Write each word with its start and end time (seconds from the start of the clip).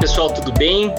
pessoal, 0.00 0.30
tudo 0.30 0.52
bem? 0.52 0.92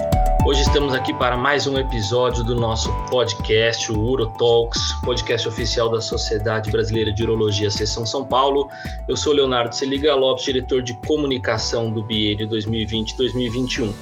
Hoje 0.44 0.62
estamos 0.62 0.92
aqui 0.92 1.14
para 1.14 1.36
mais 1.36 1.68
um 1.68 1.78
episódio 1.78 2.42
do 2.42 2.56
nosso 2.56 2.92
podcast, 3.08 3.92
o 3.92 3.96
Urotalks, 3.96 4.80
podcast 5.04 5.46
oficial 5.46 5.88
da 5.88 6.00
Sociedade 6.00 6.70
Brasileira 6.70 7.12
de 7.12 7.22
Urologia, 7.22 7.70
Seção 7.70 8.04
São 8.04 8.24
Paulo. 8.24 8.68
Eu 9.08 9.16
sou 9.16 9.32
Leonardo 9.32 9.74
Celiga 9.74 10.14
Lopes, 10.16 10.44
diretor 10.44 10.82
de 10.82 10.94
comunicação 11.06 11.92
do 11.92 12.02
BIE 12.02 12.36
2020-2021. 12.38 13.92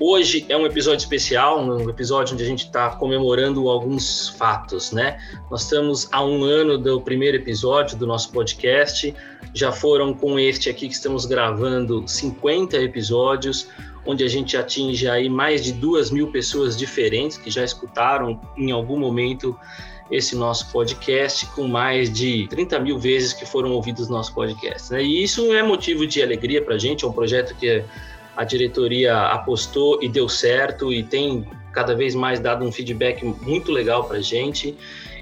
Hoje 0.00 0.44
é 0.48 0.56
um 0.56 0.64
episódio 0.66 0.98
especial, 0.98 1.60
um 1.60 1.88
episódio 1.88 2.34
onde 2.34 2.44
a 2.44 2.46
gente 2.46 2.66
está 2.66 2.90
comemorando 2.90 3.68
alguns 3.68 4.28
fatos, 4.28 4.92
né? 4.92 5.18
Nós 5.50 5.62
estamos 5.62 6.06
há 6.12 6.22
um 6.22 6.44
ano 6.44 6.76
do 6.76 7.00
primeiro 7.00 7.36
episódio 7.36 7.96
do 7.96 8.06
nosso 8.06 8.30
podcast, 8.30 9.12
já 9.54 9.72
foram 9.72 10.14
com 10.14 10.38
este 10.38 10.68
aqui 10.70 10.86
que 10.86 10.94
estamos 10.94 11.24
gravando 11.24 12.06
50 12.06 12.76
episódios, 12.76 13.66
onde 14.08 14.24
a 14.24 14.28
gente 14.28 14.56
atinge 14.56 15.06
aí 15.06 15.28
mais 15.28 15.62
de 15.62 15.70
duas 15.70 16.10
mil 16.10 16.32
pessoas 16.32 16.74
diferentes 16.74 17.36
que 17.36 17.50
já 17.50 17.62
escutaram 17.62 18.40
em 18.56 18.70
algum 18.70 18.98
momento 18.98 19.54
esse 20.10 20.34
nosso 20.34 20.72
podcast, 20.72 21.44
com 21.48 21.68
mais 21.68 22.10
de 22.10 22.48
30 22.48 22.80
mil 22.80 22.98
vezes 22.98 23.34
que 23.34 23.44
foram 23.44 23.70
ouvidos 23.72 24.08
nosso 24.08 24.32
podcast. 24.32 24.90
Né? 24.90 25.02
E 25.02 25.22
isso 25.22 25.52
é 25.52 25.62
motivo 25.62 26.06
de 26.06 26.22
alegria 26.22 26.62
para 26.62 26.76
a 26.76 26.78
gente, 26.78 27.04
é 27.04 27.06
um 27.06 27.12
projeto 27.12 27.54
que 27.54 27.84
a 28.34 28.44
diretoria 28.44 29.14
apostou 29.26 30.02
e 30.02 30.08
deu 30.08 30.26
certo 30.26 30.90
e 30.90 31.02
tem 31.02 31.46
cada 31.70 31.94
vez 31.94 32.14
mais 32.14 32.40
dado 32.40 32.64
um 32.64 32.72
feedback 32.72 33.22
muito 33.42 33.70
legal 33.70 34.04
para 34.04 34.16
a 34.16 34.22
gente. 34.22 34.74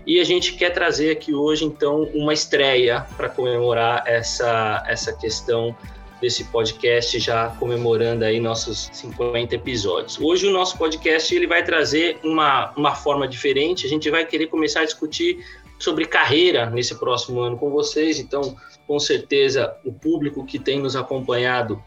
E 0.07 0.21
a 0.21 0.25
gente 0.25 0.53
quer 0.53 0.71
trazer 0.71 1.11
aqui 1.11 1.35
hoje, 1.35 1.65
então, 1.65 2.05
uma 2.15 2.33
estreia 2.33 3.05
para 3.17 3.29
comemorar 3.29 4.05
essa, 4.07 4.85
essa 4.87 5.13
questão 5.13 5.75
desse 6.27 6.43
podcast, 6.43 7.21
já 7.21 7.51
comemorando 7.51 8.25
aí 8.25 8.41
nossos 8.41 8.91
50 8.93 9.55
episódios. 9.55 10.21
Hoje 10.21 10.45
o 10.49 10.51
nosso 10.51 10.77
podcast 10.77 11.33
ele 11.33 11.47
vai 11.47 11.63
trazer 11.63 12.19
uma, 12.25 12.73
uma 12.77 12.97
forma 12.97 13.29
diferente, 13.29 13.87
a 13.87 13.89
gente 13.89 14.11
vai 14.11 14.27
querer 14.27 14.49
começar 14.49 14.81
a 14.81 14.85
discutir 14.85 15.39
sobre 15.79 16.05
carreira 16.05 16.69
nesse 16.69 16.97
próximo 16.97 17.41
ano 17.41 17.57
com 17.57 17.71
vocês, 17.71 18.19
então, 18.19 18.57
com 18.89 18.99
certeza, 18.99 19.77
o 19.85 19.93
público 19.93 20.45
que 20.45 20.59
tem 20.59 20.81
nos 20.81 20.97
acompanhado 20.97 21.81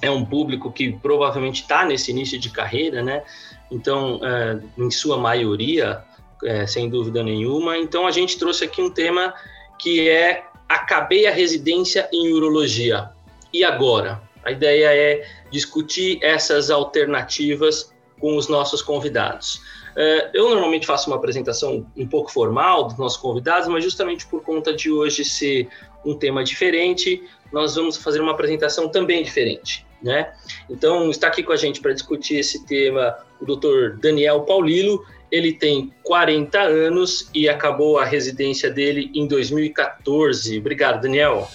é 0.00 0.10
um 0.10 0.24
público 0.24 0.72
que 0.72 0.92
provavelmente 0.92 1.60
está 1.60 1.84
nesse 1.84 2.10
início 2.10 2.38
de 2.38 2.48
carreira, 2.48 3.02
né? 3.02 3.24
Então, 3.70 4.20
é, 4.22 4.58
em 4.78 4.90
sua 4.90 5.18
maioria, 5.18 6.02
é, 6.44 6.66
sem 6.66 6.88
dúvida 6.88 7.22
nenhuma. 7.22 7.76
Então, 7.76 8.06
a 8.06 8.10
gente 8.10 8.38
trouxe 8.38 8.64
aqui 8.64 8.80
um 8.80 8.90
tema 8.90 9.34
que 9.78 10.08
é 10.08 10.44
acabei 10.66 11.26
a 11.26 11.30
residência 11.30 12.08
em 12.10 12.32
urologia. 12.32 13.10
E 13.52 13.64
agora? 13.64 14.20
A 14.44 14.52
ideia 14.52 14.94
é 14.94 15.26
discutir 15.50 16.18
essas 16.22 16.70
alternativas 16.70 17.92
com 18.20 18.36
os 18.36 18.48
nossos 18.48 18.80
convidados. 18.80 19.60
É, 19.96 20.30
eu 20.34 20.50
normalmente 20.50 20.86
faço 20.86 21.08
uma 21.08 21.16
apresentação 21.16 21.86
um 21.96 22.06
pouco 22.06 22.30
formal 22.30 22.84
dos 22.84 22.98
nossos 22.98 23.18
convidados, 23.18 23.66
mas 23.66 23.82
justamente 23.82 24.26
por 24.26 24.42
conta 24.42 24.72
de 24.72 24.90
hoje 24.90 25.24
ser 25.24 25.68
um 26.04 26.14
tema 26.14 26.44
diferente, 26.44 27.22
nós 27.52 27.74
vamos 27.74 27.96
fazer 27.96 28.20
uma 28.20 28.32
apresentação 28.32 28.88
também 28.88 29.22
diferente. 29.22 29.86
Né? 30.02 30.32
Então, 30.68 31.10
está 31.10 31.28
aqui 31.28 31.42
com 31.42 31.52
a 31.52 31.56
gente 31.56 31.80
para 31.80 31.92
discutir 31.92 32.36
esse 32.36 32.64
tema 32.66 33.16
o 33.40 33.46
Dr. 33.46 33.98
Daniel 33.98 34.42
Paulilo. 34.42 35.04
Ele 35.32 35.52
tem 35.52 35.92
40 36.04 36.60
anos 36.60 37.28
e 37.34 37.48
acabou 37.48 37.98
a 37.98 38.04
residência 38.04 38.70
dele 38.70 39.10
em 39.14 39.26
2014. 39.26 40.58
Obrigado, 40.58 41.00
Daniel. 41.00 41.48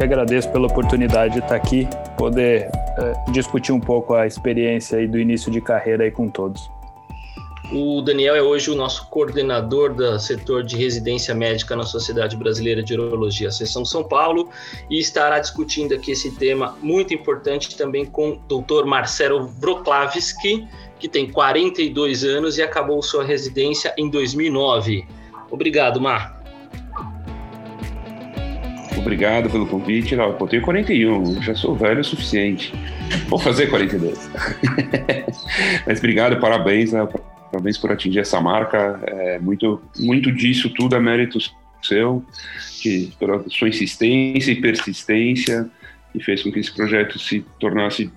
Que 0.00 0.04
agradeço 0.04 0.48
pela 0.48 0.66
oportunidade 0.66 1.34
de 1.34 1.40
estar 1.40 1.54
aqui, 1.54 1.86
poder 2.16 2.70
uh, 2.96 3.32
discutir 3.32 3.70
um 3.70 3.78
pouco 3.78 4.14
a 4.14 4.26
experiência 4.26 4.96
aí 4.96 5.06
do 5.06 5.18
início 5.18 5.52
de 5.52 5.60
carreira 5.60 6.04
aí 6.04 6.10
com 6.10 6.26
todos. 6.26 6.70
O 7.70 8.00
Daniel 8.00 8.34
é 8.34 8.40
hoje 8.40 8.70
o 8.70 8.74
nosso 8.74 9.10
coordenador 9.10 9.92
do 9.92 10.18
setor 10.18 10.62
de 10.62 10.74
residência 10.74 11.34
médica 11.34 11.76
na 11.76 11.82
Sociedade 11.82 12.34
Brasileira 12.34 12.82
de 12.82 12.94
Urologia, 12.94 13.50
Seção 13.50 13.84
São 13.84 14.02
Paulo, 14.02 14.48
e 14.88 14.98
estará 14.98 15.38
discutindo 15.38 15.94
aqui 15.94 16.12
esse 16.12 16.30
tema 16.30 16.78
muito 16.80 17.12
importante 17.12 17.76
também 17.76 18.06
com 18.06 18.30
o 18.48 18.62
Dr. 18.62 18.86
Marcelo 18.86 19.48
Vroklavski, 19.48 20.66
que 20.98 21.10
tem 21.10 21.30
42 21.30 22.24
anos 22.24 22.56
e 22.56 22.62
acabou 22.62 23.02
sua 23.02 23.22
residência 23.22 23.92
em 23.98 24.08
2009. 24.08 25.06
Obrigado, 25.50 26.00
Mar. 26.00 26.40
Obrigado 28.96 29.50
pelo 29.50 29.66
convite. 29.66 30.16
Não, 30.16 30.36
eu 30.38 30.46
tenho 30.46 30.62
41, 30.62 31.42
já 31.42 31.54
sou 31.54 31.74
velho 31.74 32.00
o 32.00 32.04
suficiente. 32.04 32.72
Vou 33.28 33.38
fazer 33.38 33.68
42. 33.68 34.30
Mas 35.86 35.98
obrigado, 35.98 36.38
parabéns 36.40 36.92
né, 36.92 37.06
Parabéns 37.50 37.76
por 37.76 37.90
atingir 37.90 38.20
essa 38.20 38.40
marca. 38.40 39.00
É, 39.06 39.38
muito, 39.38 39.82
muito 39.98 40.30
disso 40.30 40.70
tudo 40.70 40.94
é 40.94 41.00
mérito 41.00 41.38
seu, 41.82 42.24
que, 42.80 43.12
pela 43.18 43.44
sua 43.48 43.68
insistência 43.68 44.52
e 44.52 44.60
persistência, 44.60 45.68
e 46.14 46.22
fez 46.22 46.42
com 46.42 46.52
que 46.52 46.60
esse 46.60 46.72
projeto 46.72 47.18
se 47.18 47.44
tornasse 47.58 48.10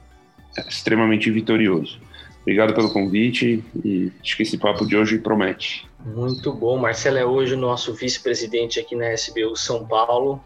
extremamente 0.68 1.32
vitorioso. 1.32 2.00
Obrigado 2.42 2.74
pelo 2.74 2.92
convite 2.92 3.64
e 3.84 4.12
acho 4.22 4.36
que 4.36 4.44
esse 4.44 4.58
papo 4.58 4.86
de 4.86 4.98
hoje 4.98 5.18
promete. 5.18 5.88
Muito 6.06 6.52
bom. 6.54 6.78
Marcelo 6.78 7.18
é 7.18 7.26
hoje 7.26 7.54
o 7.54 7.58
nosso 7.58 7.94
vice-presidente 7.94 8.80
aqui 8.80 8.96
na 8.96 9.14
SBU 9.14 9.56
São 9.56 9.86
Paulo. 9.86 10.44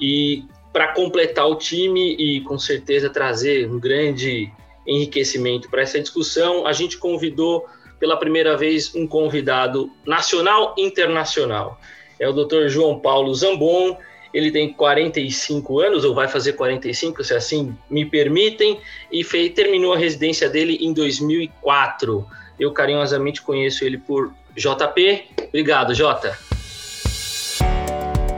E 0.00 0.44
para 0.72 0.88
completar 0.88 1.46
o 1.46 1.54
time 1.54 2.14
e 2.16 2.40
com 2.42 2.58
certeza 2.58 3.08
trazer 3.08 3.68
um 3.70 3.78
grande 3.78 4.52
enriquecimento 4.86 5.70
para 5.70 5.82
essa 5.82 5.98
discussão, 6.00 6.66
a 6.66 6.72
gente 6.72 6.98
convidou 6.98 7.66
pela 7.98 8.16
primeira 8.16 8.56
vez 8.56 8.94
um 8.94 9.06
convidado 9.06 9.90
nacional 10.06 10.74
e 10.76 10.82
internacional. 10.82 11.80
É 12.20 12.28
o 12.28 12.32
Dr. 12.32 12.68
João 12.68 12.98
Paulo 12.98 13.34
Zambon. 13.34 13.96
Ele 14.34 14.50
tem 14.50 14.72
45 14.72 15.80
anos, 15.80 16.04
ou 16.04 16.14
vai 16.14 16.28
fazer 16.28 16.52
45, 16.52 17.24
se 17.24 17.32
assim 17.32 17.74
me 17.88 18.04
permitem, 18.04 18.78
e 19.10 19.24
fez, 19.24 19.54
terminou 19.54 19.94
a 19.94 19.96
residência 19.96 20.48
dele 20.48 20.78
em 20.80 20.92
2004. 20.92 22.26
Eu 22.60 22.72
carinhosamente 22.72 23.40
conheço 23.40 23.84
ele 23.84 23.96
por 23.96 24.32
JP. 24.54 25.24
Obrigado, 25.48 25.94
Jota. 25.94 26.36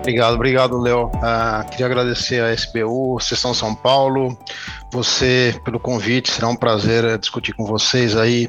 Obrigado, 0.09 0.35
obrigado, 0.37 0.81
Léo. 0.81 1.09
Uh, 1.09 1.71
queria 1.71 1.85
agradecer 1.85 2.43
a 2.43 2.51
SBU, 2.51 3.21
Sessão 3.21 3.53
São 3.53 3.75
Paulo, 3.75 4.39
você 4.91 5.55
pelo 5.67 5.79
convite. 5.79 6.31
Será 6.31 6.49
um 6.49 6.57
prazer 6.57 7.05
uh, 7.05 7.19
discutir 7.19 7.53
com 7.53 7.67
vocês 7.67 8.17
aí 8.17 8.49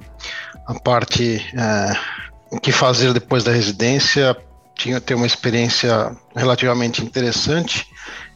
a 0.66 0.74
parte 0.80 1.46
é, 1.54 2.60
que 2.60 2.72
fazer 2.72 3.12
depois 3.12 3.44
da 3.44 3.52
residência. 3.52 4.38
Tinha 4.74 5.02
ter 5.02 5.16
uma 5.16 5.26
experiência 5.26 6.16
relativamente 6.34 7.04
interessante 7.04 7.86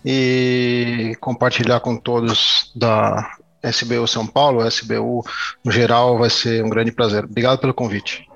e 0.03 1.15
compartilhar 1.21 1.79
com 1.79 1.95
todos 1.95 2.73
da 2.75 3.25
SBU 3.63 4.05
São 4.05 4.27
Paulo, 4.27 4.67
SBU 4.67 5.23
no 5.63 5.71
geral, 5.71 6.17
vai 6.17 6.29
ser 6.29 6.61
um 6.61 6.69
grande 6.69 6.91
prazer. 6.91 7.23
Obrigado 7.23 7.57
pelo 7.57 7.73
convite. 7.73 8.27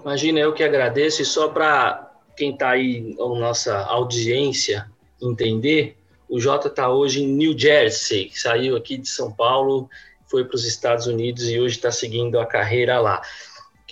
Imagina, 0.00 0.40
eu 0.40 0.54
que 0.54 0.64
agradeço, 0.64 1.20
e 1.20 1.26
só 1.26 1.48
para 1.48 2.13
quem 2.36 2.52
está 2.52 2.70
aí, 2.70 3.16
a 3.18 3.28
nossa 3.38 3.78
audiência, 3.84 4.90
entender, 5.20 5.96
o 6.28 6.40
Jota 6.40 6.68
está 6.68 6.88
hoje 6.90 7.22
em 7.22 7.28
New 7.28 7.58
Jersey, 7.58 8.30
saiu 8.34 8.76
aqui 8.76 8.96
de 8.96 9.08
São 9.08 9.32
Paulo 9.32 9.88
foi 10.34 10.44
para 10.44 10.56
os 10.56 10.64
Estados 10.64 11.06
Unidos 11.06 11.48
e 11.48 11.60
hoje 11.60 11.76
está 11.76 11.92
seguindo 11.92 12.40
a 12.40 12.46
carreira 12.46 12.98
lá. 12.98 13.22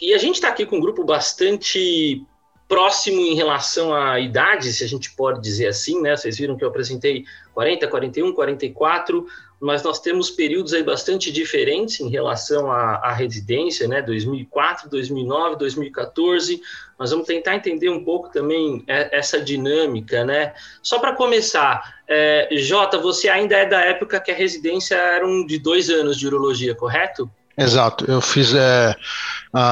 E 0.00 0.12
a 0.12 0.19
gente 0.19 0.34
está 0.34 0.48
aqui 0.48 0.66
com 0.66 0.78
um 0.78 0.80
grupo 0.80 1.04
bastante 1.04 2.20
próximo 2.69 3.20
em 3.20 3.36
relação 3.36 3.94
à 3.94 4.19
idade, 4.19 4.72
se 4.72 4.82
a 4.82 4.88
gente 4.88 5.14
pode 5.14 5.41
dizer 5.41 5.69
assim, 5.69 6.00
né? 6.00 6.16
Vocês 6.16 6.36
viram 6.36 6.56
que 6.56 6.64
eu 6.64 6.69
apresentei 6.69 7.24
40, 7.54 7.86
41, 7.86 8.33
44, 8.33 9.24
mas 9.62 9.80
nós 9.84 10.00
temos 10.00 10.28
períodos 10.28 10.74
aí 10.74 10.82
bastante 10.82 11.30
diferentes 11.30 12.00
em 12.00 12.09
relação 12.09 12.68
à, 12.68 12.97
à 12.97 13.12
residência, 13.12 13.86
né? 13.86 14.03
2004, 14.03 14.91
2009, 14.91 15.56
2014. 15.56 16.60
Nós 16.98 17.12
vamos 17.12 17.28
tentar 17.28 17.54
entender 17.54 17.88
um 17.88 18.04
pouco 18.04 18.28
também 18.28 18.82
é, 18.88 19.16
essa 19.16 19.41
dinâmica, 19.41 20.24
né? 20.24 20.53
Só 20.82 20.98
para 20.98 21.14
começar, 21.14 21.94
é, 22.09 22.48
Jota, 22.56 22.98
você 22.98 23.28
ainda 23.28 23.56
é 23.56 23.64
da 23.64 23.80
época 23.80 24.18
que 24.18 24.32
a 24.32 24.34
residência 24.34 24.97
era 24.97 25.24
um 25.24 25.47
de 25.47 25.60
dois 25.60 25.88
anos 25.88 26.18
de 26.18 26.26
urologia, 26.26 26.74
correto? 26.74 27.30
Exato, 27.56 28.10
eu 28.10 28.20
fiz 28.20 28.53
é, 28.54 28.97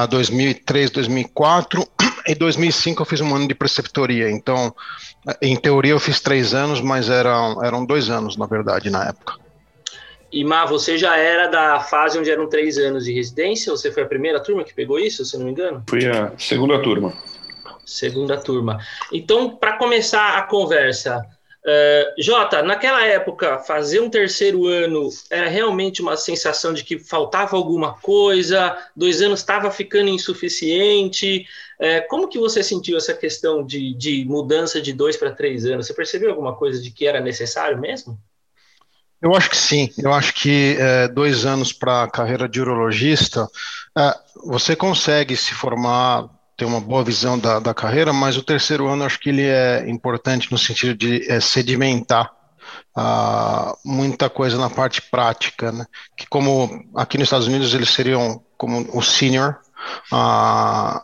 2003, 0.09 0.89
2004 0.89 1.85
e 2.27 2.33
2005 2.33 3.01
eu 3.03 3.05
fiz 3.05 3.19
um 3.19 3.35
ano 3.35 3.45
de 3.45 3.55
preceptoria. 3.55 4.31
Então, 4.31 4.73
em 5.41 5.57
teoria 5.57 5.91
eu 5.91 5.99
fiz 5.99 6.21
três 6.21 6.53
anos, 6.53 6.79
mas 6.79 7.09
eram, 7.09 7.61
eram 7.61 7.85
dois 7.85 8.09
anos, 8.09 8.37
na 8.37 8.45
verdade, 8.45 8.89
na 8.89 9.09
época. 9.09 9.41
E 10.31 10.43
Má, 10.43 10.65
você 10.65 10.97
já 10.97 11.17
era 11.17 11.47
da 11.47 11.79
fase 11.79 12.17
onde 12.17 12.31
eram 12.31 12.47
três 12.47 12.77
anos 12.77 13.05
de 13.05 13.13
residência? 13.13 13.71
Você 13.71 13.91
foi 13.91 14.03
a 14.03 14.07
primeira 14.07 14.39
turma 14.39 14.63
que 14.63 14.73
pegou 14.73 14.97
isso, 14.97 15.25
se 15.25 15.37
não 15.37 15.45
me 15.45 15.51
engano? 15.51 15.83
Fui 15.89 16.07
a 16.07 16.31
segunda 16.37 16.81
turma. 16.81 17.13
Segunda 17.85 18.37
turma. 18.37 18.79
Então, 19.11 19.57
para 19.57 19.77
começar 19.77 20.37
a 20.37 20.43
conversa, 20.43 21.21
Uh, 21.63 22.19
Jota, 22.19 22.63
naquela 22.63 23.05
época, 23.05 23.59
fazer 23.59 23.99
um 23.99 24.09
terceiro 24.09 24.65
ano 24.65 25.07
era 25.29 25.47
realmente 25.47 26.01
uma 26.01 26.17
sensação 26.17 26.73
de 26.73 26.83
que 26.83 26.97
faltava 26.97 27.55
alguma 27.55 27.93
coisa, 27.99 28.75
dois 28.95 29.21
anos 29.21 29.41
estava 29.41 29.69
ficando 29.69 30.09
insuficiente. 30.09 31.45
Uh, 31.79 32.07
como 32.09 32.27
que 32.27 32.39
você 32.39 32.63
sentiu 32.63 32.97
essa 32.97 33.13
questão 33.13 33.63
de, 33.63 33.93
de 33.93 34.25
mudança 34.25 34.81
de 34.81 34.91
dois 34.91 35.15
para 35.15 35.35
três 35.35 35.63
anos? 35.67 35.85
Você 35.85 35.93
percebeu 35.93 36.31
alguma 36.31 36.55
coisa 36.55 36.81
de 36.81 36.89
que 36.89 37.05
era 37.05 37.21
necessário 37.21 37.79
mesmo? 37.79 38.17
Eu 39.21 39.35
acho 39.35 39.49
que 39.49 39.57
sim. 39.57 39.89
Eu 39.97 40.11
acho 40.13 40.33
que 40.33 40.75
é, 40.79 41.07
dois 41.07 41.45
anos 41.45 41.71
para 41.71 42.03
a 42.03 42.09
carreira 42.09 42.49
de 42.49 42.59
urologista, 42.59 43.47
é, 43.97 44.15
você 44.45 44.75
consegue 44.75 45.35
se 45.37 45.53
formar 45.53 46.27
ter 46.57 46.65
uma 46.65 46.79
boa 46.79 47.03
visão 47.03 47.39
da, 47.39 47.59
da 47.59 47.73
carreira, 47.73 48.13
mas 48.13 48.37
o 48.37 48.43
terceiro 48.43 48.87
ano 48.87 49.03
acho 49.03 49.19
que 49.19 49.29
ele 49.29 49.43
é 49.43 49.89
importante 49.89 50.51
no 50.51 50.57
sentido 50.57 50.95
de 50.95 51.31
é, 51.31 51.39
sedimentar 51.39 52.31
uh, 52.95 53.75
muita 53.83 54.29
coisa 54.29 54.57
na 54.57 54.69
parte 54.69 55.01
prática, 55.01 55.71
né? 55.71 55.85
Que 56.15 56.27
como 56.27 56.85
aqui 56.95 57.17
nos 57.17 57.25
Estados 57.25 57.47
Unidos 57.47 57.73
eles 57.73 57.89
seriam 57.89 58.43
como 58.57 58.87
o 58.95 59.01
senior, 59.01 59.57
uh, 60.11 61.01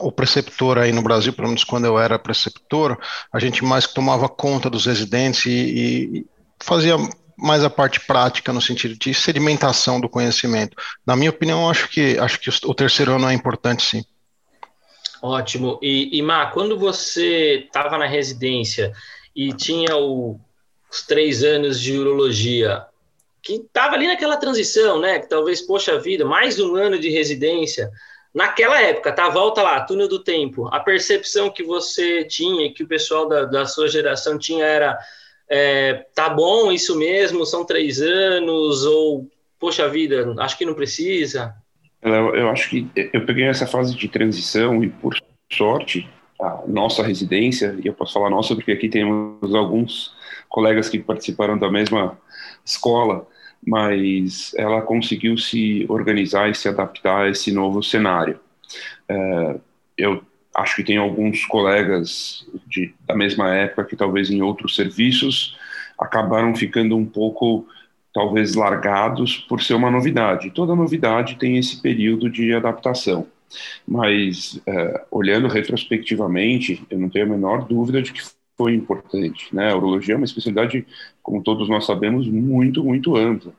o 0.00 0.12
preceptor 0.12 0.78
aí 0.78 0.92
no 0.92 1.02
Brasil, 1.02 1.32
pelo 1.32 1.48
menos 1.48 1.64
quando 1.64 1.84
eu 1.86 1.98
era 1.98 2.18
preceptor, 2.18 2.98
a 3.32 3.38
gente 3.38 3.64
mais 3.64 3.86
tomava 3.86 4.28
conta 4.28 4.68
dos 4.68 4.86
residentes 4.86 5.46
e, 5.46 5.50
e 5.50 6.26
fazia 6.60 6.96
mais 7.42 7.64
a 7.64 7.70
parte 7.70 8.00
prática 8.00 8.52
no 8.52 8.62
sentido 8.62 8.96
de 8.96 9.12
sedimentação 9.12 10.00
do 10.00 10.08
conhecimento. 10.08 10.76
Na 11.04 11.16
minha 11.16 11.30
opinião, 11.30 11.68
acho 11.68 11.88
que 11.88 12.16
acho 12.18 12.38
que 12.38 12.50
o 12.64 12.74
terceiro 12.74 13.12
ano 13.16 13.28
é 13.28 13.34
importante, 13.34 13.82
sim. 13.84 14.04
Ótimo. 15.20 15.78
E, 15.82 16.16
e 16.16 16.22
Má, 16.22 16.46
quando 16.46 16.78
você 16.78 17.64
estava 17.66 17.98
na 17.98 18.06
residência 18.06 18.92
e 19.34 19.52
tinha 19.52 19.96
o, 19.96 20.38
os 20.90 21.02
três 21.02 21.42
anos 21.42 21.80
de 21.80 21.96
urologia, 21.98 22.84
que 23.42 23.54
estava 23.54 23.96
ali 23.96 24.06
naquela 24.06 24.36
transição, 24.36 25.00
né? 25.00 25.18
Que 25.18 25.28
talvez, 25.28 25.60
poxa 25.60 25.98
vida, 25.98 26.24
mais 26.24 26.60
um 26.60 26.76
ano 26.76 26.98
de 26.98 27.10
residência. 27.10 27.90
Naquela 28.32 28.80
época, 28.80 29.12
tá? 29.12 29.28
Volta 29.28 29.62
lá, 29.62 29.80
túnel 29.80 30.08
do 30.08 30.22
tempo. 30.22 30.68
A 30.68 30.80
percepção 30.80 31.50
que 31.50 31.62
você 31.62 32.24
tinha, 32.24 32.72
que 32.72 32.84
o 32.84 32.88
pessoal 32.88 33.28
da, 33.28 33.44
da 33.44 33.66
sua 33.66 33.88
geração 33.88 34.38
tinha 34.38 34.64
era 34.64 34.98
é, 35.48 36.06
tá 36.14 36.28
bom, 36.28 36.72
isso 36.72 36.98
mesmo, 36.98 37.44
são 37.44 37.64
três 37.64 38.00
anos, 38.00 38.84
ou, 38.84 39.28
poxa 39.58 39.88
vida, 39.88 40.34
acho 40.38 40.56
que 40.56 40.64
não 40.64 40.74
precisa. 40.74 41.54
Eu, 42.00 42.34
eu 42.34 42.48
acho 42.48 42.68
que 42.68 42.88
eu 43.12 43.24
peguei 43.24 43.44
essa 43.44 43.66
fase 43.66 43.94
de 43.94 44.08
transição 44.08 44.82
e, 44.82 44.88
por 44.88 45.14
sorte, 45.52 46.08
a 46.40 46.62
nossa 46.66 47.02
residência, 47.02 47.78
e 47.82 47.86
eu 47.86 47.94
posso 47.94 48.12
falar 48.12 48.30
nossa 48.30 48.54
porque 48.54 48.72
aqui 48.72 48.88
temos 48.88 49.54
alguns 49.54 50.12
colegas 50.48 50.88
que 50.88 50.98
participaram 50.98 51.56
da 51.56 51.70
mesma 51.70 52.18
escola, 52.64 53.26
mas 53.64 54.52
ela 54.56 54.82
conseguiu 54.82 55.38
se 55.38 55.86
organizar 55.88 56.50
e 56.50 56.54
se 56.54 56.68
adaptar 56.68 57.26
a 57.26 57.30
esse 57.30 57.52
novo 57.52 57.82
cenário. 57.82 58.40
É, 59.08 59.56
eu 59.96 60.22
acho 60.54 60.76
que 60.76 60.84
tem 60.84 60.96
alguns 60.96 61.44
colegas 61.46 62.46
de, 62.66 62.94
da 63.06 63.14
mesma 63.14 63.54
época 63.54 63.84
que 63.84 63.96
talvez 63.96 64.30
em 64.30 64.42
outros 64.42 64.76
serviços 64.76 65.56
acabaram 65.98 66.54
ficando 66.54 66.96
um 66.96 67.06
pouco 67.06 67.66
talvez 68.12 68.54
largados 68.54 69.36
por 69.36 69.62
ser 69.62 69.74
uma 69.74 69.90
novidade. 69.90 70.50
Toda 70.50 70.76
novidade 70.76 71.36
tem 71.36 71.56
esse 71.56 71.80
período 71.80 72.28
de 72.28 72.52
adaptação. 72.52 73.26
Mas, 73.86 74.60
é, 74.66 75.04
olhando 75.10 75.48
retrospectivamente, 75.48 76.84
eu 76.90 76.98
não 76.98 77.08
tenho 77.08 77.26
a 77.26 77.28
menor 77.28 77.66
dúvida 77.66 78.02
de 78.02 78.12
que 78.12 78.20
foi 78.56 78.74
importante. 78.74 79.54
Né? 79.54 79.70
A 79.70 79.76
urologia 79.76 80.14
é 80.14 80.16
uma 80.16 80.26
especialidade, 80.26 80.86
como 81.22 81.42
todos 81.42 81.68
nós 81.68 81.86
sabemos, 81.86 82.26
muito, 82.28 82.84
muito 82.84 83.16
ampla. 83.16 83.52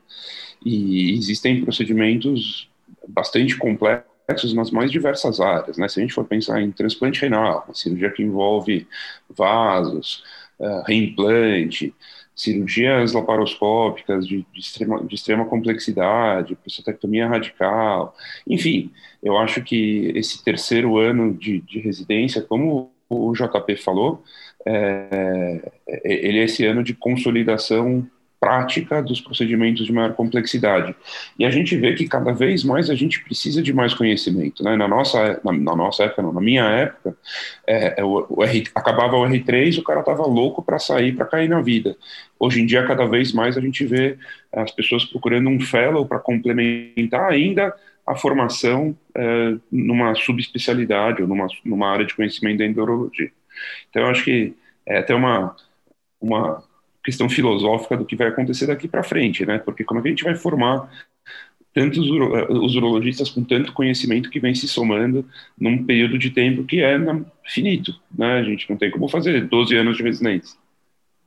E 0.64 1.12
existem 1.12 1.62
procedimentos 1.62 2.68
bastante 3.08 3.56
complexos 3.56 4.13
nas 4.54 4.70
mais 4.70 4.90
diversas 4.90 5.40
áreas. 5.40 5.76
Né? 5.76 5.88
Se 5.88 6.00
a 6.00 6.02
gente 6.02 6.14
for 6.14 6.24
pensar 6.24 6.60
em 6.60 6.70
transplante 6.70 7.20
renal, 7.20 7.66
cirurgia 7.72 8.10
que 8.10 8.22
envolve 8.22 8.86
vasos, 9.28 10.24
uh, 10.58 10.82
reimplante, 10.86 11.94
cirurgias 12.34 13.12
laparoscópicas 13.12 14.26
de, 14.26 14.44
de, 14.52 14.60
extrema, 14.60 15.04
de 15.04 15.14
extrema 15.14 15.44
complexidade, 15.44 16.56
prostatectomia 16.56 17.28
radical, 17.28 18.14
enfim, 18.46 18.90
eu 19.22 19.38
acho 19.38 19.62
que 19.62 20.12
esse 20.16 20.42
terceiro 20.42 20.98
ano 20.98 21.32
de, 21.32 21.60
de 21.60 21.78
residência, 21.78 22.42
como 22.42 22.90
o 23.08 23.32
JP 23.32 23.76
falou, 23.76 24.22
é, 24.66 25.72
ele 26.04 26.38
é 26.38 26.44
esse 26.44 26.64
ano 26.64 26.82
de 26.82 26.94
consolidação 26.94 28.08
prática 28.44 29.02
dos 29.02 29.22
procedimentos 29.22 29.86
de 29.86 29.92
maior 29.92 30.12
complexidade. 30.12 30.94
E 31.38 31.46
a 31.46 31.50
gente 31.50 31.74
vê 31.76 31.94
que 31.94 32.06
cada 32.06 32.30
vez 32.30 32.62
mais 32.62 32.90
a 32.90 32.94
gente 32.94 33.24
precisa 33.24 33.62
de 33.62 33.72
mais 33.72 33.94
conhecimento. 33.94 34.62
Né? 34.62 34.76
Na, 34.76 34.86
nossa, 34.86 35.40
na, 35.42 35.50
na 35.50 35.74
nossa 35.74 36.04
época, 36.04 36.20
não, 36.20 36.30
na 36.30 36.42
minha 36.42 36.64
época, 36.64 37.16
é, 37.66 38.00
é 38.00 38.04
o, 38.04 38.26
o 38.28 38.44
R, 38.44 38.64
acabava 38.74 39.16
o 39.16 39.24
R3, 39.24 39.78
o 39.78 39.82
cara 39.82 40.00
estava 40.00 40.26
louco 40.26 40.62
para 40.62 40.78
sair, 40.78 41.16
para 41.16 41.24
cair 41.24 41.48
na 41.48 41.62
vida. 41.62 41.96
Hoje 42.38 42.60
em 42.60 42.66
dia, 42.66 42.86
cada 42.86 43.06
vez 43.06 43.32
mais 43.32 43.56
a 43.56 43.62
gente 43.62 43.86
vê 43.86 44.18
as 44.52 44.70
pessoas 44.70 45.06
procurando 45.06 45.48
um 45.48 45.58
fellow 45.58 46.04
para 46.04 46.18
complementar 46.18 47.32
ainda 47.32 47.74
a 48.06 48.14
formação 48.14 48.94
é, 49.16 49.54
numa 49.72 50.14
subespecialidade 50.14 51.22
ou 51.22 51.28
numa, 51.28 51.46
numa 51.64 51.90
área 51.90 52.04
de 52.04 52.14
conhecimento 52.14 52.58
da 52.58 52.66
endurologia. 52.66 53.30
Então, 53.88 54.02
eu 54.02 54.08
acho 54.08 54.22
que 54.22 54.52
é 54.86 54.98
até 54.98 55.14
uma, 55.14 55.56
uma 56.20 56.62
questão 57.04 57.28
filosófica 57.28 57.96
do 57.96 58.06
que 58.06 58.16
vai 58.16 58.28
acontecer 58.28 58.66
daqui 58.66 58.88
para 58.88 59.02
frente, 59.02 59.44
né? 59.44 59.58
Porque 59.58 59.84
como 59.84 60.00
é 60.00 60.02
que 60.02 60.08
a 60.08 60.10
gente 60.10 60.24
vai 60.24 60.34
formar 60.34 60.90
tantos 61.74 61.98
os 62.08 62.76
urologistas 62.76 63.28
com 63.28 63.42
tanto 63.42 63.72
conhecimento 63.72 64.30
que 64.30 64.38
vem 64.38 64.54
se 64.54 64.68
somando 64.68 65.28
num 65.58 65.84
período 65.84 66.16
de 66.16 66.30
tempo 66.30 66.64
que 66.64 66.80
é 66.80 66.96
finito, 67.44 67.94
né? 68.16 68.38
A 68.38 68.44
gente 68.44 68.70
não 68.70 68.76
tem 68.76 68.90
como 68.90 69.08
fazer 69.08 69.46
12 69.46 69.76
anos 69.76 69.96
de 69.96 70.02
residência. 70.02 70.56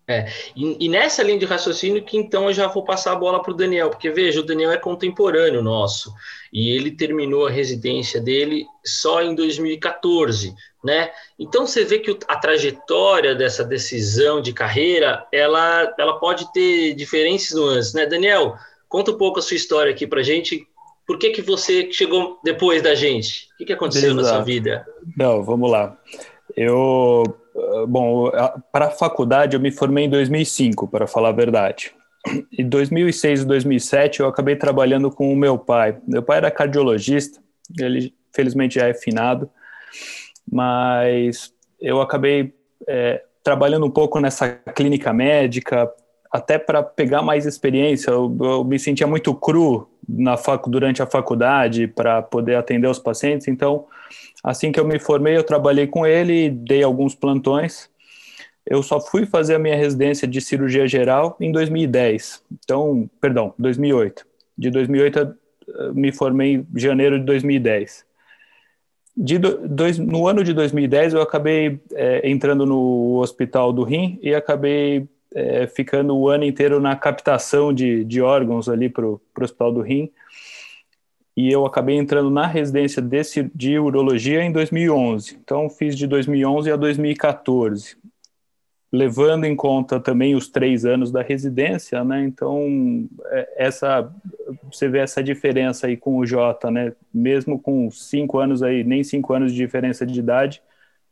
É, 0.10 0.26
e, 0.56 0.86
e, 0.86 0.88
nessa 0.88 1.22
linha 1.22 1.38
de 1.38 1.46
raciocínio 1.46 2.02
que 2.02 2.18
então 2.18 2.46
eu 2.46 2.54
já 2.54 2.66
vou 2.68 2.82
passar 2.82 3.12
a 3.12 3.18
bola 3.18 3.42
para 3.42 3.52
o 3.52 3.56
Daniel, 3.56 3.90
porque 3.90 4.10
veja, 4.10 4.40
o 4.40 4.46
Daniel 4.46 4.72
é 4.72 4.78
contemporâneo 4.78 5.62
nosso, 5.62 6.14
e 6.52 6.70
ele 6.70 6.92
terminou 6.92 7.46
a 7.46 7.52
residência 7.52 8.22
dele 8.22 8.66
só 8.86 9.22
em 9.22 9.36
2014, 9.36 10.56
né? 10.88 11.12
Então 11.38 11.68
você 11.68 11.84
vê 11.84 12.00
que 12.00 12.18
a 12.30 12.38
trajetória 12.38 13.36
dessa 13.36 13.62
decisão 13.62 14.42
de 14.42 14.54
carreira, 14.54 15.28
ela, 15.34 15.94
ela 16.00 16.18
pode 16.18 16.50
ter 16.54 16.94
diferentes 16.96 17.54
nuances, 17.54 17.94
né? 17.94 18.06
Daniel, 18.06 18.56
conta 18.88 19.12
um 19.12 19.18
pouco 19.18 19.40
a 19.40 19.42
sua 19.42 19.58
história 19.58 19.92
aqui 19.92 20.08
para 20.08 20.24
gente, 20.24 20.66
por 21.06 21.20
que 21.20 21.32
que 21.32 21.42
você 21.42 21.92
chegou 21.92 22.40
depois 22.42 22.82
da 22.82 22.96
gente? 22.96 23.50
O 23.54 23.58
que, 23.58 23.66
que 23.66 23.74
aconteceu 23.74 24.12
Exato. 24.12 24.22
na 24.22 24.30
sua 24.30 24.42
vida? 24.42 24.88
Não, 25.18 25.44
vamos 25.44 25.70
lá. 25.70 25.98
Eu 26.56 27.24
ah, 27.54 27.86
bom, 27.86 28.32
para 28.72 28.86
a 28.86 28.92
faculdade 28.92 29.58
eu 29.58 29.60
me 29.60 29.72
formei 29.72 30.06
em 30.06 30.10
2005, 30.10 30.88
para 30.88 31.06
falar 31.06 31.30
a 31.30 31.34
verdade. 31.34 31.92
Em 32.58 32.68
2006 32.68 33.42
e 33.42 33.46
2007 33.46 34.22
eu 34.22 34.28
acabei 34.28 34.56
trabalhando 34.56 35.12
com 35.12 35.34
o 35.34 35.36
meu 35.36 35.58
pai. 35.58 35.98
Meu 36.08 36.24
pai 36.24 36.38
era 36.38 36.50
cardiologista, 36.50 37.42
ele 37.78 38.14
felizmente 38.34 38.76
já 38.76 38.88
é 38.88 38.94
finado, 38.94 39.50
mas 40.52 41.54
eu 41.80 42.02
acabei 42.02 42.54
é, 42.88 43.24
trabalhando 43.44 43.86
um 43.86 43.92
pouco 43.92 44.20
nessa 44.20 44.50
clínica 44.50 45.14
médica, 45.14 45.92
até 46.32 46.58
para 46.58 46.84
pegar 46.84 47.22
mais 47.22 47.46
experiência. 47.46 48.12
Eu, 48.12 48.36
eu, 48.40 48.64
me 48.64 48.78
sentia 48.78 49.08
muito 49.08 49.34
cru 49.34 49.90
na 50.08 50.38
facu, 50.38 50.70
durante 50.70 51.02
a 51.02 51.06
faculdade 51.06 51.88
para 51.88 52.22
poder 52.22 52.56
atender 52.56 52.88
os 52.88 53.00
pacientes, 53.00 53.48
então 53.48 53.86
Assim 54.44 54.72
que 54.72 54.80
eu 54.80 54.86
me 54.86 55.00
formei, 55.00 55.36
eu 55.36 55.44
trabalhei 55.44 55.88
com 55.88 56.06
ele 56.06 56.50
dei 56.50 56.84
alguns 56.84 57.16
plantões. 57.16 57.90
Eu 58.66 58.84
só 58.84 59.00
fui 59.00 59.26
fazer 59.26 59.56
a 59.56 59.60
minha 59.60 59.76
residência 59.76 60.28
de 60.28 60.42
cirurgia 60.42 60.88
geral 60.88 61.38
em 61.40 61.52
2010. 61.52 62.44
Então, 62.52 63.10
perdão, 63.20 63.54
2008. 63.58 64.26
De 64.58 64.70
2008 64.70 65.36
eu 65.68 65.94
me 65.94 66.12
formei 66.12 66.56
em 66.56 66.68
janeiro 66.76 67.20
de 67.20 67.26
2010. 67.26 68.06
De 69.20 69.40
dois, 69.40 69.98
no 69.98 70.28
ano 70.28 70.44
de 70.44 70.54
2010 70.54 71.16
eu 71.16 71.22
acabei 71.22 71.80
é, 71.94 72.30
entrando 72.30 72.68
no 72.68 73.18
hospital 73.18 73.74
do 73.74 73.84
rim 73.84 74.20
e 74.22 74.36
acabei 74.36 75.08
é, 75.34 75.66
ficando 75.66 76.16
o 76.16 76.30
ano 76.30 76.44
inteiro 76.44 76.80
na 76.80 76.96
captação 76.96 77.74
de, 77.74 78.06
de 78.06 78.22
órgãos 78.22 78.70
ali 78.70 78.90
para 78.90 79.08
o 79.08 79.20
hospital 79.42 79.74
do 79.74 79.82
rim 79.82 80.12
e 81.38 81.52
eu 81.52 81.68
acabei 81.68 81.96
entrando 81.96 82.32
na 82.32 82.48
residência 82.48 83.00
desse, 83.00 83.44
de 83.54 83.78
urologia 83.78 84.44
em 84.44 84.52
2011. 84.52 85.38
Então, 85.40 85.70
fiz 85.70 85.96
de 85.96 86.08
2011 86.08 86.72
a 86.72 86.76
2014, 86.76 87.96
levando 88.92 89.46
em 89.46 89.56
conta 89.56 90.00
também 90.00 90.36
os 90.36 90.48
três 90.48 90.86
anos 90.86 91.12
da 91.12 91.22
residência, 91.22 92.04
né? 92.04 92.24
Então, 92.24 93.08
é, 93.26 93.66
essa 93.66 94.12
você 94.72 94.88
vê 94.88 95.00
essa 95.00 95.22
diferença 95.22 95.88
aí 95.88 95.98
com 95.98 96.18
o 96.18 96.26
Jota, 96.26 96.72
né? 96.72 96.94
Mesmo 97.14 97.60
com 97.60 97.92
cinco 97.92 98.40
anos 98.40 98.64
aí, 98.64 98.84
nem 98.84 99.04
cinco 99.04 99.34
anos 99.34 99.52
de 99.52 99.58
diferença 99.58 100.06
de 100.06 100.20
idade, 100.20 100.62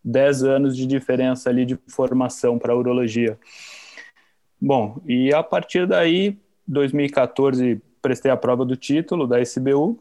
dez 0.04 0.44
anos 0.44 0.76
de 0.76 0.86
diferença 0.86 1.50
ali 1.50 1.66
de 1.66 1.78
formação 1.88 2.58
para 2.58 2.76
urologia. 2.76 3.38
Bom, 4.62 5.02
e 5.06 5.34
a 5.34 5.44
partir 5.44 5.86
daí, 5.86 6.38
2014, 6.68 7.82
prestei 8.02 8.32
a 8.32 8.38
prova 8.38 8.64
do 8.64 8.76
título 8.76 9.28
da 9.28 9.42
SBU 9.42 10.00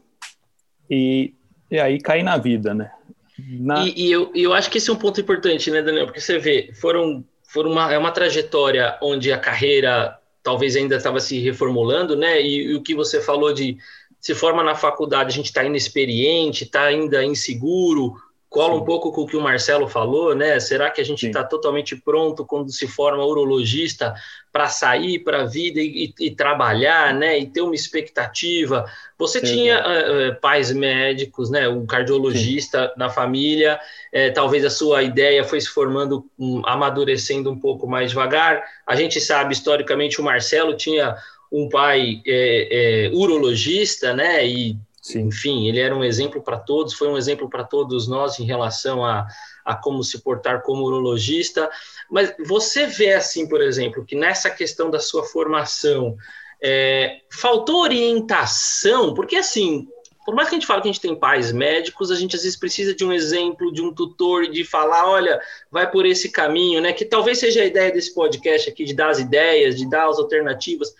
e, 0.89 1.33
e 1.69 1.79
aí 1.79 1.99
caí 1.99 2.23
na 2.23 2.37
vida, 2.37 2.73
né? 2.73 2.91
Na... 3.37 3.83
E, 3.83 4.07
e 4.07 4.11
eu, 4.11 4.31
eu 4.33 4.53
acho 4.53 4.69
que 4.71 4.77
esse 4.77 4.89
é 4.89 4.93
um 4.93 4.97
ponto 4.97 5.19
importante, 5.19 5.69
né, 5.69 5.81
Daniel? 5.81 6.05
Porque 6.05 6.21
você 6.21 6.39
vê, 6.39 6.71
foram, 6.79 7.23
foram 7.55 7.71
uma, 7.71 7.89
é 7.89 7.97
uma 7.97 8.11
trajetória 8.11 8.97
onde 9.01 9.31
a 9.31 9.37
carreira 9.37 10.19
talvez 10.43 10.75
ainda 10.75 10.97
estava 10.97 11.21
se 11.21 11.39
reformulando, 11.39 12.13
né? 12.13 12.41
E, 12.41 12.63
e, 12.63 12.75
o 12.75 12.83
que 12.83 12.93
você 12.93 13.21
falou 13.21 13.53
de 13.53 13.77
se 14.19 14.35
forma 14.35 14.61
na 14.61 14.75
faculdade, 14.75 15.29
a 15.29 15.33
gente 15.33 15.45
está 15.45 15.63
inexperiente, 15.63 16.65
está 16.65 16.83
ainda 16.83 17.23
inseguro, 17.23 18.13
cola 18.55 18.73
um 18.73 18.85
pouco 18.85 19.11
com 19.11 19.23
o 19.23 19.27
que 19.27 19.35
o 19.35 19.41
Marcelo 19.41 19.85
falou, 19.85 20.33
né? 20.33 20.57
Será 20.61 20.89
que 20.89 21.01
a 21.01 21.03
gente 21.03 21.27
está 21.27 21.43
totalmente 21.43 21.93
pronto 21.93 22.45
quando 22.45 22.71
se 22.71 22.87
forma 22.87 23.21
urologista 23.25 24.15
para 24.49 24.69
sair 24.69 25.19
para 25.19 25.41
a 25.41 25.45
vida 25.45 25.81
e, 25.81 26.05
e, 26.17 26.27
e, 26.27 26.31
trabalhar, 26.31 27.13
né? 27.13 27.37
E 27.37 27.47
ter 27.47 27.59
uma 27.59 27.75
expectativa. 27.75 28.85
Você 29.17 29.41
Sim. 29.41 29.53
tinha 29.53 29.83
uh, 29.83 30.39
pais 30.39 30.71
médicos, 30.71 31.49
né? 31.49 31.67
Um 31.67 31.85
cardiologista 31.85 32.87
Sim. 32.87 32.93
na 32.95 33.09
família. 33.09 33.77
É, 34.13 34.29
talvez 34.29 34.63
a 34.63 34.69
sua 34.69 35.03
ideia 35.03 35.43
foi 35.43 35.59
se 35.59 35.67
formando, 35.67 36.25
um, 36.39 36.61
amadurecendo 36.65 37.51
um 37.51 37.59
pouco 37.59 37.85
mais 37.85 38.11
devagar. 38.11 38.63
A 38.87 38.95
gente 38.95 39.19
sabe 39.19 39.51
historicamente 39.51 40.21
o 40.21 40.23
Marcelo 40.23 40.77
tinha 40.77 41.13
um 41.51 41.67
pai 41.67 42.21
é, 42.25 43.07
é, 43.07 43.09
urologista, 43.13 44.13
né? 44.13 44.47
E 44.47 44.77
Sim. 45.05 45.27
Enfim, 45.27 45.67
ele 45.67 45.79
era 45.79 45.95
um 45.95 46.03
exemplo 46.03 46.41
para 46.41 46.57
todos, 46.57 46.95
foi 46.95 47.07
um 47.07 47.15
exemplo 47.15 47.47
para 47.47 47.63
todos 47.63 48.07
nós 48.07 48.39
em 48.39 48.43
relação 48.43 49.05
a, 49.05 49.27
a 49.63 49.75
como 49.75 50.03
se 50.03 50.19
portar 50.19 50.63
como 50.63 50.83
urologista. 50.83 51.69
Mas 52.09 52.33
você 52.43 52.87
vê, 52.87 53.13
assim, 53.13 53.47
por 53.47 53.61
exemplo, 53.61 54.03
que 54.03 54.15
nessa 54.15 54.49
questão 54.49 54.89
da 54.89 54.99
sua 54.99 55.23
formação, 55.23 56.17
é, 56.59 57.19
faltou 57.29 57.83
orientação, 57.83 59.13
porque 59.13 59.35
assim, 59.35 59.87
por 60.25 60.33
mais 60.33 60.49
que 60.49 60.55
a 60.55 60.57
gente 60.57 60.65
fale 60.65 60.81
que 60.81 60.87
a 60.87 60.91
gente 60.91 61.01
tem 61.01 61.15
pais 61.15 61.51
médicos, 61.51 62.09
a 62.09 62.15
gente 62.15 62.35
às 62.35 62.41
vezes 62.41 62.57
precisa 62.57 62.95
de 62.95 63.05
um 63.05 63.13
exemplo, 63.13 63.71
de 63.71 63.83
um 63.83 63.93
tutor, 63.93 64.49
de 64.49 64.63
falar, 64.63 65.07
olha, 65.07 65.39
vai 65.69 65.87
por 65.91 66.03
esse 66.03 66.31
caminho, 66.31 66.81
né? 66.81 66.93
Que 66.93 67.05
talvez 67.05 67.37
seja 67.37 67.61
a 67.61 67.65
ideia 67.65 67.91
desse 67.91 68.11
podcast 68.11 68.67
aqui, 68.67 68.85
de 68.85 68.95
dar 68.95 69.11
as 69.11 69.19
ideias, 69.19 69.75
de 69.75 69.87
dar 69.87 70.09
as 70.09 70.17
alternativas 70.17 70.95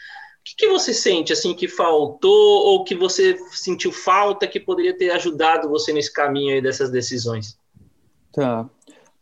que, 0.46 0.56
que 0.56 0.68
você 0.68 0.94
sente 0.94 1.34
assim 1.34 1.56
que 1.56 1.68
faltou 1.68 2.68
ou 2.68 2.84
que 2.84 2.94
você 2.94 3.36
sentiu 3.52 3.92
falta 3.92 4.48
que 4.48 4.60
poderia 4.60 4.96
ter 4.96 5.10
ajudado 5.10 5.68
você 5.68 5.92
nesse 5.92 6.14
caminho 6.14 6.54
aí 6.54 6.62
dessas 6.62 6.92
decisões? 6.92 7.58
Tá. 8.32 8.70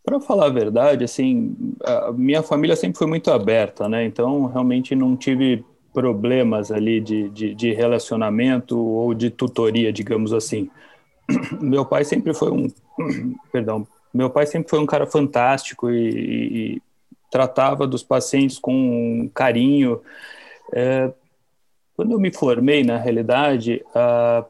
Para 0.03 0.19
falar 0.19 0.47
a 0.47 0.49
verdade, 0.49 1.05
assim, 1.05 1.55
a 1.81 2.11
minha 2.11 2.43
família 2.43 2.75
sempre 2.75 2.97
foi 2.97 3.07
muito 3.07 3.31
aberta, 3.31 3.87
né? 3.87 4.03
Então, 4.03 4.47
realmente 4.47 4.93
não 4.93 5.15
tive 5.15 5.63
problemas 5.93 6.71
ali 6.71 6.99
de, 6.99 7.29
de, 7.29 7.55
de 7.55 7.71
relacionamento 7.71 8.77
ou 8.77 9.13
de 9.13 9.29
tutoria, 9.29 9.93
digamos 9.93 10.33
assim. 10.33 10.69
Meu 11.61 11.85
pai 11.85 12.03
sempre 12.03 12.33
foi 12.33 12.51
um, 12.51 12.67
perdão, 13.49 13.87
meu 14.13 14.29
pai 14.29 14.45
sempre 14.45 14.69
foi 14.69 14.79
um 14.79 14.85
cara 14.85 15.07
fantástico 15.07 15.89
e, 15.89 16.09
e, 16.09 16.75
e 16.75 16.81
tratava 17.31 17.87
dos 17.87 18.03
pacientes 18.03 18.59
com 18.59 19.27
carinho. 19.33 20.01
É, 20.71 21.11
quando 21.95 22.11
eu 22.11 22.19
me 22.19 22.31
formei, 22.31 22.83
na 22.83 22.97
realidade, 22.97 23.83
a 23.93 24.45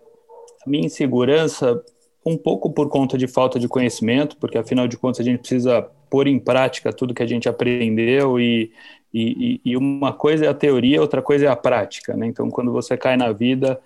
minha 0.65 0.85
insegurança, 0.85 1.83
um 2.25 2.37
pouco 2.37 2.71
por 2.71 2.87
conta 2.89 3.17
de 3.17 3.27
falta 3.27 3.59
de 3.59 3.67
conhecimento, 3.67 4.37
porque 4.37 4.57
afinal 4.57 4.87
de 4.87 4.97
contas 4.97 5.19
a 5.19 5.23
gente 5.23 5.39
precisa 5.39 5.81
pôr 6.09 6.27
em 6.27 6.39
prática 6.39 6.93
tudo 6.93 7.13
que 7.13 7.23
a 7.23 7.27
gente 7.27 7.49
aprendeu 7.49 8.39
e, 8.39 8.71
e, 9.13 9.59
e 9.65 9.75
uma 9.75 10.13
coisa 10.13 10.45
é 10.45 10.47
a 10.47 10.53
teoria, 10.53 11.01
outra 11.01 11.21
coisa 11.21 11.45
é 11.45 11.47
a 11.49 11.55
prática, 11.55 12.15
né? 12.15 12.27
Então, 12.27 12.49
quando 12.49 12.71
você 12.71 12.95
cai 12.95 13.17
na 13.17 13.31
vida, 13.31 13.79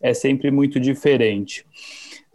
é 0.00 0.14
sempre 0.14 0.50
muito 0.50 0.80
diferente. 0.80 1.66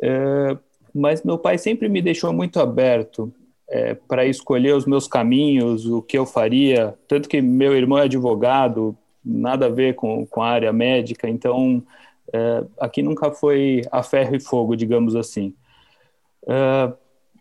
É, 0.01 0.57
mas 0.93 1.23
meu 1.23 1.37
pai 1.37 1.57
sempre 1.57 1.89
me 1.89 2.01
deixou 2.01 2.31
muito 2.31 2.59
aberto 2.59 3.33
é, 3.69 3.93
para 3.93 4.25
escolher 4.25 4.75
os 4.75 4.85
meus 4.85 5.07
caminhos, 5.07 5.85
o 5.85 6.01
que 6.01 6.17
eu 6.17 6.25
faria. 6.25 6.95
Tanto 7.07 7.27
que 7.27 7.41
meu 7.41 7.75
irmão 7.75 7.97
é 7.97 8.03
advogado, 8.03 8.97
nada 9.27 9.65
a 9.65 9.69
ver 9.69 9.95
com, 9.95 10.25
com 10.25 10.41
a 10.41 10.47
área 10.47 10.71
médica, 10.71 11.29
então 11.29 11.83
é, 12.31 12.63
aqui 12.79 13.01
nunca 13.01 13.31
foi 13.31 13.81
a 13.91 14.01
ferro 14.03 14.35
e 14.35 14.39
fogo, 14.39 14.75
digamos 14.75 15.15
assim. 15.15 15.53
É, 16.47 16.93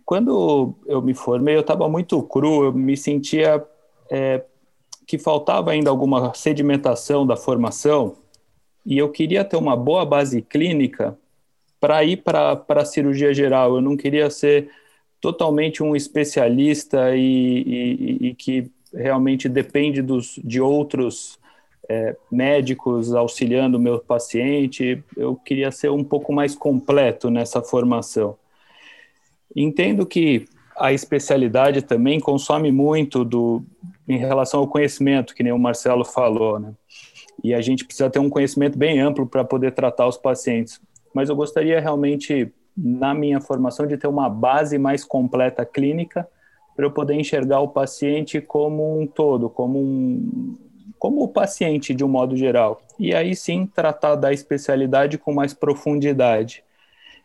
quando 0.04 0.74
eu 0.86 1.02
me 1.02 1.14
formei, 1.14 1.56
eu 1.56 1.60
estava 1.60 1.88
muito 1.88 2.22
cru, 2.22 2.64
eu 2.64 2.72
me 2.72 2.96
sentia 2.96 3.64
é, 4.10 4.42
que 5.06 5.18
faltava 5.18 5.70
ainda 5.70 5.90
alguma 5.90 6.32
sedimentação 6.34 7.26
da 7.26 7.36
formação 7.36 8.16
e 8.84 8.98
eu 8.98 9.10
queria 9.10 9.44
ter 9.44 9.56
uma 9.56 9.76
boa 9.76 10.04
base 10.04 10.42
clínica 10.42 11.18
para 11.80 12.04
ir 12.04 12.18
para 12.18 12.64
a 12.68 12.84
cirurgia 12.84 13.34
geral. 13.34 13.76
Eu 13.76 13.80
não 13.80 13.96
queria 13.96 14.30
ser 14.30 14.70
totalmente 15.20 15.82
um 15.82 15.96
especialista 15.96 17.16
e, 17.16 17.62
e, 17.66 18.28
e 18.28 18.34
que 18.34 18.70
realmente 18.94 19.48
depende 19.48 20.00
dos, 20.02 20.38
de 20.42 20.60
outros 20.60 21.38
é, 21.88 22.16
médicos 22.30 23.14
auxiliando 23.14 23.78
o 23.78 23.80
meu 23.80 23.98
paciente, 23.98 25.02
eu 25.16 25.36
queria 25.36 25.70
ser 25.70 25.90
um 25.90 26.02
pouco 26.02 26.32
mais 26.32 26.54
completo 26.54 27.30
nessa 27.30 27.62
formação. 27.62 28.36
Entendo 29.54 30.04
que 30.04 30.46
a 30.76 30.92
especialidade 30.92 31.82
também 31.82 32.20
consome 32.20 32.70
muito 32.70 33.24
do, 33.24 33.62
em 34.06 34.18
relação 34.18 34.60
ao 34.60 34.68
conhecimento, 34.68 35.34
que 35.34 35.42
nem 35.42 35.52
o 35.52 35.58
Marcelo 35.58 36.04
falou, 36.04 36.58
né? 36.58 36.74
E 37.42 37.54
a 37.54 37.60
gente 37.60 37.84
precisa 37.84 38.10
ter 38.10 38.18
um 38.18 38.30
conhecimento 38.30 38.78
bem 38.78 39.00
amplo 39.00 39.26
para 39.26 39.44
poder 39.44 39.72
tratar 39.72 40.06
os 40.06 40.16
pacientes. 40.16 40.80
Mas 41.14 41.28
eu 41.28 41.36
gostaria 41.36 41.80
realmente, 41.80 42.52
na 42.76 43.14
minha 43.14 43.40
formação, 43.40 43.86
de 43.86 43.96
ter 43.96 44.06
uma 44.06 44.28
base 44.28 44.78
mais 44.78 45.04
completa 45.04 45.64
clínica 45.64 46.26
para 46.74 46.84
eu 46.84 46.90
poder 46.90 47.14
enxergar 47.14 47.60
o 47.60 47.68
paciente 47.68 48.40
como 48.40 49.00
um 49.00 49.06
todo, 49.06 49.48
como 49.48 49.78
um, 49.78 50.58
como 50.98 51.22
o 51.22 51.28
paciente 51.28 51.94
de 51.94 52.04
um 52.04 52.08
modo 52.08 52.36
geral. 52.36 52.82
E 52.98 53.14
aí 53.14 53.34
sim 53.34 53.66
tratar 53.66 54.14
da 54.14 54.32
especialidade 54.32 55.18
com 55.18 55.32
mais 55.32 55.52
profundidade. 55.52 56.64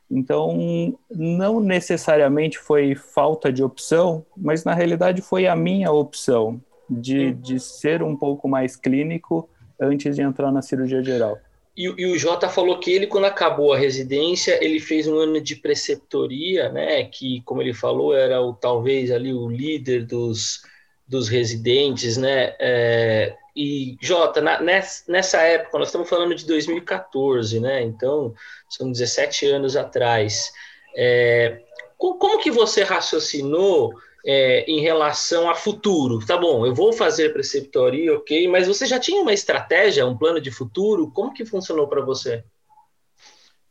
Então, 0.09 0.97
não 1.09 1.61
necessariamente 1.61 2.57
foi 2.57 2.95
falta 2.95 3.51
de 3.51 3.63
opção, 3.63 4.25
mas 4.35 4.65
na 4.65 4.73
realidade 4.73 5.21
foi 5.21 5.47
a 5.47 5.55
minha 5.55 5.89
opção 5.89 6.61
de, 6.89 7.31
de 7.31 7.59
ser 7.61 8.03
um 8.03 8.15
pouco 8.15 8.49
mais 8.49 8.75
clínico 8.75 9.49
antes 9.79 10.17
de 10.17 10.21
entrar 10.21 10.51
na 10.51 10.61
cirurgia 10.61 11.01
geral. 11.01 11.39
E, 11.75 11.85
e, 11.85 12.05
o 12.05 12.19
Jota 12.19 12.49
falou 12.49 12.77
que 12.79 12.91
ele, 12.91 13.07
quando 13.07 13.25
acabou 13.25 13.71
a 13.71 13.77
residência, 13.77 14.61
ele 14.63 14.79
fez 14.79 15.07
um 15.07 15.17
ano 15.17 15.39
de 15.39 15.55
preceptoria, 15.55 16.69
né? 16.69 17.05
Que, 17.05 17.41
como 17.45 17.61
ele 17.61 17.73
falou, 17.73 18.13
era 18.13 18.41
o 18.41 18.53
talvez 18.53 19.09
ali 19.09 19.33
o 19.33 19.49
líder 19.49 20.05
dos, 20.05 20.63
dos 21.07 21.29
residentes, 21.29 22.17
né? 22.17 22.53
É, 22.59 23.37
e, 23.55 23.97
Jota, 24.01 24.41
na, 24.41 24.59
nessa 24.61 25.41
época, 25.41 25.79
nós 25.79 25.87
estamos 25.89 26.09
falando 26.09 26.33
de 26.35 26.45
2014, 26.45 27.59
né? 27.59 27.81
Então, 27.81 28.33
são 28.69 28.91
17 28.91 29.45
anos 29.47 29.75
atrás. 29.75 30.51
É, 30.95 31.59
como 31.97 32.39
que 32.39 32.49
você 32.49 32.83
raciocinou 32.83 33.93
é, 34.25 34.65
em 34.67 34.81
relação 34.81 35.49
a 35.49 35.55
futuro? 35.55 36.25
Tá 36.25 36.37
bom, 36.37 36.65
eu 36.65 36.73
vou 36.73 36.93
fazer 36.93 37.33
preceptoria, 37.33 38.15
ok, 38.15 38.47
mas 38.47 38.67
você 38.67 38.85
já 38.85 38.99
tinha 38.99 39.21
uma 39.21 39.33
estratégia, 39.33 40.05
um 40.05 40.17
plano 40.17 40.39
de 40.39 40.51
futuro? 40.51 41.11
Como 41.11 41.33
que 41.33 41.45
funcionou 41.45 41.87
para 41.87 42.01
você? 42.01 42.43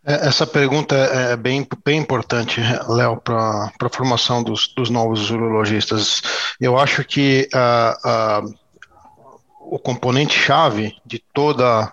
É, 0.05 0.29
essa 0.29 0.47
pergunta 0.47 0.95
é 0.95 1.37
bem, 1.37 1.67
bem 1.85 1.99
importante, 1.99 2.61
Léo, 2.89 3.21
para 3.21 3.73
a 3.81 3.89
formação 3.91 4.43
dos, 4.43 4.69
dos 4.69 4.89
novos 4.89 5.31
urologistas. 5.31 6.23
Eu 6.61 6.79
acho 6.79 7.05
que 7.05 7.49
uh, 7.55 8.47
uh, 8.47 8.55
o 9.71 9.79
componente 9.79 10.37
chave 10.37 10.97
de 11.07 11.21
toda 11.33 11.93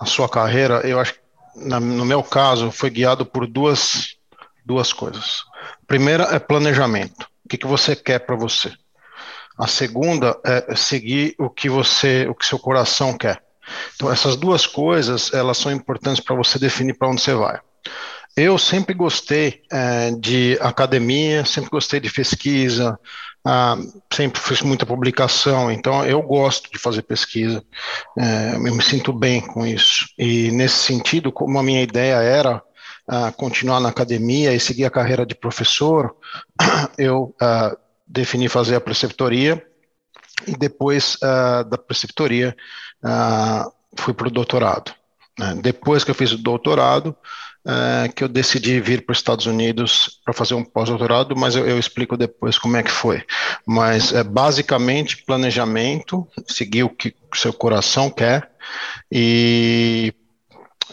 a 0.00 0.06
sua 0.06 0.28
carreira, 0.28 0.80
eu 0.86 0.98
acho, 0.98 1.14
na, 1.54 1.78
no 1.78 2.04
meu 2.04 2.22
caso, 2.22 2.70
foi 2.70 2.88
guiado 2.88 3.26
por 3.26 3.46
duas, 3.46 4.16
duas 4.64 4.94
coisas. 4.94 5.42
A 5.82 5.86
primeira 5.86 6.24
é 6.34 6.38
planejamento. 6.38 7.28
O 7.44 7.48
que, 7.48 7.58
que 7.58 7.66
você 7.66 7.94
quer 7.94 8.20
para 8.20 8.34
você? 8.34 8.72
A 9.58 9.66
segunda 9.66 10.40
é 10.42 10.74
seguir 10.74 11.34
o 11.38 11.50
que 11.50 11.68
você, 11.68 12.26
o 12.28 12.34
que 12.34 12.46
seu 12.46 12.58
coração 12.58 13.16
quer. 13.16 13.42
Então, 13.94 14.10
essas 14.10 14.34
duas 14.34 14.66
coisas, 14.66 15.32
elas 15.34 15.58
são 15.58 15.70
importantes 15.70 16.24
para 16.24 16.34
você 16.34 16.58
definir 16.58 16.94
para 16.94 17.08
onde 17.08 17.20
você 17.20 17.34
vai. 17.34 17.60
Eu 18.40 18.56
sempre 18.56 18.94
gostei 18.94 19.62
é, 19.68 20.12
de 20.12 20.56
academia, 20.60 21.44
sempre 21.44 21.70
gostei 21.70 21.98
de 21.98 22.08
pesquisa, 22.08 22.96
ah, 23.44 23.76
sempre 24.12 24.40
fiz 24.40 24.62
muita 24.62 24.86
publicação, 24.86 25.72
então 25.72 26.06
eu 26.06 26.22
gosto 26.22 26.70
de 26.70 26.78
fazer 26.78 27.02
pesquisa, 27.02 27.64
é, 28.16 28.54
eu 28.54 28.76
me 28.76 28.80
sinto 28.80 29.12
bem 29.12 29.40
com 29.40 29.66
isso. 29.66 30.06
E 30.16 30.52
nesse 30.52 30.76
sentido, 30.76 31.32
como 31.32 31.58
a 31.58 31.64
minha 31.64 31.82
ideia 31.82 32.14
era 32.14 32.62
ah, 33.08 33.32
continuar 33.32 33.80
na 33.80 33.88
academia 33.88 34.54
e 34.54 34.60
seguir 34.60 34.84
a 34.84 34.90
carreira 34.90 35.26
de 35.26 35.34
professor, 35.34 36.14
eu 36.96 37.34
ah, 37.42 37.76
defini 38.06 38.48
fazer 38.48 38.76
a 38.76 38.80
preceptoria 38.80 39.60
e 40.46 40.56
depois 40.56 41.16
uh, 41.16 41.68
da 41.68 41.76
preceptoria 41.76 42.56
uh, 43.02 43.72
fui 43.96 44.14
para 44.14 44.28
o 44.28 44.30
doutorado. 44.30 44.94
Né? 45.36 45.58
Depois 45.60 46.04
que 46.04 46.10
eu 46.12 46.14
fiz 46.14 46.30
o 46.32 46.38
doutorado, 46.38 47.16
uh, 47.66 48.12
que 48.14 48.24
eu 48.24 48.28
decidi 48.28 48.80
vir 48.80 49.04
para 49.04 49.12
os 49.12 49.18
Estados 49.18 49.46
Unidos 49.46 50.20
para 50.24 50.34
fazer 50.34 50.54
um 50.54 50.64
pós-doutorado, 50.64 51.36
mas 51.36 51.54
eu, 51.54 51.66
eu, 51.66 51.78
explico 51.78 52.16
depois 52.16 52.58
como 52.58 52.76
é 52.76 52.82
que 52.82 52.90
foi. 52.90 53.22
Mas 53.66 54.12
é 54.12 54.22
basicamente 54.22 55.24
planejamento, 55.24 56.26
seguir 56.46 56.84
o 56.84 56.90
que 56.90 57.14
o 57.32 57.36
seu 57.36 57.52
coração 57.52 58.10
quer 58.10 58.50
e 59.10 60.12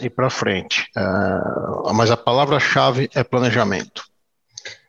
ir 0.00 0.10
para 0.10 0.30
frente. 0.30 0.86
mas 1.94 2.10
a 2.10 2.16
palavra-chave 2.16 3.10
é 3.14 3.22
planejamento. 3.24 4.04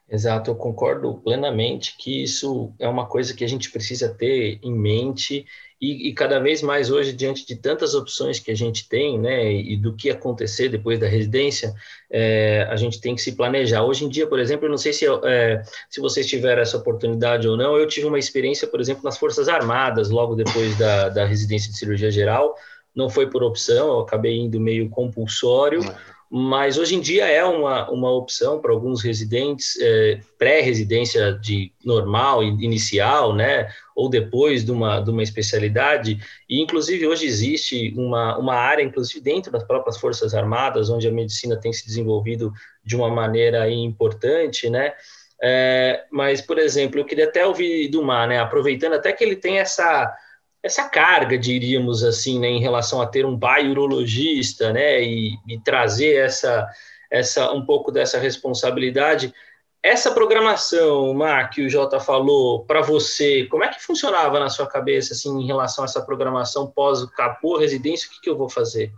Exato, 0.09 0.51
eu 0.51 0.55
concordo 0.55 1.15
plenamente 1.15 1.95
que 1.97 2.23
isso 2.23 2.73
é 2.79 2.87
uma 2.87 3.05
coisa 3.05 3.33
que 3.33 3.43
a 3.43 3.47
gente 3.47 3.69
precisa 3.69 4.07
ter 4.07 4.57
em 4.63 4.73
mente 4.73 5.45
e, 5.79 6.09
e, 6.09 6.13
cada 6.13 6.39
vez 6.39 6.61
mais 6.63 6.89
hoje, 6.89 7.13
diante 7.13 7.45
de 7.45 7.55
tantas 7.55 7.93
opções 7.93 8.39
que 8.39 8.49
a 8.49 8.55
gente 8.55 8.89
tem, 8.89 9.19
né, 9.19 9.51
e 9.53 9.77
do 9.77 9.93
que 9.93 10.09
acontecer 10.09 10.69
depois 10.69 10.99
da 10.99 11.07
residência, 11.07 11.73
é, 12.09 12.67
a 12.69 12.75
gente 12.75 12.99
tem 12.99 13.13
que 13.13 13.21
se 13.21 13.35
planejar. 13.35 13.83
Hoje 13.83 14.03
em 14.03 14.09
dia, 14.09 14.25
por 14.25 14.39
exemplo, 14.39 14.65
eu 14.65 14.71
não 14.71 14.77
sei 14.77 14.91
se, 14.91 15.05
é, 15.23 15.61
se 15.89 16.01
vocês 16.01 16.25
tiveram 16.25 16.63
essa 16.63 16.77
oportunidade 16.77 17.47
ou 17.47 17.55
não, 17.55 17.77
eu 17.77 17.87
tive 17.87 18.07
uma 18.07 18.17
experiência, 18.17 18.67
por 18.67 18.81
exemplo, 18.81 19.03
nas 19.03 19.17
Forças 19.19 19.47
Armadas, 19.47 20.09
logo 20.09 20.33
depois 20.33 20.75
da, 20.79 21.09
da 21.09 21.25
residência 21.25 21.71
de 21.71 21.77
cirurgia 21.77 22.09
geral, 22.09 22.55
não 22.95 23.07
foi 23.07 23.29
por 23.29 23.43
opção, 23.43 23.87
eu 23.89 23.99
acabei 23.99 24.35
indo 24.35 24.59
meio 24.59 24.89
compulsório, 24.89 25.81
mas 26.29 26.77
hoje 26.77 26.95
em 26.95 26.99
dia 26.99 27.25
é 27.25 27.43
uma, 27.43 27.89
uma 27.89 28.11
opção 28.11 28.59
para 28.59 28.71
alguns 28.71 29.01
residentes, 29.01 29.77
é, 29.79 30.19
pré-residência 30.37 31.33
de 31.33 31.71
normal, 31.83 32.43
inicial, 32.43 33.33
né, 33.33 33.69
ou 33.95 34.09
depois 34.09 34.65
de 34.65 34.71
uma, 34.71 34.99
de 34.99 35.09
uma 35.09 35.23
especialidade, 35.23 36.19
e 36.49 36.61
inclusive 36.61 37.07
hoje 37.07 37.25
existe 37.25 37.93
uma, 37.97 38.37
uma 38.37 38.55
área, 38.55 38.83
inclusive 38.83 39.21
dentro 39.21 39.51
das 39.51 39.63
próprias 39.63 39.97
Forças 39.97 40.33
Armadas, 40.33 40.89
onde 40.89 41.07
a 41.07 41.11
medicina 41.11 41.55
tem 41.55 41.71
se 41.71 41.85
desenvolvido 41.85 42.51
de 42.83 42.95
uma 42.95 43.09
maneira 43.09 43.69
importante, 43.69 44.69
né, 44.69 44.93
é, 45.41 46.05
mas, 46.11 46.41
por 46.41 46.57
exemplo, 46.57 46.99
eu 46.99 47.05
queria 47.05 47.25
até 47.25 47.45
ouvir 47.45 47.87
do 47.89 48.03
Mar, 48.03 48.27
né, 48.27 48.39
aproveitando 48.39 48.93
até 48.93 49.13
que 49.13 49.23
ele 49.23 49.35
tem 49.35 49.59
essa 49.59 50.13
essa 50.61 50.89
carga, 50.89 51.37
diríamos 51.37 52.03
assim, 52.03 52.39
né, 52.39 52.47
em 52.47 52.59
relação 52.59 53.01
a 53.01 53.07
ter 53.07 53.25
um 53.25 53.37
pai 53.37 53.69
urologista, 53.69 54.73
né, 54.73 55.01
e, 55.01 55.37
e 55.47 55.59
trazer 55.59 56.15
essa, 56.15 56.67
essa 57.09 57.51
um 57.51 57.65
pouco 57.65 57.91
dessa 57.91 58.19
responsabilidade. 58.19 59.33
Essa 59.81 60.11
programação, 60.11 61.13
Mar, 61.13 61.49
que 61.49 61.61
o 61.61 61.69
Jota 61.69 61.99
falou, 61.99 62.65
para 62.65 62.81
você, 62.81 63.45
como 63.45 63.63
é 63.63 63.69
que 63.69 63.81
funcionava 63.81 64.39
na 64.39 64.49
sua 64.49 64.67
cabeça, 64.67 65.13
assim, 65.13 65.29
em 65.39 65.45
relação 65.45 65.83
a 65.83 65.85
essa 65.85 66.01
programação 66.01 66.67
pós-capô, 66.67 67.57
residência, 67.57 68.09
o 68.09 68.11
que, 68.11 68.21
que 68.21 68.29
eu 68.29 68.37
vou 68.37 68.49
fazer? 68.49 68.91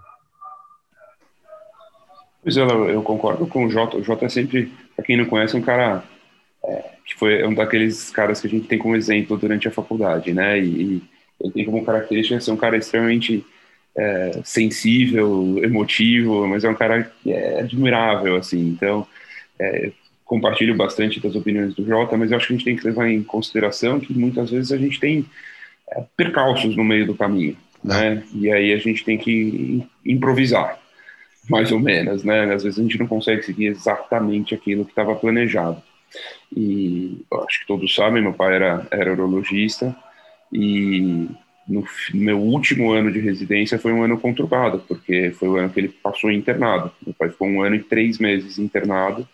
Pois 2.41 2.55
é, 2.55 2.61
eu 2.63 3.03
concordo 3.03 3.45
com 3.45 3.65
o 3.65 3.69
Jota. 3.69 3.97
O 3.97 4.03
Jota 4.03 4.25
é 4.25 4.29
sempre, 4.29 4.73
para 4.95 5.05
quem 5.05 5.17
não 5.17 5.25
conhece, 5.25 5.55
um 5.55 5.61
cara 5.61 6.03
é, 6.63 6.85
que 7.05 7.13
foi 7.15 7.45
um 7.45 7.53
daqueles 7.53 8.09
caras 8.09 8.39
que 8.39 8.47
a 8.47 8.49
gente 8.49 8.67
tem 8.67 8.79
como 8.79 8.95
exemplo 8.95 9.37
durante 9.37 9.67
a 9.67 9.71
faculdade, 9.71 10.33
né? 10.33 10.57
E, 10.57 11.03
ele 11.41 11.53
tem 11.53 11.65
como 11.65 11.85
característica 11.85 12.39
ser 12.39 12.51
um 12.51 12.57
cara 12.57 12.77
extremamente 12.77 13.45
é, 13.97 14.41
sensível, 14.43 15.59
emotivo, 15.63 16.47
mas 16.47 16.63
é 16.63 16.69
um 16.69 16.75
cara 16.75 17.11
que 17.21 17.31
é 17.31 17.59
admirável, 17.59 18.35
assim. 18.35 18.59
Então, 18.59 19.05
é, 19.59 19.91
compartilho 20.25 20.75
bastante 20.75 21.19
das 21.19 21.35
opiniões 21.35 21.73
do 21.73 21.85
Jota, 21.85 22.15
mas 22.15 22.31
eu 22.31 22.37
acho 22.37 22.47
que 22.47 22.53
a 22.53 22.55
gente 22.55 22.65
tem 22.65 22.75
que 22.75 22.85
levar 22.85 23.09
em 23.09 23.23
consideração 23.23 23.99
que 23.99 24.13
muitas 24.13 24.51
vezes 24.51 24.71
a 24.71 24.77
gente 24.77 24.99
tem 24.99 25.25
é, 25.91 26.03
percalços 26.15 26.75
no 26.75 26.83
meio 26.83 27.07
do 27.07 27.15
caminho, 27.15 27.57
né? 27.83 28.23
E 28.33 28.51
aí 28.51 28.73
a 28.73 28.77
gente 28.77 29.03
tem 29.03 29.17
que 29.17 29.83
improvisar, 30.05 30.79
mais 31.49 31.71
ou 31.71 31.79
menos, 31.79 32.23
né? 32.23 32.53
Às 32.53 32.63
vezes 32.63 32.79
a 32.79 32.83
gente 32.83 32.99
não 32.99 33.07
consegue 33.07 33.43
seguir 33.43 33.65
exatamente 33.67 34.53
aquilo 34.53 34.85
que 34.85 34.91
estava 34.91 35.15
planejado. 35.15 35.81
E 36.55 37.21
acho 37.47 37.61
que 37.61 37.67
todos 37.67 37.93
sabem, 37.93 38.21
meu 38.21 38.33
pai 38.33 38.55
era, 38.55 38.87
era 38.91 39.11
urologista, 39.11 39.95
e 40.51 41.29
no 41.67 41.85
meu 42.13 42.39
último 42.39 42.91
ano 42.91 43.11
de 43.11 43.19
residência 43.19 43.77
foi 43.77 43.93
um 43.93 44.01
ano 44.01 44.19
conturbado, 44.19 44.83
porque 44.87 45.31
foi 45.31 45.47
o 45.47 45.55
ano 45.55 45.69
que 45.69 45.79
ele 45.79 45.89
passou 45.89 46.31
internado. 46.31 46.91
Meu 47.05 47.13
pai 47.13 47.29
ficou 47.29 47.47
um 47.47 47.61
ano 47.61 47.75
e 47.75 47.83
três 47.83 48.17
meses 48.17 48.57
internado 48.57 49.27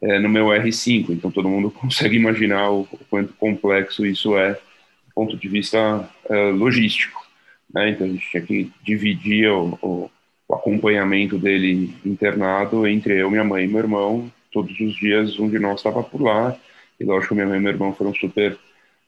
é, 0.00 0.18
no 0.20 0.28
meu 0.28 0.46
R5, 0.46 1.10
então 1.10 1.30
todo 1.30 1.48
mundo 1.48 1.70
consegue 1.74 2.16
imaginar 2.16 2.70
o, 2.70 2.82
o 2.82 2.98
quanto 3.10 3.32
complexo 3.34 4.06
isso 4.06 4.36
é 4.36 4.52
do 4.52 5.14
ponto 5.14 5.36
de 5.36 5.48
vista 5.48 6.08
é, 6.30 6.50
logístico. 6.50 7.24
Né? 7.72 7.90
Então 7.90 8.06
a 8.06 8.10
gente 8.10 8.30
tinha 8.30 8.42
que 8.42 8.70
dividir 8.84 9.50
o, 9.50 9.78
o, 9.82 10.10
o, 10.48 10.54
acompanhamento 10.54 11.38
dele 11.38 11.92
internado 12.04 12.86
entre 12.86 13.20
eu, 13.20 13.30
minha 13.30 13.44
mãe 13.44 13.64
e 13.64 13.68
meu 13.68 13.80
irmão. 13.80 14.30
Todos 14.52 14.78
os 14.78 14.94
dias 14.94 15.38
um 15.40 15.48
de 15.48 15.58
nós 15.58 15.80
estava 15.80 16.04
por 16.04 16.22
lá, 16.22 16.56
e 17.00 17.04
lógico 17.04 17.34
minha 17.34 17.46
mãe 17.46 17.58
e 17.58 17.60
meu 17.62 17.72
irmão 17.72 17.92
foram 17.92 18.14
super 18.14 18.56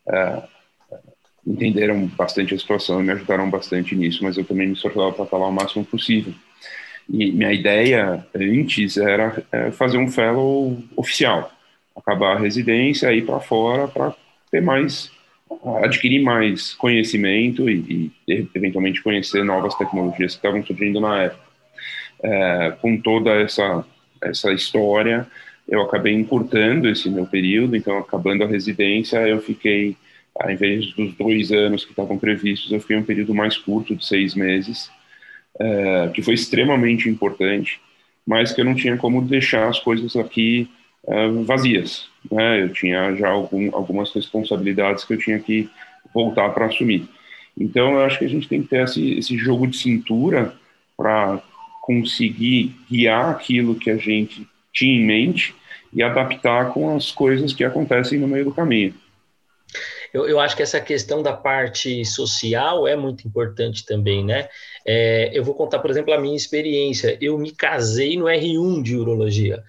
é, 0.08 0.42
entenderam 1.46 2.06
bastante 2.06 2.54
a 2.54 2.58
situação 2.58 3.00
e 3.00 3.04
me 3.04 3.12
ajudaram 3.12 3.48
bastante 3.48 3.94
nisso, 3.94 4.24
mas 4.24 4.36
eu 4.36 4.44
também 4.44 4.66
me 4.66 4.72
esforçava 4.72 5.12
para 5.12 5.26
falar 5.26 5.48
o 5.48 5.52
máximo 5.52 5.84
possível. 5.84 6.32
E 7.08 7.30
minha 7.30 7.52
ideia 7.52 8.26
antes 8.34 8.96
era 8.96 9.42
é, 9.52 9.70
fazer 9.70 9.96
um 9.96 10.08
fellow 10.08 10.76
oficial, 10.96 11.52
acabar 11.96 12.36
a 12.36 12.40
residência, 12.40 13.12
ir 13.12 13.24
para 13.24 13.38
fora 13.38 13.86
para 13.86 14.12
ter 14.50 14.60
mais, 14.60 15.10
adquirir 15.84 16.22
mais 16.22 16.74
conhecimento 16.74 17.70
e, 17.70 18.12
e, 18.26 18.48
eventualmente 18.54 19.02
conhecer 19.02 19.44
novas 19.44 19.74
tecnologias 19.76 20.32
que 20.32 20.38
estavam 20.38 20.64
surgindo 20.64 21.00
na 21.00 21.22
época. 21.22 21.46
É, 22.22 22.72
com 22.80 22.96
toda 22.96 23.30
essa 23.30 23.84
essa 24.20 24.52
história, 24.52 25.26
eu 25.68 25.82
acabei 25.82 26.14
encurtando 26.14 26.88
esse 26.88 27.08
meu 27.08 27.26
período, 27.26 27.76
então 27.76 27.98
acabando 27.98 28.44
a 28.44 28.46
residência, 28.46 29.18
eu 29.26 29.40
fiquei 29.40 29.96
ao 30.38 30.50
invés 30.50 30.92
dos 30.92 31.14
dois 31.14 31.50
anos 31.50 31.84
que 31.84 31.92
estavam 31.92 32.18
previstos, 32.18 32.70
eu 32.70 32.80
fiquei 32.80 32.96
um 32.96 33.02
período 33.02 33.34
mais 33.34 33.56
curto, 33.56 33.96
de 33.96 34.04
seis 34.04 34.34
meses, 34.34 34.90
é, 35.58 36.10
que 36.14 36.22
foi 36.22 36.34
extremamente 36.34 37.08
importante, 37.08 37.80
mas 38.26 38.52
que 38.52 38.60
eu 38.60 38.64
não 38.64 38.74
tinha 38.74 38.96
como 38.96 39.22
deixar 39.22 39.68
as 39.68 39.78
coisas 39.78 40.14
aqui 40.16 40.68
é, 41.06 41.28
vazias. 41.44 42.08
Né? 42.30 42.62
Eu 42.62 42.72
tinha 42.72 43.14
já 43.16 43.28
algum, 43.28 43.74
algumas 43.74 44.12
responsabilidades 44.12 45.04
que 45.04 45.14
eu 45.14 45.18
tinha 45.18 45.38
que 45.38 45.68
voltar 46.12 46.50
para 46.50 46.66
assumir. 46.66 47.08
Então, 47.58 47.92
eu 47.92 48.00
acho 48.00 48.18
que 48.18 48.24
a 48.26 48.28
gente 48.28 48.48
tem 48.48 48.62
que 48.62 48.68
ter 48.68 48.84
esse, 48.84 49.18
esse 49.18 49.36
jogo 49.38 49.66
de 49.66 49.78
cintura 49.78 50.54
para 50.96 51.42
conseguir 51.82 52.74
guiar 52.90 53.30
aquilo 53.30 53.76
que 53.76 53.90
a 53.90 53.96
gente 53.96 54.46
tinha 54.72 55.00
em 55.00 55.04
mente 55.04 55.54
e 55.94 56.02
adaptar 56.02 56.70
com 56.72 56.94
as 56.94 57.10
coisas 57.10 57.54
que 57.54 57.64
acontecem 57.64 58.18
no 58.18 58.28
meio 58.28 58.44
do 58.44 58.52
caminho 58.52 58.92
eu, 60.12 60.28
eu 60.28 60.40
acho 60.40 60.56
que 60.56 60.62
essa 60.62 60.80
questão 60.80 61.22
da 61.22 61.32
parte 61.32 62.04
social 62.04 62.86
é 62.86 62.96
muito 62.96 63.26
importante 63.26 63.84
também, 63.84 64.24
né? 64.24 64.48
É, 64.84 65.30
eu 65.32 65.44
vou 65.44 65.54
contar, 65.54 65.78
por 65.80 65.90
exemplo, 65.90 66.12
a 66.14 66.20
minha 66.20 66.36
experiência. 66.36 67.18
Eu 67.20 67.38
me 67.38 67.50
casei 67.52 68.16
no 68.16 68.26
R1 68.26 68.82
de 68.82 68.96
urologia. 68.96 69.62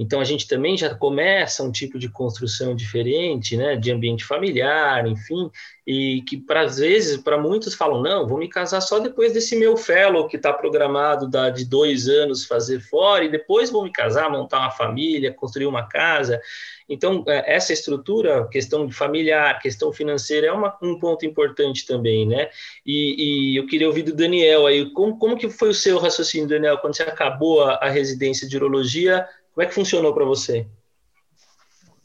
Então 0.00 0.18
a 0.18 0.24
gente 0.24 0.48
também 0.48 0.78
já 0.78 0.94
começa 0.94 1.62
um 1.62 1.70
tipo 1.70 1.98
de 1.98 2.08
construção 2.08 2.74
diferente, 2.74 3.54
né, 3.54 3.76
de 3.76 3.92
ambiente 3.92 4.24
familiar, 4.24 5.06
enfim, 5.06 5.50
e 5.86 6.22
que 6.22 6.38
para 6.38 6.62
às 6.62 6.78
vezes 6.78 7.18
para 7.18 7.36
muitos 7.36 7.74
falam 7.74 8.00
não, 8.00 8.26
vou 8.26 8.38
me 8.38 8.48
casar 8.48 8.80
só 8.80 8.98
depois 8.98 9.34
desse 9.34 9.54
meu 9.56 9.76
fellow 9.76 10.26
que 10.26 10.38
está 10.38 10.54
programado 10.54 11.28
da, 11.28 11.50
de 11.50 11.66
dois 11.66 12.08
anos 12.08 12.46
fazer 12.46 12.80
fora 12.80 13.26
e 13.26 13.30
depois 13.30 13.68
vou 13.68 13.84
me 13.84 13.92
casar, 13.92 14.30
montar 14.30 14.60
uma 14.60 14.70
família, 14.70 15.34
construir 15.34 15.66
uma 15.66 15.86
casa. 15.86 16.40
Então 16.88 17.22
é, 17.28 17.54
essa 17.54 17.74
estrutura, 17.74 18.48
questão 18.48 18.90
familiar, 18.90 19.60
questão 19.60 19.92
financeira 19.92 20.46
é 20.46 20.52
uma, 20.52 20.78
um 20.82 20.98
ponto 20.98 21.26
importante 21.26 21.86
também, 21.86 22.26
né? 22.26 22.48
E, 22.86 23.52
e, 23.52 23.56
eu 23.56 23.66
queria 23.66 23.86
ouvir 23.86 24.02
do 24.02 24.14
Daniel 24.16 24.66
aí, 24.66 24.90
como, 24.92 25.18
como 25.18 25.36
que 25.36 25.50
foi 25.50 25.68
o 25.68 25.74
seu 25.74 25.98
raciocínio, 25.98 26.48
Daniel, 26.48 26.78
quando 26.78 26.96
você 26.96 27.02
acabou 27.02 27.62
a, 27.62 27.74
a 27.74 27.90
residência 27.90 28.48
de 28.48 28.56
urologia? 28.56 29.28
Como 29.60 29.66
é 29.66 29.68
que 29.68 29.74
funcionou 29.74 30.14
para 30.14 30.24
você? 30.24 30.66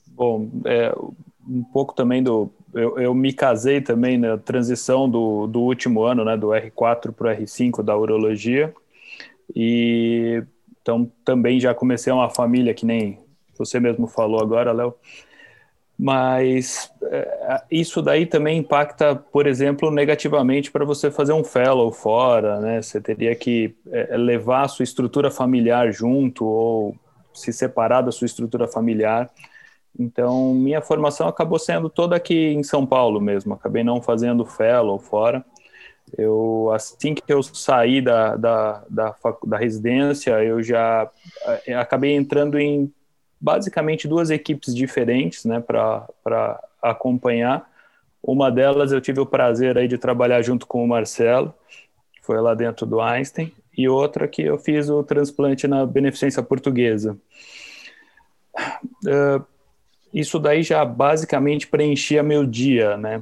Bom, 0.08 0.50
é, 0.66 0.94
um 1.48 1.64
pouco 1.64 1.96
também 1.96 2.22
do. 2.22 2.52
Eu, 2.74 3.00
eu, 3.00 3.14
me 3.14 3.32
casei 3.32 3.80
também 3.80 4.18
na 4.18 4.38
transição 4.38 5.10
do, 5.10 5.48
do 5.48 5.62
último 5.62 6.04
ano, 6.04 6.26
né, 6.26 6.36
do 6.36 6.48
R4 6.48 7.14
para 7.14 7.32
o 7.32 7.34
R5 7.34 7.82
da 7.82 7.96
urologia. 7.96 8.76
E 9.56 10.44
então 10.82 11.10
também 11.24 11.58
já 11.58 11.74
comecei 11.74 12.12
uma 12.12 12.30
família 12.30 12.74
que 12.74 12.86
nem 12.86 13.20
você 13.58 13.80
mesmo 13.80 14.06
falou 14.06 14.42
agora, 14.42 14.74
Léo. 14.74 14.94
Mas 15.98 16.92
é, 17.04 17.64
isso 17.72 18.02
daí 18.02 18.26
também 18.26 18.58
impacta, 18.58 19.16
por 19.16 19.48
exemplo, 19.48 19.90
negativamente 19.90 20.70
para 20.70 20.84
você 20.84 21.10
fazer 21.10 21.32
um 21.32 21.44
fellow 21.46 21.90
fora, 21.90 22.60
né? 22.60 22.82
Você 22.82 23.00
teria 23.00 23.34
que 23.34 23.74
é, 23.90 24.18
levar 24.18 24.64
a 24.64 24.68
sua 24.68 24.84
estrutura 24.84 25.32
familiar 25.32 25.90
junto 25.94 26.44
ou 26.44 26.98
se 27.36 27.54
separar 27.54 28.02
da 28.02 28.12
sua 28.12 28.26
estrutura 28.26 28.68
familiar. 28.68 29.30
Então, 29.98 30.54
minha 30.54 30.82
formação 30.82 31.28
acabou 31.28 31.58
sendo 31.58 31.90
toda 31.90 32.16
aqui 32.16 32.50
em 32.54 32.64
São 32.64 32.86
Paulo 32.86 33.22
mesmo. 33.22 33.54
Acabei 33.54 33.84
não 33.84 34.02
fazendo 34.02 34.46
fellow 34.46 35.00
fora. 35.00 35.44
Eu, 36.18 36.72
assim 36.74 37.14
que 37.14 37.24
eu 37.28 37.42
saí 37.42 38.02
da, 38.02 38.36
da, 38.36 38.84
da, 38.90 39.16
da 39.46 39.58
residência, 39.58 40.32
eu 40.44 40.62
já 40.62 41.10
eh, 41.66 41.74
acabei 41.74 42.16
entrando 42.16 42.60
em 42.60 42.94
basicamente 43.40 44.08
duas 44.08 44.30
equipes 44.30 44.74
diferentes, 44.74 45.46
né, 45.46 45.60
para 45.60 46.64
acompanhar. 46.82 47.70
Uma 48.22 48.52
delas 48.52 48.92
eu 48.92 49.02
tive 49.02 49.20
o 49.20 49.26
prazer 49.26 49.78
aí 49.78 49.88
de 49.88 49.98
trabalhar 49.98 50.42
junto 50.42 50.66
com 50.66 50.84
o 50.84 50.88
Marcelo, 50.88 51.54
que 52.14 52.26
foi 52.26 52.40
lá 52.40 52.54
dentro 52.54 52.86
do 52.86 53.02
Einstein, 53.02 53.52
e 53.78 53.88
outra 53.88 54.28
que 54.28 54.42
eu 54.42 54.58
fiz 54.58 54.90
o 54.90 55.04
transplante 55.04 55.68
na 55.68 55.86
Beneficência 55.86 56.42
Portuguesa. 56.42 57.18
Uh, 59.06 59.44
isso 60.14 60.40
daí 60.40 60.64
já 60.64 60.84
basicamente 60.86 61.68
preenchia 61.68 62.24
meu 62.24 62.46
dia, 62.46 62.96
né? 62.96 63.22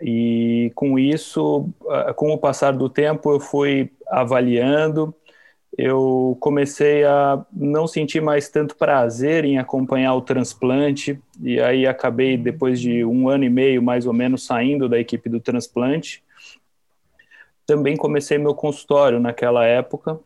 E 0.00 0.70
com 0.74 0.98
isso, 0.98 1.70
uh, 1.82 2.12
com 2.14 2.30
o 2.30 2.38
passar 2.38 2.72
do 2.72 2.88
tempo, 2.88 3.32
eu 3.32 3.40
fui 3.40 3.90
avaliando, 4.08 5.14
eu 5.78 6.36
comecei 6.40 7.04
a 7.04 7.44
não 7.52 7.86
sentir 7.86 8.20
mais 8.20 8.48
tanto 8.48 8.76
prazer 8.76 9.44
em 9.44 9.58
acompanhar 9.58 10.14
o 10.14 10.20
transplante, 10.20 11.18
e 11.42 11.60
aí 11.60 11.86
acabei, 11.86 12.36
depois 12.36 12.80
de 12.80 13.04
um 13.04 13.28
ano 13.28 13.44
e 13.44 13.50
meio 13.50 13.82
mais 13.82 14.06
ou 14.06 14.12
menos, 14.12 14.44
saindo 14.44 14.88
da 14.88 14.98
equipe 14.98 15.28
do 15.28 15.40
transplante 15.40 16.22
também 17.66 17.96
comecei 17.96 18.38
meu 18.38 18.54
consultório 18.54 19.18
naquela 19.18 19.64
época, 19.64 20.18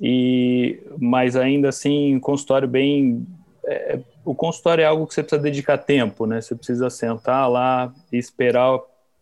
e 0.00 0.82
mas 0.98 1.36
ainda 1.36 1.68
assim, 1.68 2.18
consultório 2.18 2.68
bem. 2.68 3.26
É, 3.64 4.00
o 4.24 4.34
consultório 4.34 4.82
é 4.82 4.86
algo 4.86 5.06
que 5.06 5.14
você 5.14 5.22
precisa 5.22 5.42
dedicar 5.42 5.78
tempo, 5.78 6.26
né? 6.26 6.40
Você 6.40 6.54
precisa 6.54 6.90
sentar 6.90 7.48
lá 7.48 7.94
esperar 8.10 8.74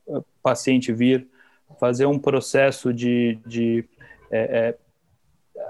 o 0.06 0.24
paciente 0.42 0.92
vir, 0.92 1.28
fazer 1.78 2.06
um 2.06 2.18
processo 2.18 2.92
de, 2.92 3.38
de 3.46 3.84
é, 4.30 4.40
é, 4.40 4.78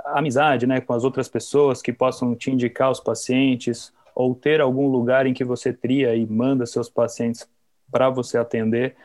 amizade 0.06 0.66
né, 0.66 0.80
com 0.80 0.92
as 0.92 1.04
outras 1.04 1.28
pessoas 1.28 1.82
que 1.82 1.92
possam 1.92 2.34
te 2.34 2.50
indicar 2.50 2.90
os 2.90 3.00
pacientes, 3.00 3.92
ou 4.14 4.34
ter 4.34 4.60
algum 4.60 4.88
lugar 4.88 5.26
em 5.26 5.32
que 5.32 5.44
você 5.44 5.72
tria 5.72 6.14
e 6.14 6.26
manda 6.26 6.66
seus 6.66 6.88
pacientes 6.88 7.48
para 7.90 8.10
você 8.10 8.38
atender. 8.38 8.96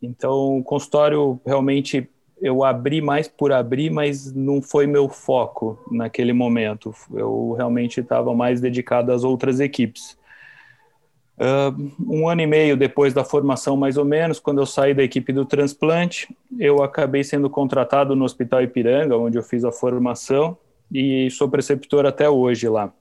Então, 0.00 0.58
o 0.58 0.64
consultório 0.64 1.40
realmente 1.46 2.10
eu 2.42 2.64
abri 2.64 3.00
mais 3.00 3.28
por 3.28 3.52
abrir, 3.52 3.88
mas 3.88 4.32
não 4.34 4.60
foi 4.60 4.84
meu 4.84 5.08
foco 5.08 5.78
naquele 5.90 6.32
momento. 6.32 6.92
Eu 7.14 7.52
realmente 7.52 8.00
estava 8.00 8.34
mais 8.34 8.60
dedicado 8.60 9.12
às 9.12 9.22
outras 9.22 9.60
equipes. 9.60 10.18
Uh, 11.38 11.92
um 12.06 12.28
ano 12.28 12.42
e 12.42 12.46
meio 12.46 12.76
depois 12.76 13.14
da 13.14 13.24
formação, 13.24 13.76
mais 13.76 13.96
ou 13.96 14.04
menos, 14.04 14.40
quando 14.40 14.60
eu 14.60 14.66
saí 14.66 14.92
da 14.92 15.04
equipe 15.04 15.32
do 15.32 15.44
transplante, 15.44 16.28
eu 16.58 16.82
acabei 16.82 17.22
sendo 17.22 17.48
contratado 17.48 18.16
no 18.16 18.24
Hospital 18.24 18.62
Ipiranga, 18.62 19.16
onde 19.16 19.38
eu 19.38 19.42
fiz 19.42 19.64
a 19.64 19.70
formação, 19.70 20.58
e 20.92 21.30
sou 21.30 21.48
preceptor 21.48 22.04
até 22.04 22.28
hoje 22.28 22.68
lá. 22.68 22.92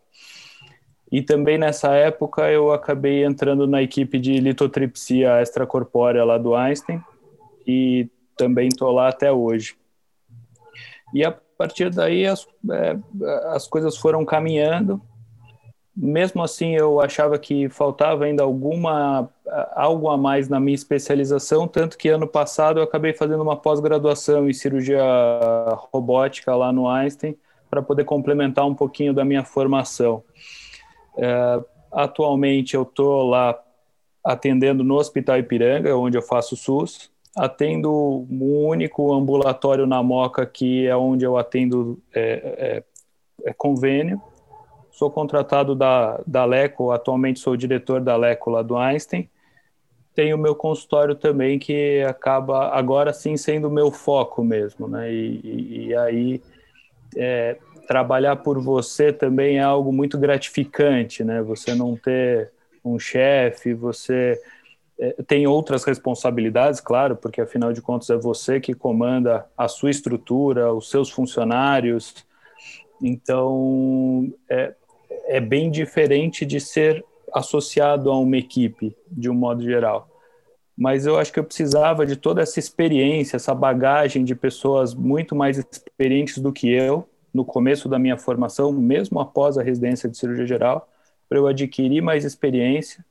E 1.12 1.22
também 1.22 1.58
nessa 1.58 1.94
época 1.94 2.50
eu 2.50 2.72
acabei 2.72 3.26
entrando 3.26 3.68
na 3.68 3.82
equipe 3.82 4.18
de 4.18 4.40
litotripsia 4.40 5.42
extracorpórea 5.42 6.24
lá 6.24 6.38
do 6.38 6.56
Einstein 6.56 7.04
e 7.68 8.08
também 8.42 8.70
estou 8.70 8.92
lá 8.92 9.10
até 9.10 9.32
hoje. 9.32 9.76
E 11.14 11.24
a 11.24 11.32
partir 11.32 11.92
daí 11.92 12.26
as, 12.26 12.48
é, 12.72 12.98
as 13.54 13.68
coisas 13.68 13.96
foram 13.96 14.26
caminhando. 14.26 15.00
Mesmo 15.96 16.42
assim, 16.42 16.74
eu 16.74 17.00
achava 17.00 17.38
que 17.38 17.70
faltava 17.70 18.26
ainda 18.26 18.42
alguma 18.42 19.30
algo 19.76 20.10
a 20.10 20.18
mais 20.18 20.48
na 20.48 20.60
minha 20.60 20.74
especialização, 20.74 21.68
tanto 21.68 21.98
que 21.98 22.08
ano 22.08 22.26
passado 22.26 22.80
eu 22.80 22.84
acabei 22.84 23.14
fazendo 23.14 23.44
uma 23.44 23.58
pós-graduação 23.58 24.50
em 24.50 24.54
cirurgia 24.54 25.04
robótica 25.92 26.56
lá 26.56 26.72
no 26.72 26.88
Einstein 26.88 27.38
para 27.70 27.82
poder 27.82 28.06
complementar 28.06 28.66
um 28.66 28.74
pouquinho 28.74 29.14
da 29.14 29.24
minha 29.24 29.44
formação. 29.44 30.24
É, 31.18 31.62
atualmente 31.92 32.74
eu 32.76 32.84
estou 32.84 33.30
lá 33.30 33.62
atendendo 34.24 34.84
no 34.84 34.96
Hospital 34.96 35.38
Ipiranga, 35.38 35.96
onde 35.96 36.18
eu 36.18 36.22
faço 36.22 36.56
SUS, 36.56 37.12
atendo 37.36 37.92
um 38.30 38.66
único 38.66 39.14
ambulatório 39.14 39.86
na 39.88 40.04
Moca, 40.04 40.46
que 40.46 40.86
é 40.86 40.96
onde 40.96 41.26
eu 41.26 41.38
atendo 41.38 42.02
é, 42.14 42.84
é, 43.44 43.50
é 43.50 43.54
convênio. 43.54 44.22
Sou 44.92 45.10
contratado 45.10 45.74
da, 45.74 46.22
da 46.28 46.46
Leco, 46.46 46.92
atualmente 46.92 47.40
sou 47.40 47.56
diretor 47.56 48.02
da 48.02 48.16
Leco 48.18 48.50
lá 48.50 48.62
do 48.62 48.78
Einstein. 48.78 49.30
Tenho 50.14 50.38
meu 50.38 50.54
consultório 50.54 51.16
também, 51.16 51.58
que 51.58 52.04
acaba 52.04 52.68
agora 52.70 53.14
sim 53.14 53.38
sendo 53.38 53.70
o 53.70 53.72
meu 53.72 53.90
foco 53.92 54.44
mesmo, 54.44 54.88
né? 54.88 55.12
E, 55.12 55.88
e, 55.88 55.96
aí 55.96 56.42
é, 57.16 57.58
trabalhar 57.88 58.36
por 58.38 58.62
você 58.62 59.14
também 59.14 59.58
é 59.58 59.64
algo 59.64 59.94
muito 59.94 60.18
gratificante, 60.18 61.24
né? 61.24 61.42
Você 61.42 61.74
não 61.74 61.96
ter 61.96 62.52
um 62.84 63.00
chefe, 63.00 63.74
você 63.74 64.38
tem 65.26 65.48
outras 65.48 65.84
responsabilidades, 65.84 66.80
claro, 66.80 67.16
porque 67.16 67.42
afinal 67.42 67.74
de 67.74 67.82
contas 67.82 68.10
é 68.12 68.18
você 68.18 68.60
que 68.60 68.74
comanda 68.74 69.48
a 69.58 69.68
sua 69.68 69.90
estrutura, 69.90 70.72
os 70.72 70.90
seus 70.92 71.10
funcionários. 71.10 72.16
Então, 73.02 74.32
é, 74.48 74.76
é 75.26 75.40
bem 75.40 75.72
diferente 75.72 76.46
de 76.46 76.60
ser 76.60 77.04
associado 77.34 78.12
a 78.12 78.20
uma 78.20 78.38
equipe, 78.38 78.96
de 79.10 79.28
um 79.28 79.34
modo 79.34 79.64
geral. 79.64 80.08
Mas 80.78 81.06
eu 81.06 81.18
acho 81.18 81.34
que 81.34 81.40
eu 81.40 81.44
precisava 81.44 82.06
de 82.06 82.16
toda 82.16 82.42
essa 82.42 82.60
experiência, 82.60 83.38
essa 83.38 83.56
bagagem 83.56 84.24
de 84.24 84.36
pessoas 84.36 84.94
muito 84.94 85.36
mais 85.36 85.58
experientes 85.58 86.38
do 86.38 86.54
que 86.54 86.72
eu 86.72 87.08
no 87.34 87.44
começo 87.44 87.90
da 87.90 87.98
minha 87.98 88.18
formação, 88.18 88.72
mesmo 88.72 89.20
após 89.20 89.58
a 89.58 89.64
residência 89.64 90.08
de 90.08 90.18
cirurgia 90.18 90.46
geral, 90.46 90.88
para 91.28 91.40
eu 91.40 91.48
adquirir 91.48 92.02
mais 92.02 92.24
experiência 92.24 93.04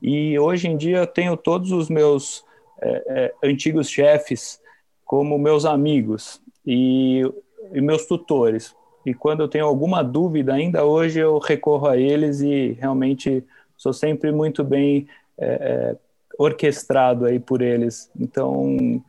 e 0.00 0.38
hoje 0.38 0.68
em 0.68 0.76
dia 0.76 0.98
eu 0.98 1.06
tenho 1.06 1.36
todos 1.36 1.72
os 1.72 1.88
meus 1.88 2.44
é, 2.80 3.32
é, 3.42 3.48
antigos 3.48 3.88
chefes 3.90 4.60
como 5.04 5.38
meus 5.38 5.64
amigos 5.64 6.40
e, 6.66 7.22
e, 7.72 7.80
meus 7.80 8.06
tutores. 8.06 8.74
E 9.04 9.12
quando 9.12 9.40
eu 9.40 9.48
tenho 9.48 9.66
alguma 9.66 10.02
dúvida, 10.02 10.54
ainda 10.54 10.84
hoje 10.84 11.18
eu 11.18 11.38
recorro 11.38 11.88
a 11.88 11.96
eles 11.96 12.40
e 12.40 12.76
realmente 12.80 13.44
sou 13.76 13.92
sempre 13.92 14.30
muito 14.30 14.62
bem 14.62 15.08
é, 15.38 15.46
é 15.46 15.96
orquestrado 16.38 17.26
aí 17.26 17.38
por 17.38 17.60
eles. 17.60 18.10
Então, 18.18 19.02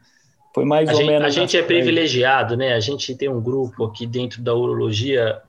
foi 0.53 0.65
mais 0.65 0.89
a 0.89 0.91
ou 0.91 0.97
gente, 0.97 1.07
menos. 1.07 1.25
A 1.25 1.29
gente 1.29 1.57
é 1.57 1.63
privilegiado, 1.63 2.57
né? 2.57 2.73
A 2.73 2.79
gente 2.79 3.15
tem 3.15 3.29
um 3.29 3.39
grupo 3.39 3.85
aqui 3.85 4.05
dentro 4.05 4.41
da 4.41 4.53
urologia, 4.53 5.41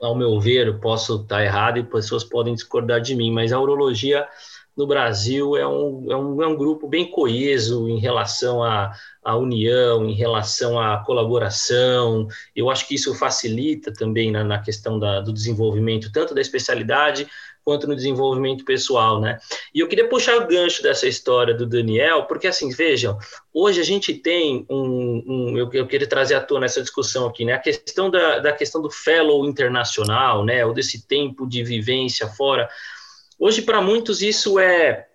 ao 0.00 0.14
meu 0.14 0.40
ver, 0.40 0.78
posso 0.80 1.16
estar 1.16 1.44
errado 1.44 1.78
e 1.78 1.82
pessoas 1.82 2.24
podem 2.24 2.54
discordar 2.54 3.00
de 3.00 3.14
mim, 3.14 3.30
mas 3.30 3.52
a 3.52 3.60
urologia 3.60 4.26
no 4.76 4.86
Brasil 4.86 5.56
é 5.56 5.66
um, 5.66 6.12
é 6.12 6.16
um, 6.16 6.42
é 6.42 6.46
um 6.46 6.56
grupo 6.56 6.86
bem 6.86 7.10
coeso 7.10 7.88
em 7.88 7.98
relação 7.98 8.62
à, 8.62 8.92
à 9.24 9.36
união, 9.36 10.04
em 10.04 10.14
relação 10.14 10.78
à 10.78 10.98
colaboração. 10.98 12.28
Eu 12.54 12.68
acho 12.68 12.86
que 12.86 12.94
isso 12.94 13.14
facilita 13.14 13.92
também 13.92 14.30
na, 14.30 14.44
na 14.44 14.58
questão 14.58 14.98
da, 14.98 15.20
do 15.20 15.32
desenvolvimento, 15.32 16.12
tanto 16.12 16.34
da 16.34 16.40
especialidade 16.40 17.26
quanto 17.66 17.88
no 17.88 17.96
desenvolvimento 17.96 18.64
pessoal, 18.64 19.20
né? 19.20 19.40
E 19.74 19.80
eu 19.80 19.88
queria 19.88 20.08
puxar 20.08 20.36
o 20.36 20.46
gancho 20.46 20.84
dessa 20.84 21.08
história 21.08 21.52
do 21.52 21.66
Daniel, 21.66 22.22
porque 22.22 22.46
assim, 22.46 22.70
vejam, 22.70 23.18
hoje 23.52 23.80
a 23.80 23.84
gente 23.84 24.14
tem 24.14 24.64
um, 24.70 25.24
um 25.26 25.58
eu, 25.58 25.68
eu, 25.72 25.84
queria 25.84 26.06
trazer 26.06 26.36
à 26.36 26.40
tona 26.40 26.66
essa 26.66 26.80
discussão 26.80 27.26
aqui, 27.26 27.44
né? 27.44 27.54
A 27.54 27.58
questão 27.58 28.08
da, 28.08 28.38
da 28.38 28.52
questão 28.52 28.80
do 28.80 28.88
fellow 28.88 29.44
internacional, 29.44 30.44
né? 30.44 30.64
Ou 30.64 30.72
desse 30.72 31.08
tempo 31.08 31.44
de 31.44 31.64
vivência 31.64 32.28
fora. 32.28 32.68
Hoje, 33.38 33.62
para 33.62 33.82
muitos, 33.82 34.22
isso 34.22 34.58
é, 34.58 35.06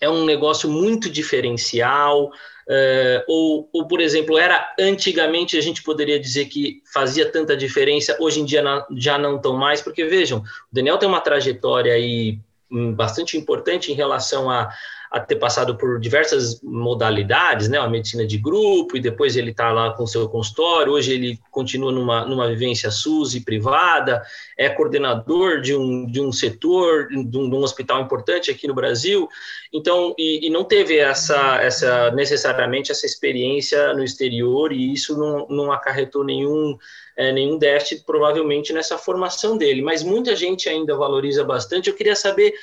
é 0.00 0.08
um 0.08 0.24
negócio 0.24 0.68
muito 0.68 1.10
diferencial, 1.10 2.30
é, 2.68 3.24
ou, 3.26 3.68
ou, 3.72 3.86
por 3.86 4.00
exemplo, 4.00 4.38
era 4.38 4.74
antigamente 4.78 5.58
a 5.58 5.60
gente 5.60 5.82
poderia 5.82 6.20
dizer 6.20 6.46
que 6.46 6.82
fazia 6.92 7.30
tanta 7.30 7.56
diferença, 7.56 8.16
hoje 8.20 8.40
em 8.40 8.44
dia 8.44 8.62
não, 8.62 8.86
já 8.96 9.18
não 9.18 9.40
tão 9.40 9.56
mais, 9.56 9.82
porque 9.82 10.04
vejam, 10.04 10.38
o 10.38 10.44
Daniel 10.72 10.96
tem 10.96 11.08
uma 11.08 11.20
trajetória 11.20 11.92
aí 11.92 12.38
hum, 12.70 12.92
bastante 12.92 13.36
importante 13.36 13.90
em 13.90 13.94
relação 13.94 14.48
a, 14.48 14.72
a 15.10 15.18
ter 15.18 15.36
passado 15.36 15.76
por 15.76 15.98
diversas 15.98 16.62
modalidades, 16.62 17.68
né, 17.68 17.78
a 17.78 17.88
medicina 17.88 18.24
de 18.24 18.38
grupo, 18.38 18.96
e 18.96 19.00
depois 19.00 19.36
ele 19.36 19.50
está 19.50 19.72
lá 19.72 19.92
com 19.92 20.06
seu 20.06 20.28
consultório, 20.28 20.92
hoje 20.92 21.12
ele 21.12 21.40
continua 21.50 21.90
numa, 21.90 22.24
numa 22.24 22.46
vivência 22.46 22.92
SUS 22.92 23.34
e 23.34 23.40
privada, 23.40 24.22
é 24.56 24.68
coordenador 24.68 25.60
de 25.60 25.74
um, 25.74 26.06
de 26.06 26.20
um 26.20 26.30
setor, 26.30 27.08
de 27.08 27.16
um, 27.16 27.50
de 27.50 27.56
um 27.56 27.62
hospital 27.62 28.00
importante 28.00 28.52
aqui 28.52 28.68
no 28.68 28.74
Brasil, 28.74 29.28
então, 29.72 30.14
e, 30.16 30.46
e, 30.46 30.50
não 30.50 30.62
teve 30.62 30.98
essa, 30.98 31.60
essa, 31.60 32.12
necessariamente 32.12 32.92
essa 32.92 33.04
experiência 33.04 33.92
no 33.94 34.04
exterior, 34.04 34.72
e 34.72 34.92
isso 34.92 35.18
não, 35.18 35.48
não 35.48 35.72
acarretou 35.72 36.22
nenhum, 36.22 36.78
é, 37.16 37.32
nenhum 37.32 37.58
déficit, 37.58 38.04
provavelmente, 38.04 38.72
nessa 38.72 38.96
formação 38.96 39.58
dele, 39.58 39.82
mas 39.82 40.04
muita 40.04 40.36
gente 40.36 40.68
ainda 40.68 40.94
valoriza 40.94 41.42
bastante, 41.42 41.90
eu 41.90 41.96
queria 41.96 42.14
saber 42.14 42.54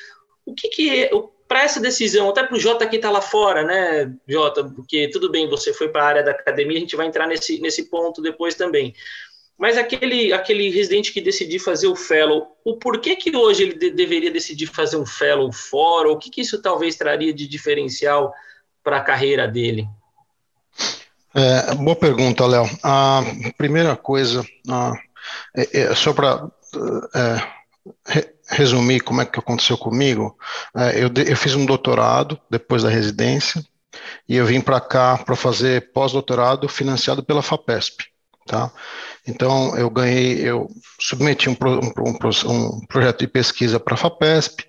o 0.46 0.54
que, 0.54 0.70
que 0.70 1.10
para 1.48 1.64
essa 1.64 1.80
decisão, 1.80 2.30
até 2.30 2.44
para 2.44 2.56
o 2.56 2.60
Jota 2.60 2.88
que 2.88 2.98
está 2.98 3.10
lá 3.10 3.22
fora, 3.22 3.64
né, 3.64 4.14
Jota, 4.28 4.64
porque 4.64 5.10
tudo 5.10 5.32
bem, 5.32 5.50
você 5.50 5.74
foi 5.74 5.90
para 5.90 6.04
a 6.04 6.08
área 6.08 6.24
da 6.24 6.32
academia, 6.32 6.78
a 6.78 6.80
gente 6.80 6.96
vai 6.96 7.08
entrar 7.08 7.26
nesse, 7.26 7.60
nesse 7.60 7.90
ponto 7.90 8.22
depois 8.22 8.56
também. 8.56 8.94
Mas 9.58 9.76
aquele, 9.76 10.32
aquele 10.34 10.70
residente 10.70 11.12
que 11.12 11.20
decidiu 11.20 11.60
fazer 11.60 11.88
o 11.88 11.96
fellow, 11.96 12.56
o 12.64 12.78
porquê 12.78 13.16
que 13.16 13.36
hoje 13.36 13.64
ele 13.64 13.74
de, 13.74 13.90
deveria 13.90 14.30
decidir 14.30 14.68
fazer 14.68 14.98
um 14.98 15.06
fellow 15.06 15.52
fora? 15.52 16.12
O 16.12 16.18
que, 16.18 16.30
que 16.30 16.42
isso 16.42 16.62
talvez 16.62 16.96
traria 16.96 17.34
de 17.34 17.48
diferencial 17.48 18.32
para 18.84 18.98
a 18.98 19.04
carreira 19.04 19.48
dele? 19.48 19.88
É, 21.34 21.74
boa 21.74 21.96
pergunta, 21.96 22.46
Léo. 22.46 22.66
A 22.84 23.24
primeira 23.58 23.96
coisa, 23.96 24.46
é, 25.56 25.82
é, 25.82 25.96
só 25.96 26.14
para 26.14 26.52
é, 27.16 28.34
resumir 28.50 29.02
como 29.02 29.22
é 29.22 29.26
que 29.26 29.40
aconteceu 29.40 29.78
comigo, 29.78 30.38
é, 30.76 31.04
eu, 31.04 31.10
eu 31.26 31.38
fiz 31.38 31.56
um 31.56 31.66
doutorado 31.66 32.40
depois 32.50 32.84
da 32.84 32.90
residência 32.90 33.64
e 34.28 34.36
eu 34.36 34.46
vim 34.46 34.62
para 34.62 34.80
cá 34.80 35.18
para 35.18 35.36
fazer 35.36 35.92
pós-doutorado 35.92 36.68
financiado 36.68 37.24
pela 37.24 37.42
FAPESP. 37.42 38.06
Tá? 38.46 38.72
Então, 39.28 39.78
eu 39.78 39.90
ganhei, 39.90 40.40
eu 40.40 40.70
submeti 41.00 41.50
um, 41.50 41.58
um, 41.62 42.18
um, 42.50 42.86
projeto 42.88 43.20
de 43.20 43.28
pesquisa 43.28 43.78
para 43.78 43.96
a 43.96 43.98
FAPESP, 43.98 44.64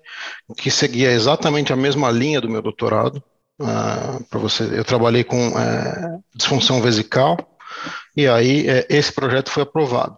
que 0.57 0.69
seguia 0.69 1.11
exatamente 1.11 1.71
a 1.71 1.77
mesma 1.77 2.11
linha 2.11 2.41
do 2.41 2.49
meu 2.49 2.61
doutorado. 2.61 3.23
Uh, 3.57 4.23
para 4.29 4.39
você, 4.39 4.63
eu 4.63 4.83
trabalhei 4.83 5.23
com 5.23 5.49
uh, 5.49 6.23
disfunção 6.35 6.81
vesical, 6.81 7.37
e 8.17 8.27
aí 8.27 8.65
esse 8.89 9.13
projeto 9.13 9.49
foi 9.49 9.63
aprovado. 9.63 10.17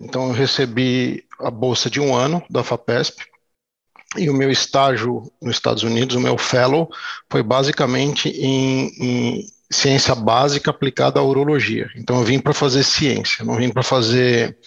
Então, 0.00 0.28
eu 0.28 0.32
recebi 0.32 1.24
a 1.42 1.50
bolsa 1.50 1.90
de 1.90 2.00
um 2.00 2.14
ano 2.14 2.42
da 2.50 2.62
FAPESP, 2.62 3.24
e 4.16 4.28
o 4.28 4.34
meu 4.34 4.50
estágio 4.50 5.30
nos 5.40 5.56
Estados 5.56 5.82
Unidos, 5.82 6.16
o 6.16 6.20
meu 6.20 6.36
fellow, 6.36 6.90
foi 7.30 7.42
basicamente 7.42 8.28
em, 8.28 8.88
em 8.98 9.46
ciência 9.70 10.14
básica 10.14 10.70
aplicada 10.70 11.20
à 11.20 11.22
urologia. 11.22 11.88
Então 11.96 12.18
eu 12.18 12.24
vim 12.24 12.40
para 12.40 12.52
fazer 12.52 12.82
ciência, 12.82 13.44
não 13.44 13.54
vim 13.54 13.70
para 13.70 13.84
fazer 13.84 14.58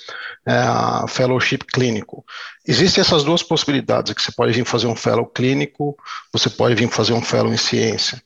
é, 0.48 1.08
fellowship 1.10 1.60
clínico. 1.60 2.24
Existem 2.66 3.02
essas 3.02 3.24
duas 3.24 3.44
possibilidades, 3.44 4.14
que 4.14 4.22
você 4.22 4.32
pode 4.32 4.54
vir 4.54 4.66
fazer 4.66 4.88
um 4.88 4.96
fellow 4.96 5.26
clínico, 5.26 5.98
você 6.32 6.50
pode 6.50 6.76
vir 6.76 6.90
fazer 6.90 7.12
um 7.14 7.22
fellow 7.22 7.54
em 7.54 7.58
ciência. 7.58 8.22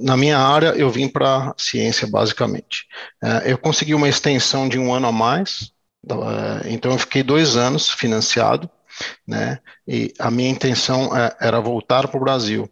na 0.00 0.16
minha 0.16 0.38
área, 0.38 0.74
eu 0.76 0.90
vim 0.90 1.08
para 1.08 1.52
ciência, 1.56 2.06
basicamente. 2.06 2.86
É, 3.20 3.50
eu 3.50 3.58
consegui 3.58 3.94
uma 3.94 4.08
extensão 4.08 4.68
de 4.68 4.78
um 4.78 4.92
ano 4.94 5.08
a 5.08 5.12
mais, 5.12 5.72
então 6.66 6.92
eu 6.92 6.98
fiquei 6.98 7.22
dois 7.22 7.56
anos 7.56 7.90
financiado, 7.90 8.68
né, 9.26 9.58
e 9.86 10.12
a 10.18 10.30
minha 10.30 10.50
intenção 10.50 11.16
é, 11.16 11.34
era 11.40 11.60
voltar 11.60 12.08
para 12.08 12.18
o 12.18 12.24
Brasil 12.24 12.70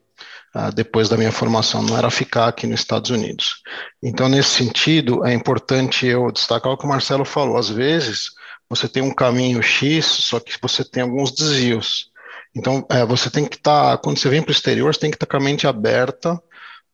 uh, 0.55 0.73
depois 0.75 1.09
da 1.09 1.17
minha 1.17 1.33
formação, 1.33 1.83
não 1.83 1.97
era 1.97 2.11
ficar 2.11 2.49
aqui 2.49 2.67
nos 2.67 2.81
Estados 2.81 3.11
Unidos. 3.11 3.63
Então, 4.03 4.29
nesse 4.29 4.51
sentido, 4.51 5.25
é 5.25 5.33
importante 5.33 6.07
eu 6.07 6.31
destacar 6.31 6.73
o 6.73 6.77
que 6.77 6.85
o 6.85 6.89
Marcelo 6.89 7.25
falou. 7.25 7.57
Às 7.57 7.69
vezes, 7.69 8.33
você 8.69 8.89
tem 8.89 9.03
um 9.03 9.15
caminho 9.15 9.63
X, 9.63 10.05
só 10.05 10.41
que 10.41 10.53
você 10.61 10.85
tem 10.85 11.03
alguns 11.03 11.33
desvios. 11.33 12.11
Então, 12.55 12.85
é, 12.91 13.05
você 13.05 13.31
tem 13.31 13.47
que 13.47 13.57
estar, 13.57 13.93
tá, 13.93 13.99
quando 13.99 14.19
você 14.19 14.29
vem 14.29 14.43
para 14.43 14.51
o 14.51 14.55
exterior, 14.55 14.93
você 14.93 15.01
tem 15.01 15.11
que 15.11 15.17
estar 15.17 15.27
tá 15.27 15.31
com 15.31 15.43
a 15.43 15.45
mente 15.45 15.67
aberta, 15.67 16.41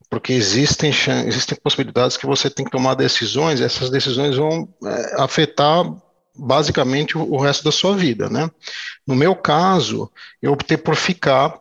porque 0.09 0.33
existem, 0.33 0.91
existem 1.27 1.59
possibilidades 1.63 2.17
que 2.17 2.27
você 2.27 2.49
tem 2.49 2.65
que 2.65 2.71
tomar 2.71 2.95
decisões, 2.95 3.61
e 3.61 3.65
essas 3.65 3.91
decisões 3.91 4.37
vão 4.37 4.69
é, 4.85 5.23
afetar 5.23 5.85
basicamente 6.37 7.17
o, 7.17 7.37
resto 7.39 7.65
da 7.65 7.73
sua 7.73 7.97
vida, 7.97 8.29
né? 8.29 8.51
No 9.07 9.15
meu 9.15 9.35
caso, 9.35 10.11
eu 10.41 10.53
optei 10.53 10.77
por 10.77 10.97
ficar 10.97 11.59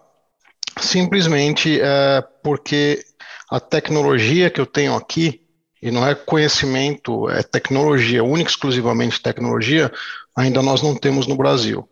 simplesmente 0.79 1.79
é, 1.81 2.23
porque 2.43 3.03
a 3.49 3.59
tecnologia 3.59 4.49
que 4.49 4.59
eu 4.59 4.65
tenho 4.65 4.95
aqui, 4.95 5.41
e 5.81 5.91
não 5.91 6.05
é 6.05 6.15
conhecimento, 6.15 7.29
é 7.29 7.43
tecnologia, 7.43 8.23
única 8.23 8.49
exclusivamente 8.49 9.21
tecnologia, 9.21 9.91
ainda 10.35 10.61
nós 10.61 10.81
não 10.81 10.95
temos 10.95 11.27
no 11.27 11.35
Brasil. 11.35 11.88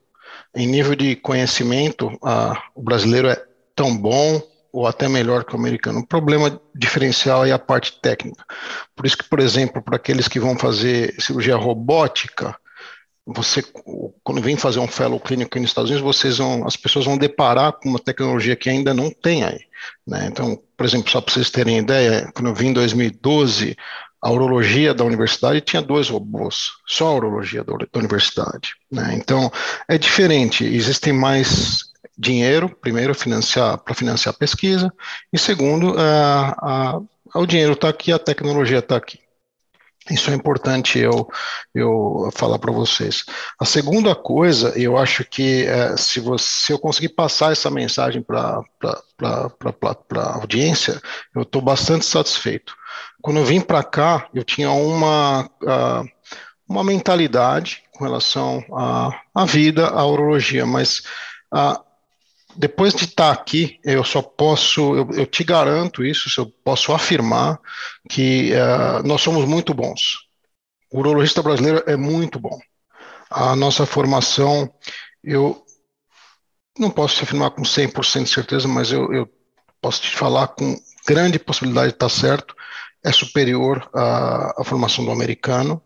Em 0.55 0.67
nível 0.67 0.95
de 0.95 1.15
conhecimento, 1.15 2.11
o 2.75 2.81
brasileiro 2.81 3.27
é 3.27 3.43
tão 3.75 3.95
bom 3.95 4.41
ou 4.71 4.87
até 4.87 5.07
melhor 5.07 5.43
que 5.43 5.53
o 5.53 5.59
americano. 5.59 5.99
O 5.99 6.07
problema 6.07 6.59
diferencial 6.73 7.45
é 7.45 7.51
a 7.51 7.59
parte 7.59 7.99
técnica. 8.01 8.43
Por 8.95 9.05
isso 9.05 9.17
que, 9.17 9.29
por 9.29 9.39
exemplo, 9.39 9.81
para 9.81 9.97
aqueles 9.97 10.27
que 10.27 10.39
vão 10.39 10.57
fazer 10.57 11.15
cirurgia 11.19 11.55
robótica, 11.55 12.57
você 13.25 13.63
quando 14.23 14.41
vem 14.41 14.57
fazer 14.57 14.79
um 14.79 14.87
fellow 14.87 15.19
clínico 15.19 15.57
nos 15.57 15.69
Estados 15.69 15.89
Unidos, 15.89 16.15
vocês 16.15 16.37
vão, 16.37 16.67
as 16.67 16.75
pessoas 16.75 17.05
vão 17.05 17.17
deparar 17.17 17.73
com 17.73 17.89
uma 17.89 17.99
tecnologia 17.99 18.55
que 18.55 18.69
ainda 18.69 18.93
não 18.93 19.09
tem 19.09 19.43
aí, 19.43 19.61
né? 20.05 20.27
Então, 20.29 20.61
por 20.75 20.85
exemplo, 20.85 21.09
só 21.09 21.21
para 21.21 21.33
vocês 21.33 21.49
terem 21.49 21.77
ideia, 21.77 22.29
quando 22.33 22.47
eu 22.47 22.55
vim 22.55 22.67
em 22.67 22.73
2012, 22.73 23.77
a 24.21 24.31
urologia 24.31 24.93
da 24.93 25.03
universidade 25.03 25.61
tinha 25.61 25.81
dois 25.81 26.09
robôs, 26.09 26.71
só 26.85 27.07
a 27.07 27.15
urologia 27.15 27.63
da, 27.63 27.73
da 27.73 27.99
universidade, 27.99 28.75
né? 28.91 29.13
Então, 29.15 29.51
é 29.87 29.97
diferente, 29.97 30.65
existem 30.65 31.13
mais 31.13 31.91
dinheiro, 32.17 32.69
primeiro 32.69 33.15
financiar 33.15 33.77
para 33.77 33.93
financiar 33.93 34.35
a 34.35 34.37
pesquisa 34.37 34.93
e 35.31 35.37
segundo, 35.39 35.95
a, 35.97 37.01
a, 37.33 37.39
o 37.39 37.45
dinheiro 37.45 37.73
está 37.73 37.89
aqui, 37.89 38.11
a 38.11 38.19
tecnologia 38.19 38.79
está 38.79 38.97
aqui. 38.97 39.22
Isso 40.09 40.29
é 40.29 40.33
importante 40.33 40.99
eu, 40.99 41.29
eu 41.73 42.29
falar 42.33 42.59
para 42.59 42.71
vocês. 42.71 43.23
A 43.59 43.63
segunda 43.63 44.13
coisa, 44.13 44.77
eu 44.77 44.97
acho 44.97 45.23
que 45.23 45.65
é, 45.65 45.95
se, 45.95 46.19
você, 46.19 46.45
se 46.45 46.73
eu 46.73 46.79
conseguir 46.79 47.09
passar 47.09 47.53
essa 47.53 47.69
mensagem 47.71 48.21
para 48.21 48.61
a 49.21 50.35
audiência, 50.35 51.01
eu 51.33 51.43
estou 51.43 51.61
bastante 51.61 52.05
satisfeito. 52.05 52.75
Quando 53.21 53.37
eu 53.37 53.45
vim 53.45 53.61
para 53.61 53.81
cá, 53.81 54.27
eu 54.33 54.43
tinha 54.43 54.71
uma, 54.71 55.49
uma 56.67 56.83
mentalidade 56.83 57.83
com 57.93 58.03
relação 58.03 58.63
à, 58.73 59.11
à 59.33 59.45
vida, 59.45 59.87
à 59.87 60.05
urologia, 60.05 60.65
mas 60.65 61.03
uh, 61.53 61.79
depois 62.55 62.93
de 62.93 63.05
estar 63.05 63.31
aqui, 63.31 63.79
eu 63.83 64.03
só 64.03 64.21
posso, 64.21 64.95
eu, 64.95 65.09
eu 65.11 65.25
te 65.25 65.43
garanto 65.43 66.03
isso, 66.03 66.29
eu 66.39 66.45
posso 66.63 66.93
afirmar 66.93 67.59
que 68.09 68.51
uh, 68.53 69.05
nós 69.05 69.21
somos 69.21 69.45
muito 69.45 69.73
bons. 69.73 70.27
O 70.91 70.99
urologista 70.99 71.41
brasileiro 71.41 71.83
é 71.87 71.95
muito 71.95 72.39
bom. 72.39 72.57
A 73.29 73.55
nossa 73.55 73.85
formação, 73.85 74.71
eu 75.23 75.63
não 76.77 76.89
posso 76.91 77.23
afirmar 77.23 77.51
com 77.51 77.63
100% 77.63 78.23
de 78.23 78.29
certeza, 78.29 78.67
mas 78.67 78.91
eu, 78.91 79.11
eu 79.13 79.29
posso 79.81 80.01
te 80.01 80.09
falar 80.09 80.49
com 80.49 80.75
grande 81.07 81.39
possibilidade 81.39 81.89
de 81.89 81.95
estar 81.95 82.09
certo, 82.09 82.55
é 83.03 83.11
superior 83.11 83.89
à, 83.93 84.61
à 84.61 84.63
formação 84.63 85.03
do 85.03 85.11
americano, 85.11 85.81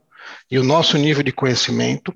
e 0.51 0.59
o 0.59 0.63
nosso 0.63 0.97
nível 0.97 1.23
de 1.23 1.31
conhecimento 1.31 2.13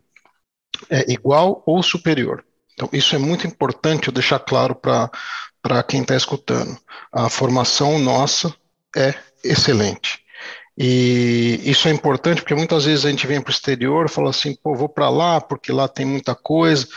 é 0.90 1.12
igual 1.12 1.64
ou 1.66 1.82
superior. 1.82 2.46
Então, 2.82 2.90
isso 2.92 3.16
é 3.16 3.20
muito 3.20 3.46
importante 3.46 4.08
eu 4.08 4.14
deixar 4.14 4.40
claro 4.40 4.74
para 4.74 5.84
quem 5.84 6.02
está 6.02 6.16
escutando. 6.16 6.76
A 7.14 7.30
formação 7.30 8.00
nossa 8.00 8.52
é 8.96 9.14
excelente. 9.44 10.20
E 10.76 11.60
isso 11.64 11.88
é 11.88 11.92
importante 11.92 12.42
porque 12.42 12.56
muitas 12.56 12.86
vezes 12.86 13.06
a 13.06 13.12
gente 13.12 13.28
vem 13.28 13.40
para 13.40 13.52
o 13.52 13.54
exterior 13.54 14.08
e 14.08 14.12
fala 14.12 14.32
assim, 14.32 14.56
pô, 14.56 14.74
vou 14.74 14.90
para 14.90 15.10
lá 15.12 15.40
porque 15.40 15.72
lá 15.72 15.88
tem 15.88 16.08
muita 16.08 16.34
coisa, 16.34 16.88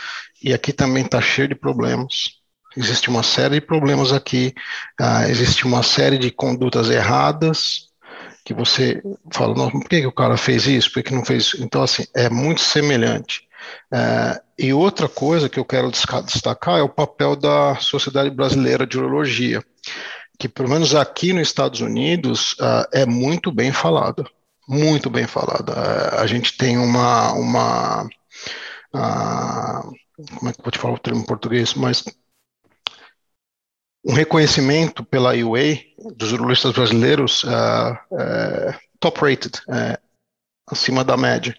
e 0.41 0.51
aqui 0.55 0.73
também 0.73 1.05
está 1.05 1.21
cheio 1.21 1.49
de 1.49 1.55
problemas. 1.55 2.31
Existe 2.75 3.07
uma 3.07 3.21
série 3.21 3.59
de 3.59 3.61
problemas 3.61 4.11
aqui, 4.11 4.55
uh, 4.99 5.29
existe 5.29 5.67
uma 5.67 5.83
série 5.83 6.17
de 6.17 6.31
condutas 6.31 6.89
erradas, 6.89 7.89
que 8.43 8.55
você 8.55 9.03
fala, 9.31 9.53
não, 9.53 9.69
por 9.69 9.87
que, 9.87 10.01
que 10.01 10.07
o 10.07 10.11
cara 10.11 10.35
fez 10.35 10.65
isso, 10.65 10.91
por 10.91 11.03
que 11.03 11.13
não 11.13 11.23
fez 11.23 11.43
isso? 11.43 11.63
Então, 11.63 11.83
assim, 11.83 12.05
é 12.15 12.27
muito 12.27 12.61
semelhante. 12.61 13.44
É, 13.93 14.41
e 14.57 14.73
outra 14.73 15.09
coisa 15.09 15.49
que 15.49 15.59
eu 15.59 15.65
quero 15.65 15.91
destacar 15.91 16.79
é 16.79 16.81
o 16.81 16.89
papel 16.89 17.35
da 17.35 17.75
Sociedade 17.75 18.29
Brasileira 18.29 18.87
de 18.87 18.97
Urologia, 18.97 19.63
que 20.39 20.47
pelo 20.47 20.69
menos 20.69 20.95
aqui 20.95 21.33
nos 21.33 21.47
Estados 21.47 21.81
Unidos 21.81 22.53
uh, 22.53 22.87
é 22.93 23.05
muito 23.05 23.51
bem 23.51 23.71
falada, 23.71 24.25
muito 24.67 25.09
bem 25.09 25.27
falada. 25.27 25.73
Uh, 25.73 26.21
a 26.21 26.27
gente 26.27 26.57
tem 26.57 26.77
uma, 26.77 27.33
uma 27.33 28.03
uh, 28.93 29.93
como 30.37 30.49
é 30.49 30.53
que 30.53 30.59
eu 30.59 30.63
vou 30.63 30.71
te 30.71 30.79
falar 30.79 30.93
o 30.93 30.99
termo 30.99 31.21
em 31.21 31.25
português, 31.25 31.73
mas 31.73 32.03
um 34.05 34.13
reconhecimento 34.13 35.03
pela 35.03 35.35
UA 35.35 35.79
dos 36.15 36.31
urologistas 36.31 36.71
brasileiros 36.71 37.43
top 38.99 39.19
rated, 39.19 39.59
acima 40.67 41.03
da 41.03 41.15
média. 41.15 41.55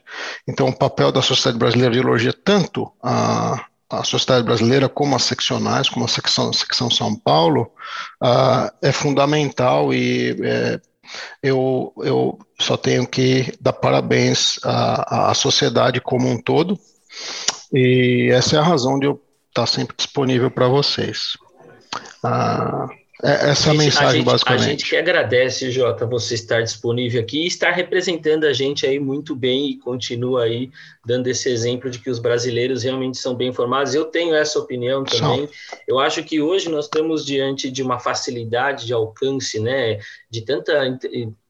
Então, 0.47 0.69
o 0.69 0.77
papel 0.77 1.13
da 1.13 1.23
Sociedade 1.23 1.59
Brasileira 1.59 1.93
de 1.93 2.01
Urologia, 2.01 2.33
tanto 2.33 2.93
a, 3.03 3.65
a 3.91 4.05
Sociedade 4.05 4.45
Brasileira 4.45 4.89
como 4.89 5.15
as 5.15 5.23
seccionais, 5.23 5.89
como 5.89 6.05
a 6.05 6.09
secção, 6.09 6.51
a 6.51 6.53
secção 6.53 6.91
São 6.91 7.15
Paulo, 7.15 7.71
uh, 8.23 8.71
é 8.83 8.91
fundamental 8.93 9.95
e 9.95 10.37
é, 10.43 10.81
eu, 11.43 11.93
eu 11.99 12.39
só 12.61 12.77
tenho 12.77 13.07
que 13.07 13.53
dar 13.61 13.73
parabéns 13.73 14.59
à, 14.65 15.31
à 15.31 15.35
sociedade 15.35 16.01
como 16.01 16.29
um 16.29 16.41
todo, 16.41 16.79
e 17.73 18.29
essa 18.33 18.57
é 18.57 18.59
a 18.59 18.63
razão 18.63 18.99
de 18.99 19.07
eu 19.07 19.23
tá 19.57 19.67
sempre 19.67 19.97
disponível 19.97 20.51
para 20.51 20.69
vocês. 20.69 21.39
Ah, 22.23 22.87
é, 23.23 23.51
essa 23.51 23.71
é 23.71 23.73
a 23.73 23.75
mensagem, 23.75 24.09
a 24.09 24.13
gente, 24.13 24.25
basicamente. 24.25 24.63
A 24.63 24.69
gente 24.69 24.91
que 24.91 24.97
agradece, 24.97 25.71
Jota, 25.71 26.05
você 26.07 26.35
estar 26.35 26.63
disponível 26.63 27.21
aqui 27.21 27.45
e 27.45 27.47
estar 27.47 27.71
representando 27.71 28.45
a 28.45 28.53
gente 28.53 28.87
aí 28.87 28.99
muito 28.99 29.35
bem 29.35 29.71
e 29.71 29.79
continua 29.79 30.45
aí 30.45 30.71
dando 31.07 31.29
esse 31.29 31.49
exemplo 31.49 31.89
de 31.89 32.01
que 32.01 32.11
os 32.11 32.19
brasileiros 32.19 32.83
realmente 32.83 33.17
são 33.17 33.35
bem 33.35 33.49
informados. 33.49 33.95
Eu 33.95 34.07
tenho 34.07 34.35
essa 34.35 34.59
opinião 34.59 35.05
também. 35.05 35.49
Eu 35.87 36.01
acho 36.01 36.25
que 36.25 36.43
hoje 36.43 36.69
nós 36.69 36.87
estamos 36.87 37.25
diante 37.25 37.71
de 37.71 37.81
uma 37.81 38.01
facilidade 38.01 38.85
de 38.85 38.93
alcance, 38.93 39.61
né, 39.61 40.01
de 40.29 40.43
tanta 40.43 40.99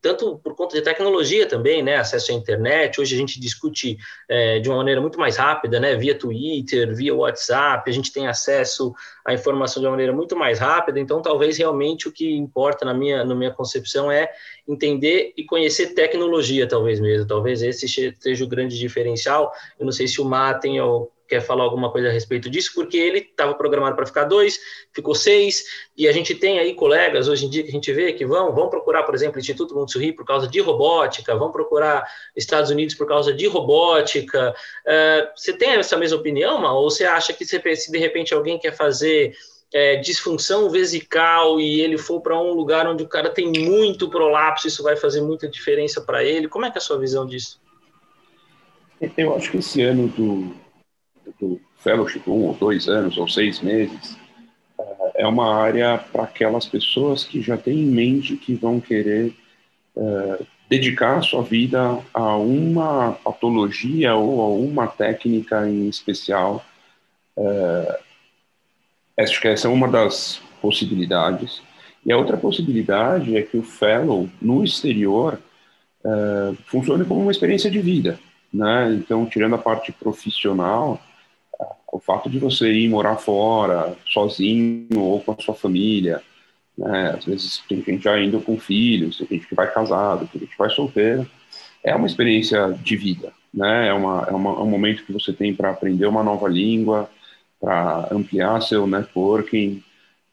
tanto 0.06 0.38
por 0.38 0.54
conta 0.54 0.76
de 0.76 0.82
tecnologia 0.82 1.46
também, 1.46 1.82
né, 1.82 1.96
acesso 1.96 2.30
à 2.30 2.34
internet. 2.34 3.00
Hoje 3.00 3.16
a 3.16 3.18
gente 3.18 3.40
discute 3.40 3.96
é, 4.28 4.60
de 4.60 4.68
uma 4.68 4.76
maneira 4.76 5.00
muito 5.00 5.18
mais 5.18 5.36
rápida, 5.36 5.80
né, 5.80 5.96
via 5.96 6.16
Twitter, 6.16 6.94
via 6.94 7.12
WhatsApp. 7.12 7.90
A 7.90 7.92
gente 7.92 8.12
tem 8.12 8.28
acesso 8.28 8.94
à 9.24 9.34
informação 9.34 9.80
de 9.80 9.86
uma 9.86 9.92
maneira 9.92 10.12
muito 10.12 10.36
mais 10.36 10.60
rápida. 10.60 11.00
Então, 11.00 11.20
talvez 11.20 11.58
realmente 11.58 12.06
o 12.06 12.12
que 12.12 12.36
importa 12.36 12.84
na 12.84 12.94
minha, 12.94 13.24
na 13.24 13.34
minha 13.34 13.50
concepção 13.50 14.12
é 14.12 14.30
entender 14.66 15.32
e 15.36 15.44
conhecer 15.44 15.94
tecnologia, 15.94 16.66
talvez 16.66 17.00
mesmo. 17.00 17.26
Talvez 17.26 17.62
esse 17.62 17.86
seja 18.18 18.44
o 18.44 18.48
grande 18.48 18.78
diferencial. 18.78 19.52
Eu 19.78 19.84
não 19.84 19.92
sei 19.92 20.08
se 20.08 20.20
o 20.20 20.24
Mar 20.24 20.58
tem 20.58 20.80
quer 21.26 21.40
falar 21.40 21.64
alguma 21.64 21.90
coisa 21.90 22.08
a 22.08 22.12
respeito 22.12 22.48
disso, 22.48 22.72
porque 22.74 22.96
ele 22.96 23.18
estava 23.18 23.54
programado 23.54 23.96
para 23.96 24.06
ficar 24.06 24.24
dois, 24.24 24.58
ficou 24.92 25.14
seis, 25.14 25.64
e 25.96 26.06
a 26.08 26.12
gente 26.12 26.34
tem 26.34 26.58
aí 26.58 26.74
colegas 26.74 27.28
hoje 27.28 27.46
em 27.46 27.50
dia 27.50 27.62
que 27.62 27.68
a 27.68 27.72
gente 27.72 27.92
vê 27.92 28.12
que 28.12 28.24
vão, 28.24 28.54
vão 28.54 28.68
procurar, 28.68 29.02
por 29.02 29.14
exemplo, 29.14 29.36
o 29.36 29.40
Instituto 29.40 29.74
Montessori 29.74 30.12
por 30.12 30.24
causa 30.24 30.46
de 30.46 30.60
robótica, 30.60 31.34
vão 31.36 31.50
procurar 31.50 32.06
Estados 32.36 32.70
Unidos 32.70 32.94
por 32.94 33.06
causa 33.06 33.32
de 33.32 33.46
robótica. 33.46 34.54
Uh, 34.86 35.28
você 35.34 35.52
tem 35.52 35.70
essa 35.70 35.96
mesma 35.96 36.18
opinião, 36.18 36.62
ou 36.76 36.90
você 36.90 37.04
acha 37.04 37.32
que 37.32 37.44
se 37.44 37.90
de 37.90 37.98
repente 37.98 38.32
alguém 38.32 38.58
quer 38.58 38.74
fazer 38.74 39.34
é, 39.72 39.96
disfunção 39.96 40.70
vesical 40.70 41.60
e 41.60 41.80
ele 41.80 41.98
for 41.98 42.20
para 42.20 42.38
um 42.40 42.52
lugar 42.52 42.86
onde 42.86 43.02
o 43.02 43.08
cara 43.08 43.30
tem 43.30 43.50
muito 43.50 44.08
prolapso, 44.08 44.68
isso 44.68 44.82
vai 44.82 44.96
fazer 44.96 45.20
muita 45.20 45.48
diferença 45.48 46.00
para 46.00 46.24
ele? 46.24 46.48
Como 46.48 46.64
é 46.64 46.70
que 46.70 46.78
é 46.78 46.80
a 46.80 46.82
sua 46.82 46.98
visão 46.98 47.26
disso? 47.26 47.60
Eu 49.16 49.34
acho 49.34 49.50
que 49.50 49.58
esse 49.58 49.82
ano 49.82 50.08
do, 50.08 50.54
do 51.38 51.60
fellowship, 51.78 52.22
um 52.26 52.46
ou 52.46 52.54
dois 52.54 52.88
anos 52.88 53.18
ou 53.18 53.28
seis 53.28 53.60
meses, 53.60 54.16
é, 54.78 55.22
é 55.22 55.26
uma 55.26 55.54
área 55.54 55.98
para 55.98 56.24
aquelas 56.24 56.66
pessoas 56.66 57.24
que 57.24 57.42
já 57.42 57.56
têm 57.56 57.80
em 57.80 57.86
mente 57.86 58.36
que 58.36 58.54
vão 58.54 58.80
querer 58.80 59.34
uh, 59.94 60.46
dedicar 60.68 61.18
a 61.18 61.22
sua 61.22 61.42
vida 61.42 61.98
a 62.14 62.36
uma 62.36 63.12
patologia 63.12 64.14
ou 64.14 64.40
a 64.40 64.48
uma 64.48 64.86
técnica 64.86 65.68
em 65.68 65.88
especial. 65.88 66.64
Uh, 67.36 68.05
Acho 69.18 69.40
que 69.40 69.48
essa 69.48 69.68
é 69.68 69.70
uma 69.70 69.88
das 69.88 70.40
possibilidades. 70.60 71.62
E 72.04 72.12
a 72.12 72.16
outra 72.16 72.36
possibilidade 72.36 73.36
é 73.36 73.42
que 73.42 73.56
o 73.56 73.62
fellow, 73.62 74.28
no 74.40 74.62
exterior, 74.62 75.40
uh, 76.04 76.56
funcione 76.66 77.04
como 77.04 77.22
uma 77.22 77.32
experiência 77.32 77.70
de 77.70 77.80
vida. 77.80 78.18
Né? 78.52 78.94
Então, 78.94 79.26
tirando 79.26 79.54
a 79.54 79.58
parte 79.58 79.90
profissional, 79.92 81.00
o 81.90 81.98
fato 81.98 82.28
de 82.28 82.38
você 82.38 82.70
ir 82.70 82.88
morar 82.88 83.16
fora, 83.16 83.96
sozinho 84.06 85.00
ou 85.00 85.20
com 85.20 85.32
a 85.32 85.42
sua 85.42 85.54
família, 85.54 86.22
né? 86.76 87.14
às 87.16 87.24
vezes 87.24 87.62
tem 87.68 87.82
gente 87.82 88.04
já 88.04 88.18
indo 88.20 88.40
com 88.40 88.58
filhos, 88.58 89.18
tem 89.18 89.26
gente 89.28 89.46
que 89.46 89.54
vai 89.54 89.72
casado, 89.72 90.28
tem 90.28 90.42
gente 90.42 90.52
que 90.52 90.58
vai 90.58 90.70
solteiro, 90.70 91.28
é 91.82 91.94
uma 91.94 92.06
experiência 92.06 92.72
de 92.82 92.96
vida. 92.96 93.32
Né? 93.52 93.88
É, 93.88 93.92
uma, 93.92 94.26
é, 94.28 94.32
uma, 94.32 94.50
é 94.50 94.62
um 94.62 94.70
momento 94.70 95.04
que 95.04 95.12
você 95.12 95.32
tem 95.32 95.54
para 95.54 95.70
aprender 95.70 96.06
uma 96.06 96.22
nova 96.22 96.48
língua, 96.48 97.10
para 97.66 98.06
ampliar 98.12 98.62
seu 98.62 98.86
networking. 98.86 99.82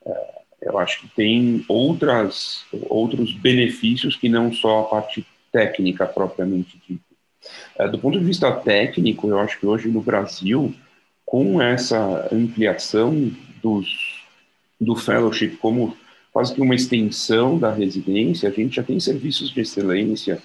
É, 0.06 0.42
eu 0.62 0.78
acho 0.78 1.02
que 1.02 1.08
tem 1.16 1.66
outras, 1.68 2.64
outros 2.88 3.34
benefícios 3.34 4.16
que 4.16 4.30
não 4.30 4.54
só 4.54 4.82
a 4.82 4.84
parte 4.84 5.26
técnica 5.52 6.06
propriamente 6.06 6.80
dita. 6.88 7.02
É, 7.76 7.88
do 7.88 7.98
ponto 7.98 8.20
de 8.20 8.24
vista 8.24 8.52
técnico, 8.52 9.28
eu 9.28 9.40
acho 9.40 9.60
que 9.60 9.66
hoje 9.66 9.90
no 9.90 10.00
Brasil, 10.00 10.76
com 11.26 11.60
essa 11.60 12.30
ampliação 12.32 13.32
dos, 13.64 14.24
do 14.80 14.96
fellowship 14.96 15.58
como 15.58 15.98
quase 16.32 16.54
que 16.54 16.62
uma 16.62 16.76
extensão 16.76 17.58
da 17.58 17.72
residência, 17.72 18.48
a 18.48 18.52
gente 18.52 18.76
já 18.76 18.84
tem 18.84 19.00
serviços 19.00 19.50
de 19.50 19.62
excelência 19.62 20.40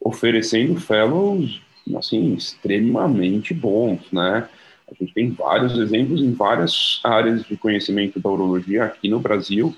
oferecendo 0.00 0.80
fellows 0.80 1.62
assim 1.96 2.34
extremamente 2.34 3.54
bons, 3.54 4.00
né? 4.10 4.48
A 4.92 5.04
gente 5.04 5.14
tem 5.14 5.30
vários 5.30 5.78
exemplos 5.78 6.20
em 6.20 6.32
várias 6.32 7.00
áreas 7.02 7.44
de 7.44 7.56
conhecimento 7.56 8.20
da 8.20 8.28
urologia 8.28 8.84
aqui 8.84 9.08
no 9.08 9.18
Brasil, 9.18 9.74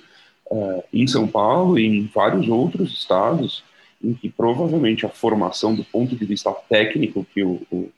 uh, 0.50 0.82
em 0.92 1.06
São 1.06 1.26
Paulo 1.26 1.78
e 1.78 1.86
em 1.86 2.10
vários 2.12 2.48
outros 2.48 2.92
estados, 2.92 3.62
em 4.02 4.12
que 4.12 4.28
provavelmente 4.28 5.06
a 5.06 5.08
formação 5.08 5.74
do 5.74 5.84
ponto 5.84 6.16
de 6.16 6.24
vista 6.24 6.52
técnico 6.68 7.24
que 7.32 7.42
o, 7.42 7.62
o, 7.70 7.90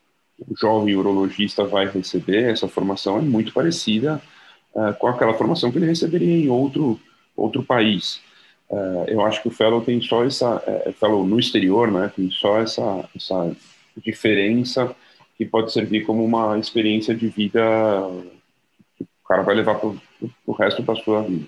o 0.46 0.56
jovem 0.56 0.94
urologista 0.94 1.64
vai 1.64 1.88
receber, 1.88 2.50
essa 2.50 2.68
formação 2.68 3.18
é 3.18 3.22
muito 3.22 3.52
parecida 3.52 4.20
uh, 4.74 4.92
com 4.98 5.06
aquela 5.06 5.34
formação 5.34 5.72
que 5.72 5.78
ele 5.78 5.86
receberia 5.86 6.44
em 6.44 6.48
outro, 6.48 7.00
outro 7.34 7.62
país. 7.62 8.20
Uh, 8.68 9.04
eu 9.08 9.24
acho 9.24 9.40
que 9.40 9.48
o 9.48 9.52
fellow 9.52 9.80
tem 9.80 10.00
só 10.02 10.24
essa, 10.24 10.62
é, 10.66 10.92
fellow 10.92 11.26
no 11.26 11.38
exterior, 11.38 11.90
né, 11.90 12.12
tem 12.14 12.30
só 12.30 12.58
essa, 12.58 13.08
essa 13.16 13.56
diferença 13.96 14.94
que 15.36 15.44
pode 15.44 15.72
servir 15.72 16.04
como 16.04 16.24
uma 16.24 16.58
experiência 16.58 17.14
de 17.14 17.28
vida 17.28 17.60
que 18.96 19.04
o 19.04 19.28
cara 19.28 19.42
vai 19.42 19.54
levar 19.54 19.76
para 19.76 19.90
o 20.46 20.52
resto 20.52 20.82
da 20.82 20.94
sua 20.94 21.22
vida. 21.22 21.46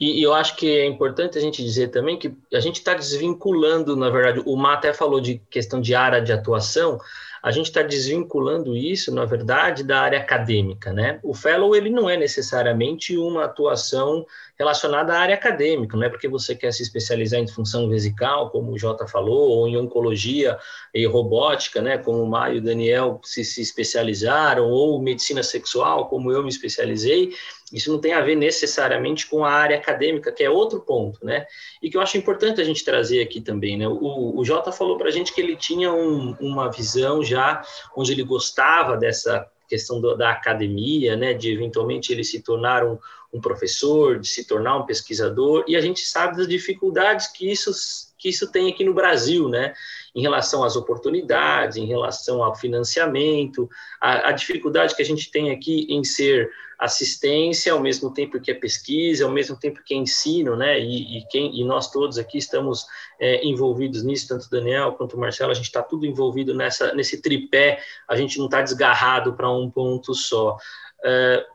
E, 0.00 0.20
eu 0.20 0.34
acho 0.34 0.56
que 0.56 0.66
é 0.66 0.86
importante 0.86 1.38
a 1.38 1.40
gente 1.40 1.62
dizer 1.62 1.88
também 1.88 2.18
que 2.18 2.34
a 2.52 2.60
gente 2.60 2.76
está 2.76 2.94
desvinculando, 2.94 3.96
na 3.96 4.10
verdade, 4.10 4.42
o 4.44 4.56
Má 4.56 4.74
até 4.74 4.92
falou 4.92 5.20
de 5.20 5.40
questão 5.48 5.80
de 5.80 5.94
área 5.94 6.20
de 6.20 6.32
atuação, 6.32 6.98
a 7.44 7.50
gente 7.50 7.66
está 7.66 7.82
desvinculando 7.82 8.74
isso, 8.74 9.14
na 9.14 9.26
verdade, 9.26 9.84
da 9.84 10.00
área 10.00 10.18
acadêmica, 10.18 10.94
né? 10.94 11.20
O 11.22 11.34
fellow, 11.34 11.76
ele 11.76 11.90
não 11.90 12.08
é 12.08 12.16
necessariamente 12.16 13.18
uma 13.18 13.44
atuação 13.44 14.24
relacionada 14.58 15.12
à 15.12 15.18
área 15.18 15.34
acadêmica, 15.34 15.94
não 15.94 16.04
é 16.04 16.08
porque 16.08 16.26
você 16.26 16.54
quer 16.54 16.72
se 16.72 16.82
especializar 16.82 17.38
em 17.38 17.46
função 17.46 17.86
vesical, 17.86 18.48
como 18.48 18.72
o 18.72 18.78
Jota 18.78 19.06
falou, 19.06 19.50
ou 19.50 19.68
em 19.68 19.76
oncologia 19.76 20.56
e 20.94 21.04
robótica, 21.04 21.82
né, 21.82 21.98
como 21.98 22.22
o 22.22 22.26
Maio 22.26 22.54
e 22.54 22.58
o 22.60 22.62
Daniel 22.62 23.20
se, 23.22 23.44
se 23.44 23.60
especializaram, 23.60 24.70
ou 24.70 24.98
medicina 25.02 25.42
sexual, 25.42 26.08
como 26.08 26.32
eu 26.32 26.42
me 26.42 26.48
especializei, 26.48 27.34
isso 27.74 27.90
não 27.90 28.00
tem 28.00 28.12
a 28.12 28.20
ver 28.20 28.36
necessariamente 28.36 29.26
com 29.26 29.44
a 29.44 29.50
área 29.50 29.76
acadêmica, 29.76 30.30
que 30.30 30.44
é 30.44 30.48
outro 30.48 30.80
ponto, 30.80 31.26
né? 31.26 31.44
E 31.82 31.90
que 31.90 31.96
eu 31.96 32.00
acho 32.00 32.16
importante 32.16 32.60
a 32.60 32.64
gente 32.64 32.84
trazer 32.84 33.20
aqui 33.20 33.40
também, 33.40 33.76
né? 33.76 33.88
O, 33.88 34.38
o 34.38 34.44
Jota 34.44 34.70
falou 34.70 34.96
para 34.96 35.08
a 35.08 35.10
gente 35.10 35.34
que 35.34 35.40
ele 35.40 35.56
tinha 35.56 35.92
um, 35.92 36.36
uma 36.38 36.70
visão 36.70 37.24
já 37.24 37.62
onde 37.96 38.12
ele 38.12 38.22
gostava 38.22 38.96
dessa 38.96 39.50
questão 39.68 40.00
do, 40.00 40.14
da 40.14 40.30
academia, 40.30 41.16
né? 41.16 41.34
De 41.34 41.50
eventualmente 41.50 42.12
ele 42.12 42.22
se 42.22 42.40
tornar 42.44 42.84
um, 42.84 42.96
um 43.32 43.40
professor, 43.40 44.20
de 44.20 44.28
se 44.28 44.46
tornar 44.46 44.76
um 44.76 44.86
pesquisador, 44.86 45.64
e 45.66 45.74
a 45.74 45.80
gente 45.80 46.02
sabe 46.02 46.36
das 46.36 46.46
dificuldades 46.46 47.26
que 47.26 47.50
isso, 47.50 47.72
que 48.16 48.28
isso 48.28 48.52
tem 48.52 48.70
aqui 48.70 48.84
no 48.84 48.94
Brasil, 48.94 49.48
né? 49.48 49.74
Em 50.14 50.22
relação 50.22 50.62
às 50.62 50.76
oportunidades, 50.76 51.76
em 51.76 51.86
relação 51.86 52.40
ao 52.40 52.54
financiamento, 52.54 53.68
a, 54.00 54.28
a 54.28 54.32
dificuldade 54.32 54.94
que 54.94 55.02
a 55.02 55.04
gente 55.04 55.28
tem 55.28 55.50
aqui 55.50 55.88
em 55.90 56.04
ser 56.04 56.52
assistência, 56.84 57.72
ao 57.72 57.80
mesmo 57.80 58.12
tempo 58.12 58.40
que 58.40 58.50
é 58.50 58.54
pesquisa, 58.54 59.24
ao 59.24 59.30
mesmo 59.30 59.56
tempo 59.58 59.82
que 59.84 59.94
é 59.94 59.96
ensino, 59.96 60.56
né? 60.56 60.78
E, 60.78 61.18
e 61.18 61.26
quem, 61.28 61.58
e 61.58 61.64
nós 61.64 61.90
todos 61.90 62.18
aqui 62.18 62.38
estamos 62.38 62.86
é, 63.18 63.44
envolvidos 63.44 64.02
nisso, 64.02 64.28
tanto 64.28 64.46
o 64.46 64.50
Daniel 64.50 64.92
quanto 64.92 65.16
o 65.16 65.20
Marcelo, 65.20 65.50
a 65.50 65.54
gente 65.54 65.66
está 65.66 65.82
tudo 65.82 66.06
envolvido 66.06 66.54
nessa, 66.54 66.94
nesse 66.94 67.20
tripé, 67.20 67.80
a 68.08 68.16
gente 68.16 68.38
não 68.38 68.46
está 68.46 68.62
desgarrado 68.62 69.34
para 69.34 69.50
um 69.50 69.70
ponto 69.70 70.14
só. 70.14 70.56
É, 71.04 71.46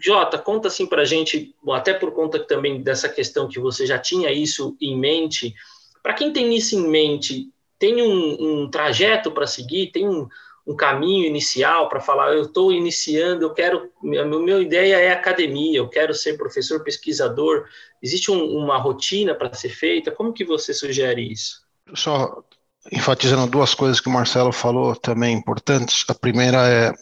Jota, 0.00 0.38
conta 0.38 0.68
assim 0.68 0.86
para 0.86 1.02
a 1.02 1.04
gente, 1.04 1.54
até 1.70 1.94
por 1.94 2.12
conta 2.12 2.40
também 2.40 2.82
dessa 2.82 3.08
questão 3.08 3.48
que 3.48 3.60
você 3.60 3.86
já 3.86 3.98
tinha 3.98 4.32
isso 4.32 4.76
em 4.80 4.98
mente. 4.98 5.54
Para 6.02 6.14
quem 6.14 6.32
tem 6.32 6.54
isso 6.54 6.74
em 6.76 6.88
mente, 6.88 7.48
tem 7.78 8.02
um, 8.02 8.62
um 8.62 8.70
trajeto 8.70 9.30
para 9.30 9.46
seguir, 9.46 9.92
tem 9.92 10.08
um, 10.08 10.28
um 10.66 10.74
caminho 10.74 11.26
inicial 11.26 11.88
para 11.88 12.00
falar, 12.00 12.32
eu 12.32 12.42
estou 12.42 12.72
iniciando, 12.72 13.44
eu 13.44 13.52
quero, 13.52 13.90
minha, 14.02 14.24
minha 14.24 14.58
ideia 14.58 14.96
é 14.96 15.12
academia, 15.12 15.78
eu 15.78 15.88
quero 15.88 16.14
ser 16.14 16.38
professor, 16.38 16.82
pesquisador. 16.82 17.66
Existe 18.02 18.30
um, 18.30 18.56
uma 18.56 18.78
rotina 18.78 19.34
para 19.34 19.52
ser 19.52 19.68
feita? 19.68 20.10
Como 20.10 20.32
que 20.32 20.44
você 20.44 20.72
sugere 20.72 21.30
isso? 21.30 21.62
Só 21.94 22.42
enfatizando 22.90 23.46
duas 23.46 23.74
coisas 23.74 24.00
que 24.00 24.08
o 24.08 24.12
Marcelo 24.12 24.52
falou 24.52 24.96
também 24.96 25.36
importantes. 25.36 26.04
A 26.08 26.14
primeira 26.14 26.68
é 26.68 26.92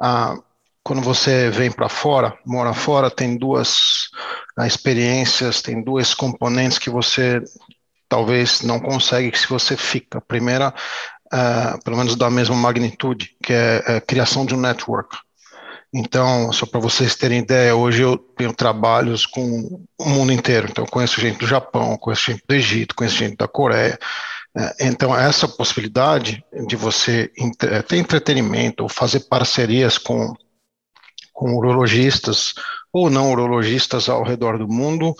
a 0.00 0.36
quando 0.86 1.02
você 1.02 1.50
vem 1.50 1.68
para 1.68 1.88
fora, 1.88 2.38
mora 2.46 2.72
fora, 2.72 3.10
tem 3.10 3.36
duas 3.36 4.08
uh, 4.56 4.62
experiências, 4.64 5.60
tem 5.60 5.82
duas 5.82 6.14
componentes 6.14 6.78
que 6.78 6.88
você 6.88 7.42
talvez 8.08 8.62
não 8.62 8.78
consegue 8.78 9.36
se 9.36 9.48
você 9.48 9.76
fica. 9.76 10.18
A 10.18 10.20
primeira, 10.20 10.72
uh, 11.32 11.82
pelo 11.84 11.96
menos 11.96 12.16
da 12.16 12.30
mesma 12.30 12.54
magnitude, 12.54 13.36
que 13.42 13.52
é 13.52 13.96
a 13.96 14.00
criação 14.00 14.44
de 14.44 14.54
um 14.54 14.60
network. 14.60 15.16
Então, 15.94 16.52
só 16.52 16.66
para 16.66 16.80
vocês 16.80 17.14
terem 17.14 17.38
ideia, 17.38 17.74
hoje 17.74 18.02
eu 18.02 18.18
tenho 18.18 18.52
trabalhos 18.52 19.24
com 19.24 19.86
o 19.98 20.08
mundo 20.08 20.32
inteiro. 20.32 20.68
Então, 20.70 20.84
conheço 20.84 21.20
gente 21.20 21.38
do 21.38 21.46
Japão, 21.46 21.96
conheço 21.96 22.32
gente 22.32 22.42
do 22.46 22.54
Egito, 22.54 22.94
conheço 22.94 23.16
gente 23.16 23.36
da 23.36 23.48
Coreia. 23.48 23.98
É, 24.56 24.88
então, 24.88 25.16
essa 25.16 25.46
possibilidade 25.46 26.44
de 26.66 26.76
você 26.76 27.30
ter 27.88 27.96
entretenimento 27.96 28.82
ou 28.82 28.88
fazer 28.88 29.20
parcerias 29.20 29.96
com, 29.96 30.34
com 31.32 31.54
urologistas 31.54 32.54
ou 32.92 33.08
não 33.10 33.30
urologistas 33.30 34.08
ao 34.08 34.22
redor 34.22 34.58
do 34.58 34.68
mundo, 34.68 35.14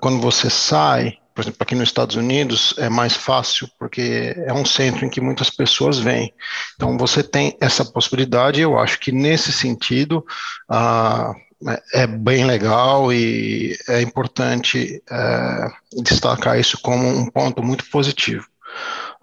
quando 0.00 0.20
você 0.20 0.48
sai 0.48 1.18
por 1.38 1.42
exemplo, 1.42 1.58
aqui 1.60 1.76
nos 1.76 1.88
Estados 1.88 2.16
Unidos 2.16 2.74
é 2.78 2.88
mais 2.88 3.14
fácil 3.14 3.70
porque 3.78 4.34
é 4.44 4.52
um 4.52 4.64
centro 4.64 5.06
em 5.06 5.08
que 5.08 5.20
muitas 5.20 5.48
pessoas 5.48 5.96
vêm. 5.96 6.34
Então 6.74 6.98
você 6.98 7.22
tem 7.22 7.56
essa 7.60 7.84
possibilidade. 7.84 8.60
Eu 8.60 8.76
acho 8.76 8.98
que 8.98 9.12
nesse 9.12 9.52
sentido 9.52 10.26
ah, 10.68 11.32
é 11.94 12.08
bem 12.08 12.44
legal 12.44 13.12
e 13.12 13.78
é 13.88 14.02
importante 14.02 15.00
é, 15.08 15.68
destacar 16.02 16.58
isso 16.58 16.76
como 16.82 17.06
um 17.06 17.30
ponto 17.30 17.62
muito 17.62 17.88
positivo. 17.88 18.44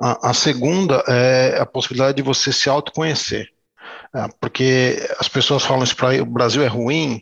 A, 0.02 0.30
a 0.30 0.34
segunda 0.34 1.04
é 1.10 1.58
a 1.60 1.66
possibilidade 1.66 2.16
de 2.16 2.24
você 2.24 2.54
se 2.54 2.70
autoconhecer 2.70 3.50
é, 4.16 4.30
porque 4.40 5.06
as 5.20 5.28
pessoas 5.28 5.66
falam 5.66 5.84
isso 5.84 5.98
para 5.98 6.22
o 6.22 6.26
Brasil 6.26 6.64
é 6.64 6.68
ruim, 6.68 7.22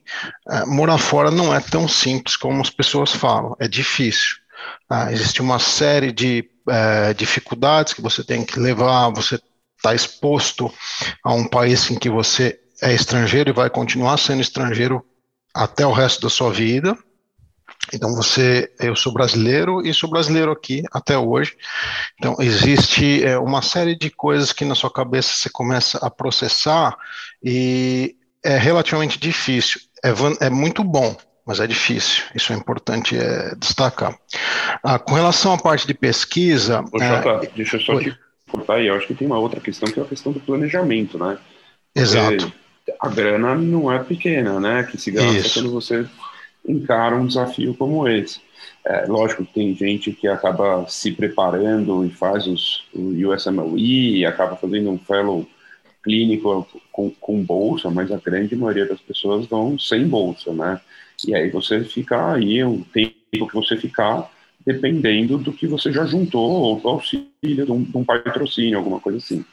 é, 0.52 0.64
morar 0.68 1.00
fora 1.00 1.32
não 1.32 1.52
é 1.52 1.60
tão 1.60 1.88
simples 1.88 2.38
como 2.38 2.62
as 2.62 2.70
pessoas 2.70 3.12
falam, 3.12 3.56
é 3.60 3.68
difícil. 3.68 4.43
Ah, 4.90 5.12
existe 5.12 5.42
uma 5.42 5.60
série 5.60 6.12
de 6.12 6.50
é, 6.70 7.14
dificuldades 7.14 7.94
que 7.94 8.02
você 8.02 8.24
tem 8.24 8.46
que 8.46 8.60
levar, 8.60 9.10
você 9.10 9.40
está 9.78 9.94
exposto 9.94 10.72
a 11.24 11.34
um 11.34 11.48
país 11.48 11.90
em 11.92 11.98
que 11.98 12.10
você 12.10 12.60
é 12.82 12.94
estrangeiro 12.94 13.50
e 13.50 13.54
vai 13.54 13.70
continuar 13.70 14.18
sendo 14.18 14.42
estrangeiro 14.42 15.06
até 15.54 15.86
o 15.86 15.92
resto 15.92 16.22
da 16.22 16.30
sua 16.30 16.52
vida. 16.52 16.98
Então 17.92 18.16
você, 18.16 18.72
eu 18.80 18.96
sou 18.96 19.12
brasileiro 19.12 19.86
e 19.86 19.94
sou 19.94 20.10
brasileiro 20.10 20.52
aqui 20.52 20.84
até 20.92 21.18
hoje. 21.18 21.56
Então 22.18 22.36
existe 22.40 23.24
é, 23.24 23.38
uma 23.38 23.62
série 23.62 23.96
de 23.96 24.10
coisas 24.10 24.54
que 24.54 24.64
na 24.64 24.76
sua 24.76 24.92
cabeça 24.92 25.34
você 25.34 25.50
começa 25.50 25.98
a 25.98 26.10
processar 26.10 26.96
e 27.44 28.16
é 28.44 28.58
relativamente 28.58 29.20
difícil. 29.20 29.82
É, 30.04 30.46
é 30.46 30.50
muito 30.50 30.84
bom, 30.84 31.16
mas 31.46 31.60
é 31.60 31.68
difícil, 31.68 32.24
isso 32.34 32.54
é 32.54 32.56
importante 32.56 33.18
é, 33.18 33.54
destacar. 33.56 34.18
Ah, 34.82 34.98
com 34.98 35.14
relação 35.14 35.54
à 35.54 35.58
parte 35.58 35.86
de 35.86 35.94
pesquisa. 35.94 36.84
Ô, 36.92 37.00
Jota, 37.00 37.46
é, 37.46 37.50
deixa 37.56 37.78
eu 37.78 37.82
só 37.82 38.00
te 38.00 38.18
cortar 38.50 38.76
aí, 38.76 38.88
eu 38.88 38.96
acho 38.96 39.08
que 39.08 39.16
tem 39.16 39.28
uma 39.28 39.40
outra 39.40 39.60
questão 39.60 39.92
que 39.92 40.00
é 40.00 40.04
a 40.04 40.08
questão 40.08 40.32
do 40.32 40.40
planejamento, 40.40 41.18
né? 41.18 41.38
Exato. 41.96 42.52
Porque 42.86 42.98
a 43.00 43.10
grana 43.10 43.56
não 43.56 43.92
é 43.92 44.00
pequena, 44.00 44.60
né? 44.60 44.84
Que 44.84 44.98
se 44.98 45.12
gasta 45.12 45.38
isso. 45.38 45.60
quando 45.60 45.72
você 45.72 46.06
encara 46.68 47.16
um 47.16 47.26
desafio 47.26 47.74
como 47.74 48.08
esse. 48.08 48.40
É, 48.86 49.06
lógico 49.06 49.46
que 49.46 49.54
tem 49.54 49.76
gente 49.76 50.12
que 50.12 50.28
acaba 50.28 50.86
se 50.90 51.12
preparando 51.12 52.06
e 52.06 52.10
faz 52.10 52.46
os, 52.48 52.86
o 52.94 53.12
USMLE, 53.30 54.26
acaba 54.26 54.56
fazendo 54.56 54.90
um 54.90 54.98
fellow 54.98 55.48
clínico 56.04 56.68
com, 56.92 57.10
com 57.10 57.42
bolsa, 57.42 57.90
mas 57.90 58.12
a 58.12 58.18
grande 58.18 58.56
maioria 58.56 58.86
das 58.86 59.00
pessoas 59.00 59.46
vão 59.46 59.80
sem 59.80 60.06
bolsa, 60.06 60.52
né? 60.54 60.82
E 61.28 61.36
aí 61.36 61.50
você 61.50 61.84
fica 61.84 62.34
aí 62.34 62.64
o 62.64 62.86
tempo 62.94 63.48
que 63.48 63.54
você 63.54 63.78
ficar 63.78 64.30
dependendo 64.66 65.38
do 65.38 65.52
que 65.52 65.68
você 65.68 65.92
já 65.92 66.06
juntou, 66.06 66.50
ou 66.50 66.80
do 66.80 66.88
auxílio, 66.88 67.66
de 67.66 67.72
um, 67.72 67.84
de 67.84 67.98
um 67.98 68.04
patrocínio, 68.04 68.78
alguma 68.78 69.00
coisa 69.00 69.18
assim. 69.18 69.44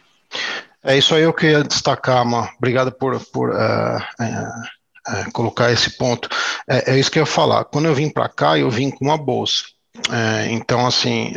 É 0.83 0.97
isso 0.97 1.15
aí 1.15 1.23
eu 1.23 1.33
queria 1.33 1.63
destacar, 1.63 2.25
Ma. 2.25 2.49
Obrigado 2.57 2.93
por, 2.93 3.19
por 3.27 3.51
uh, 3.51 3.99
uh, 3.99 5.29
uh, 5.29 5.33
colocar 5.33 5.71
esse 5.71 5.97
ponto. 5.99 6.29
É, 6.69 6.93
é, 6.93 6.99
isso 6.99 7.11
que 7.11 7.19
eu 7.19 7.23
ia 7.23 7.27
falar. 7.27 7.65
Quando 7.65 7.87
eu 7.87 7.95
vim 7.95 8.09
para 8.09 8.29
cá, 8.29 8.59
eu 8.59 8.71
vim 8.71 8.91
com 8.91 9.05
uma 9.05 9.19
bolsa. 9.19 9.65
É, 10.11 10.51
então, 10.53 10.87
assim, 10.87 11.33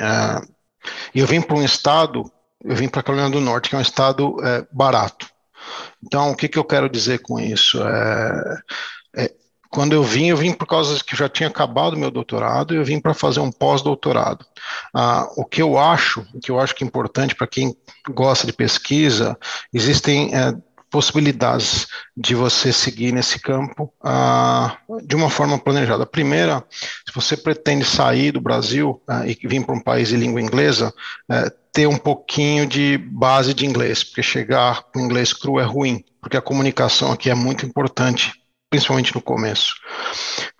eu 1.14 1.26
vim 1.28 1.42
para 1.42 1.58
um 1.58 1.64
estado, 1.64 2.32
eu 2.64 2.76
vim 2.76 2.88
para 2.88 3.04
Carolina 3.04 3.30
do 3.30 3.42
Norte, 3.42 3.70
que 3.70 3.76
é 3.76 3.78
um 3.78 3.82
estado 3.82 4.38
barato. 4.72 5.28
Então, 6.02 6.32
o 6.32 6.36
que, 6.36 6.48
que 6.48 6.58
eu 6.58 6.64
quero 6.64 6.90
dizer 6.90 7.20
com 7.20 7.40
isso? 7.40 7.82
É, 9.16 9.34
quando 9.74 9.94
eu 9.94 10.04
vim, 10.04 10.28
eu 10.28 10.38
vim 10.38 10.54
por 10.54 10.68
causa 10.68 11.04
que 11.04 11.16
já 11.16 11.28
tinha 11.28 11.50
acabado 11.50 11.98
meu 11.98 12.12
doutorado, 12.12 12.76
eu 12.76 12.86
vim 12.86 13.00
para 13.00 13.12
fazer 13.12 13.40
um 13.40 13.52
pós-doutorado. 13.52 14.46
Ah, 14.94 15.28
o 15.36 15.44
que 15.44 15.64
eu 15.64 15.80
acho, 15.80 16.24
o 16.32 16.40
que 16.40 16.52
eu 16.52 16.60
acho 16.60 16.76
que 16.76 16.84
é 16.84 16.88
importante 16.88 17.34
para 17.34 17.48
quem 17.48 17.76
gosta 18.12 18.46
de 18.46 18.54
pesquisa, 18.54 19.36
existem 19.74 20.32
é, 20.36 20.54
possibilidades 20.92 21.88
de 22.16 22.36
você 22.36 22.72
seguir 22.72 23.12
nesse 23.12 23.40
campo 23.40 23.92
ah, 24.04 24.78
de 25.04 25.16
uma 25.16 25.28
forma 25.28 25.58
planejada. 25.58 26.06
Primeira, 26.06 26.64
se 26.70 27.12
você 27.12 27.36
pretende 27.36 27.84
sair 27.84 28.32
do 28.32 28.40
Brasil 28.40 29.02
ah, 29.08 29.26
e 29.26 29.36
vir 29.44 29.66
para 29.66 29.74
um 29.74 29.82
país 29.82 30.10
de 30.10 30.18
língua 30.18 30.40
inglesa, 30.40 30.94
é, 31.32 31.52
ter 31.72 31.88
um 31.88 31.98
pouquinho 31.98 32.68
de 32.68 33.00
base 33.00 33.56
de 33.56 33.66
inglês, 33.66 34.04
porque 34.04 34.22
chegar 34.22 34.84
com 34.84 35.00
inglês 35.00 35.34
cru 35.34 35.60
é 35.60 35.64
ruim, 35.64 36.06
porque 36.22 36.38
a 36.38 36.42
comunicação 36.42 37.12
aqui 37.12 37.32
é 37.32 37.34
muito 37.34 37.66
importante 37.66 38.43
principalmente 38.74 39.14
no 39.14 39.22
começo. 39.22 39.76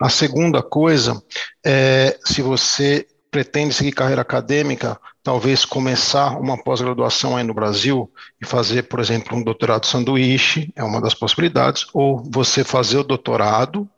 A 0.00 0.08
segunda 0.08 0.62
coisa 0.62 1.20
é 1.66 2.16
se 2.24 2.42
você 2.42 3.04
pretende 3.28 3.74
seguir 3.74 3.90
carreira 3.90 4.22
acadêmica, 4.22 4.96
talvez 5.20 5.64
começar 5.64 6.38
uma 6.38 6.56
pós-graduação 6.56 7.36
aí 7.36 7.42
no 7.42 7.52
Brasil 7.52 8.08
e 8.40 8.46
fazer, 8.46 8.84
por 8.84 9.00
exemplo, 9.00 9.36
um 9.36 9.42
doutorado 9.42 9.86
sanduíche, 9.86 10.72
é 10.76 10.84
uma 10.84 11.00
das 11.00 11.12
possibilidades, 11.12 11.86
ou 11.92 12.22
você 12.30 12.62
fazer 12.62 12.98
o 12.98 13.02
doutorado, 13.02 13.88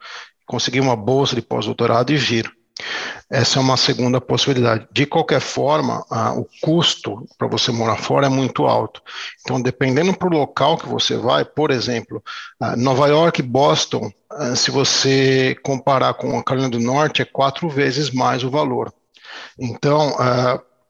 conseguir 0.46 0.80
uma 0.80 0.96
bolsa 0.96 1.36
de 1.36 1.42
pós-doutorado 1.42 2.10
e 2.10 2.16
vir. 2.16 2.50
Essa 3.28 3.58
é 3.58 3.62
uma 3.62 3.76
segunda 3.76 4.20
possibilidade. 4.20 4.86
De 4.92 5.06
qualquer 5.06 5.40
forma, 5.40 6.04
ah, 6.10 6.32
o 6.34 6.46
custo 6.60 7.26
para 7.36 7.48
você 7.48 7.72
morar 7.72 7.96
fora 7.96 8.26
é 8.26 8.30
muito 8.30 8.66
alto. 8.66 9.02
Então, 9.40 9.60
dependendo 9.60 10.14
para 10.14 10.28
o 10.28 10.38
local 10.38 10.76
que 10.76 10.88
você 10.88 11.16
vai, 11.16 11.44
por 11.44 11.70
exemplo, 11.70 12.22
Nova 12.76 13.08
York, 13.08 13.42
Boston, 13.42 14.12
se 14.54 14.70
você 14.70 15.56
comparar 15.62 16.14
com 16.14 16.38
a 16.38 16.44
Carolina 16.44 16.70
do 16.70 16.78
Norte, 16.78 17.22
é 17.22 17.24
quatro 17.24 17.68
vezes 17.68 18.10
mais 18.10 18.44
o 18.44 18.50
valor. 18.50 18.92
Então, 19.58 20.14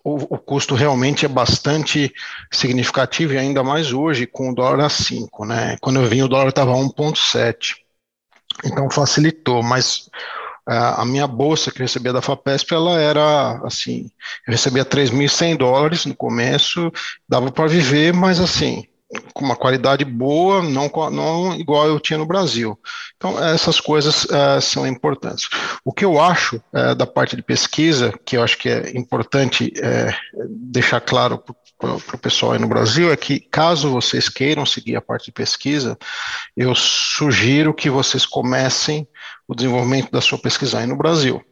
o, 0.05 0.35
o, 0.35 0.39
custo 0.39 0.75
realmente 0.75 1.25
é 1.25 1.29
bastante 1.29 2.13
significativo, 2.53 3.33
e 3.35 3.39
ainda 3.39 3.65
mais 3.65 3.93
hoje, 3.93 4.27
com 4.27 4.51
o 4.51 4.55
dólar 4.55 4.85
a 4.85 4.89
5. 4.89 5.45
Né? 5.45 5.77
Quando 5.81 6.01
eu 6.01 6.07
vim, 6.07 6.23
o 6.23 6.29
dólar 6.29 6.49
estava 6.49 6.73
1,7. 6.73 7.77
Então, 8.65 8.91
facilitou, 8.91 9.63
mas 9.63 10.09
a 10.67 11.05
minha 11.05 11.27
bolsa 11.27 11.71
que 11.71 11.81
eu 11.81 11.85
recebia 11.85 12.13
da 12.13 12.21
FAPESP, 12.21 12.75
ela 12.75 13.01
era 13.01 13.61
assim, 13.65 14.11
eu 14.47 14.53
recebia 14.53 14.85
3.100 14.85 15.57
dólares 15.57 16.07
no 16.07 16.15
começo, 16.15 16.93
dava 17.29 17.53
para 17.53 17.69
viver, 17.69 18.13
mas 18.13 18.41
assim, 18.41 18.85
com 19.33 19.45
uma 19.45 19.55
qualidade 19.55 20.05
boa, 20.05 20.63
não, 20.63 20.91
não 21.11 21.55
igual 21.55 21.87
eu 21.87 22.01
tinha 22.01 22.19
no 22.19 22.27
Brasil. 22.27 22.79
Então, 23.17 23.43
essas 23.43 23.81
coisas 23.81 24.27
é, 24.31 24.61
são 24.61 24.87
importantes. 24.87 25.49
O 25.85 25.93
que 25.93 26.05
eu 26.05 26.21
acho 26.21 26.61
é, 26.73 26.95
da 26.95 27.07
parte 27.07 27.37
de 27.37 27.43
pesquisa, 27.43 28.13
que 28.25 28.37
eu 28.37 28.43
acho 28.43 28.59
que 28.59 28.69
é 28.69 28.97
importante 28.97 29.73
é, 29.81 30.13
deixar 30.49 31.01
claro 31.01 31.43
para 31.79 31.95
o 31.95 32.19
pessoal 32.19 32.53
aí 32.53 32.59
no 32.59 32.69
Brasil, 32.69 33.13
é 33.13 33.17
que 33.17 33.39
caso 33.39 33.91
vocês 33.91 34.29
queiram 34.29 34.65
seguir 34.65 34.97
a 34.97 35.03
parte 35.03 35.27
de 35.27 35.33
pesquisa, 35.33 35.97
eu 36.57 36.75
sugiro 36.75 37.75
que 37.75 37.91
vocês 37.91 38.25
comecem 38.25 39.07
o 39.49 39.55
desenvolvimento 39.55 40.11
da 40.11 40.21
sua 40.21 40.39
pesquisa 40.39 40.79
aí 40.79 40.87
no 40.87 40.97
Brasil. 40.97 41.43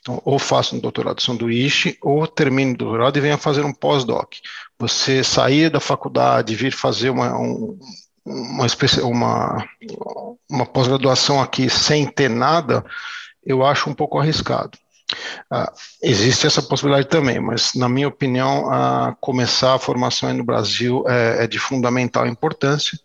Então, 0.00 0.20
ou 0.24 0.38
faça 0.38 0.74
um 0.74 0.78
doutorado 0.78 1.20
sanduíche, 1.20 1.98
ou 2.00 2.26
termine 2.26 2.74
o 2.74 2.76
doutorado 2.76 3.16
e 3.16 3.20
venha 3.20 3.36
fazer 3.36 3.64
um 3.64 3.72
pós-doc. 3.72 4.34
Você 4.78 5.24
sair 5.24 5.70
da 5.70 5.80
faculdade, 5.80 6.54
vir 6.54 6.72
fazer 6.72 7.10
uma, 7.10 7.36
um, 7.36 7.78
uma, 8.24 8.66
uma, 9.02 9.68
uma 10.48 10.66
pós-graduação 10.66 11.40
aqui 11.40 11.68
sem 11.68 12.06
ter 12.06 12.30
nada, 12.30 12.84
eu 13.44 13.64
acho 13.64 13.90
um 13.90 13.94
pouco 13.94 14.18
arriscado. 14.18 14.78
Uh, 15.52 15.70
existe 16.02 16.46
essa 16.46 16.62
possibilidade 16.62 17.08
também, 17.08 17.38
mas 17.38 17.74
na 17.74 17.88
minha 17.88 18.08
opinião, 18.08 18.66
uh, 18.66 19.14
começar 19.20 19.74
a 19.74 19.78
formação 19.78 20.32
no 20.32 20.44
Brasil 20.44 21.04
é, 21.06 21.44
é, 21.44 21.46
de 21.46 21.58
fundamental 21.58 22.26
importância 22.26 22.98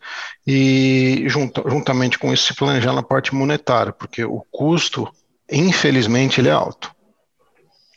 e 0.47 1.23
junto, 1.27 1.63
juntamente 1.69 2.17
com 2.17 2.33
isso 2.33 2.45
se 2.45 2.55
planejar 2.55 2.93
na 2.93 3.03
parte 3.03 3.35
monetária, 3.35 3.91
porque 3.91 4.23
o 4.23 4.41
custo, 4.51 5.07
infelizmente, 5.51 6.39
ele 6.39 6.49
é 6.49 6.53
alto. 6.53 6.91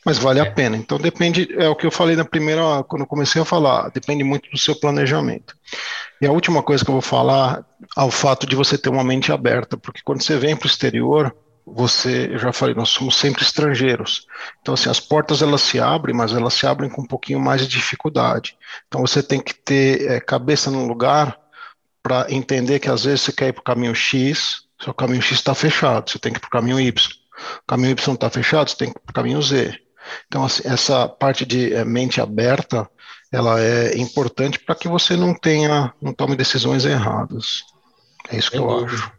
Mas 0.04 0.18
vale 0.18 0.40
a 0.40 0.44
é. 0.44 0.50
pena. 0.50 0.76
Então 0.76 0.98
depende, 0.98 1.48
é 1.56 1.68
o 1.68 1.76
que 1.76 1.86
eu 1.86 1.90
falei 1.90 2.16
na 2.16 2.24
primeira, 2.24 2.82
quando 2.88 3.02
eu 3.02 3.06
comecei 3.06 3.40
a 3.40 3.44
falar, 3.44 3.88
depende 3.90 4.24
muito 4.24 4.50
do 4.50 4.58
seu 4.58 4.74
planejamento. 4.74 5.56
E 6.20 6.26
a 6.26 6.32
última 6.32 6.62
coisa 6.62 6.84
que 6.84 6.90
eu 6.90 6.94
vou 6.94 7.02
falar 7.02 7.64
é 7.96 8.02
o 8.02 8.10
fato 8.10 8.46
de 8.46 8.56
você 8.56 8.76
ter 8.76 8.88
uma 8.88 9.04
mente 9.04 9.32
aberta, 9.32 9.76
porque 9.76 10.02
quando 10.04 10.22
você 10.22 10.36
vem 10.36 10.56
para 10.56 10.66
o 10.66 10.70
exterior, 10.70 11.34
você, 11.64 12.28
eu 12.32 12.38
já 12.38 12.52
falei, 12.52 12.74
nós 12.74 12.88
somos 12.88 13.16
sempre 13.16 13.42
estrangeiros. 13.42 14.26
Então, 14.60 14.74
assim, 14.74 14.90
as 14.90 15.00
portas 15.00 15.42
elas 15.42 15.62
se 15.62 15.78
abrem, 15.78 16.14
mas 16.14 16.32
elas 16.32 16.54
se 16.54 16.66
abrem 16.66 16.90
com 16.90 17.02
um 17.02 17.06
pouquinho 17.06 17.40
mais 17.40 17.60
de 17.60 17.68
dificuldade. 17.68 18.56
Então, 18.88 19.00
você 19.00 19.22
tem 19.22 19.40
que 19.40 19.54
ter 19.54 20.10
é, 20.10 20.20
cabeça 20.20 20.70
no 20.70 20.86
lugar 20.86 21.38
para 22.02 22.26
entender 22.30 22.80
que 22.80 22.90
às 22.90 23.04
vezes 23.04 23.22
você 23.22 23.32
quer 23.32 23.48
ir 23.48 23.52
para 23.52 23.60
o 23.60 23.64
caminho 23.64 23.94
X, 23.94 24.64
seu 24.82 24.92
caminho 24.92 25.22
X 25.22 25.38
está 25.38 25.54
fechado, 25.54 26.10
você 26.10 26.18
tem 26.18 26.32
que 26.32 26.38
ir 26.38 26.40
para 26.40 26.48
o 26.48 26.50
caminho 26.50 26.80
Y. 26.80 27.12
O 27.62 27.66
caminho 27.66 27.92
Y 27.92 28.14
está 28.14 28.28
fechado, 28.28 28.68
você 28.68 28.76
tem 28.76 28.92
que 28.92 28.98
ir 28.98 29.02
para 29.02 29.10
o 29.12 29.14
caminho 29.14 29.40
Z. 29.40 29.78
Então, 30.26 30.44
assim, 30.44 30.62
essa 30.66 31.08
parte 31.08 31.46
de 31.46 31.72
é, 31.72 31.84
mente 31.84 32.20
aberta, 32.20 32.90
ela 33.30 33.60
é 33.60 33.96
importante 33.96 34.58
para 34.58 34.74
que 34.74 34.88
você 34.88 35.16
não 35.16 35.32
tenha, 35.32 35.94
não 36.02 36.12
tome 36.12 36.34
decisões 36.34 36.84
erradas. 36.84 37.62
É 38.28 38.36
isso 38.36 38.50
que 38.50 38.58
eu 38.58 38.84
acho. 38.84 39.12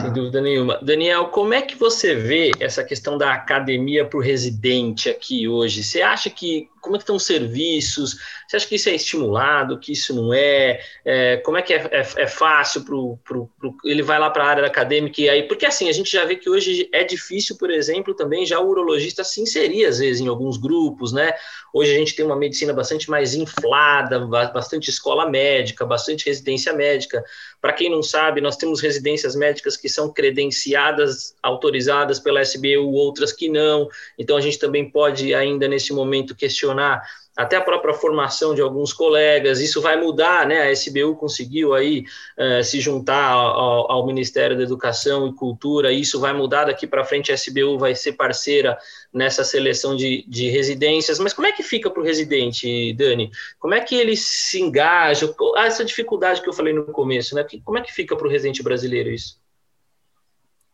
Sem 0.00 0.12
dúvida 0.12 0.40
nenhuma. 0.40 0.78
Daniel, 0.82 1.26
como 1.26 1.54
é 1.54 1.62
que 1.62 1.76
você 1.76 2.14
vê 2.14 2.50
essa 2.60 2.84
questão 2.84 3.16
da 3.16 3.32
academia 3.32 4.04
para 4.04 4.18
o 4.18 4.22
residente 4.22 5.08
aqui 5.08 5.48
hoje? 5.48 5.82
Você 5.82 6.02
acha 6.02 6.28
que 6.28 6.68
como 6.86 6.96
é 6.96 6.98
que 6.98 7.02
estão 7.02 7.16
os 7.16 7.26
serviços? 7.26 8.16
Você 8.46 8.56
acha 8.56 8.66
que 8.66 8.76
isso 8.76 8.88
é 8.88 8.94
estimulado, 8.94 9.78
que 9.78 9.92
isso 9.92 10.14
não 10.14 10.32
é? 10.32 10.80
é 11.04 11.36
como 11.38 11.58
é 11.58 11.62
que 11.62 11.74
é, 11.74 11.88
é, 11.90 12.22
é 12.22 12.26
fácil 12.26 12.84
para 12.84 13.36
ele 13.84 14.02
vai 14.02 14.18
lá 14.18 14.30
para 14.30 14.44
a 14.44 14.48
área 14.48 14.66
acadêmica 14.66 15.20
e 15.20 15.28
aí, 15.28 15.42
porque 15.42 15.66
assim, 15.66 15.88
a 15.88 15.92
gente 15.92 16.10
já 16.10 16.24
vê 16.24 16.36
que 16.36 16.48
hoje 16.48 16.88
é 16.92 17.02
difícil, 17.02 17.56
por 17.58 17.70
exemplo, 17.70 18.14
também 18.14 18.46
já 18.46 18.60
o 18.60 18.68
urologista 18.68 19.24
se 19.24 19.40
inserir 19.40 19.84
às 19.84 19.98
vezes 19.98 20.20
em 20.20 20.28
alguns 20.28 20.56
grupos, 20.56 21.12
né? 21.12 21.32
Hoje 21.74 21.94
a 21.94 21.98
gente 21.98 22.14
tem 22.14 22.24
uma 22.24 22.36
medicina 22.36 22.72
bastante 22.72 23.10
mais 23.10 23.34
inflada, 23.34 24.20
bastante 24.26 24.88
escola 24.88 25.28
médica, 25.28 25.84
bastante 25.84 26.24
residência 26.24 26.72
médica. 26.72 27.22
Para 27.60 27.72
quem 27.72 27.90
não 27.90 28.02
sabe, 28.02 28.40
nós 28.40 28.56
temos 28.56 28.80
residências 28.80 29.34
médicas 29.34 29.76
que 29.76 29.88
são 29.88 30.10
credenciadas, 30.10 31.34
autorizadas 31.42 32.18
pela 32.18 32.40
SBU, 32.40 32.94
outras 32.94 33.32
que 33.32 33.48
não. 33.48 33.88
Então 34.18 34.36
a 34.36 34.40
gente 34.40 34.58
também 34.58 34.88
pode 34.88 35.34
ainda 35.34 35.68
nesse 35.68 35.92
momento 35.92 36.34
questionar 36.34 36.75
questionar 36.76 37.02
até 37.36 37.56
a 37.56 37.60
própria 37.60 37.92
formação 37.92 38.54
de 38.54 38.62
alguns 38.62 38.94
colegas, 38.94 39.60
isso 39.60 39.82
vai 39.82 40.00
mudar, 40.00 40.46
né? 40.46 40.62
A 40.62 40.72
SBU 40.72 41.16
conseguiu 41.16 41.74
aí 41.74 42.06
uh, 42.38 42.64
se 42.64 42.80
juntar 42.80 43.30
ao, 43.30 43.92
ao, 43.92 44.06
Ministério 44.06 44.56
da 44.56 44.62
Educação 44.62 45.28
e 45.28 45.34
Cultura, 45.34 45.92
isso 45.92 46.18
vai 46.18 46.32
mudar 46.32 46.64
daqui 46.64 46.86
para 46.86 47.04
frente, 47.04 47.30
a 47.30 47.34
SBU 47.34 47.78
vai 47.78 47.94
ser 47.94 48.12
parceira 48.12 48.78
nessa 49.12 49.44
seleção 49.44 49.94
de, 49.94 50.24
de 50.26 50.48
residências, 50.48 51.18
mas 51.18 51.34
como 51.34 51.46
é 51.46 51.52
que 51.52 51.62
fica 51.62 51.90
para 51.90 52.00
o 52.00 52.04
residente, 52.04 52.94
Dani? 52.94 53.30
Como 53.58 53.74
é 53.74 53.80
que 53.80 53.94
ele 53.94 54.16
se 54.16 54.58
engaja? 54.58 55.30
Essa 55.58 55.84
dificuldade 55.84 56.40
que 56.40 56.48
eu 56.48 56.54
falei 56.54 56.72
no 56.72 56.86
começo, 56.86 57.34
né? 57.34 57.44
Como 57.62 57.76
é 57.76 57.82
que 57.82 57.92
fica 57.92 58.16
para 58.16 58.26
o 58.26 58.30
residente 58.30 58.62
brasileiro 58.62 59.10
isso? 59.10 59.38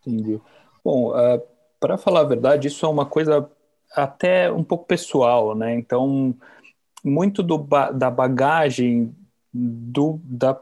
Entendi. 0.07 0.40
Bom, 0.84 1.11
uh, 1.11 1.42
para 1.80 1.98
falar 1.98 2.20
a 2.20 2.24
verdade, 2.24 2.68
isso 2.68 2.86
é 2.86 2.88
uma 2.88 3.05
coisa 3.05 3.50
até 3.95 4.51
um 4.51 4.64
pouco 4.64 4.86
pessoal, 4.86 5.55
né? 5.55 5.74
Então, 5.74 6.34
muito 7.05 7.43
do, 7.43 7.59
da 7.59 8.11
bagagem 8.11 9.14
do, 9.53 10.20
da, 10.24 10.59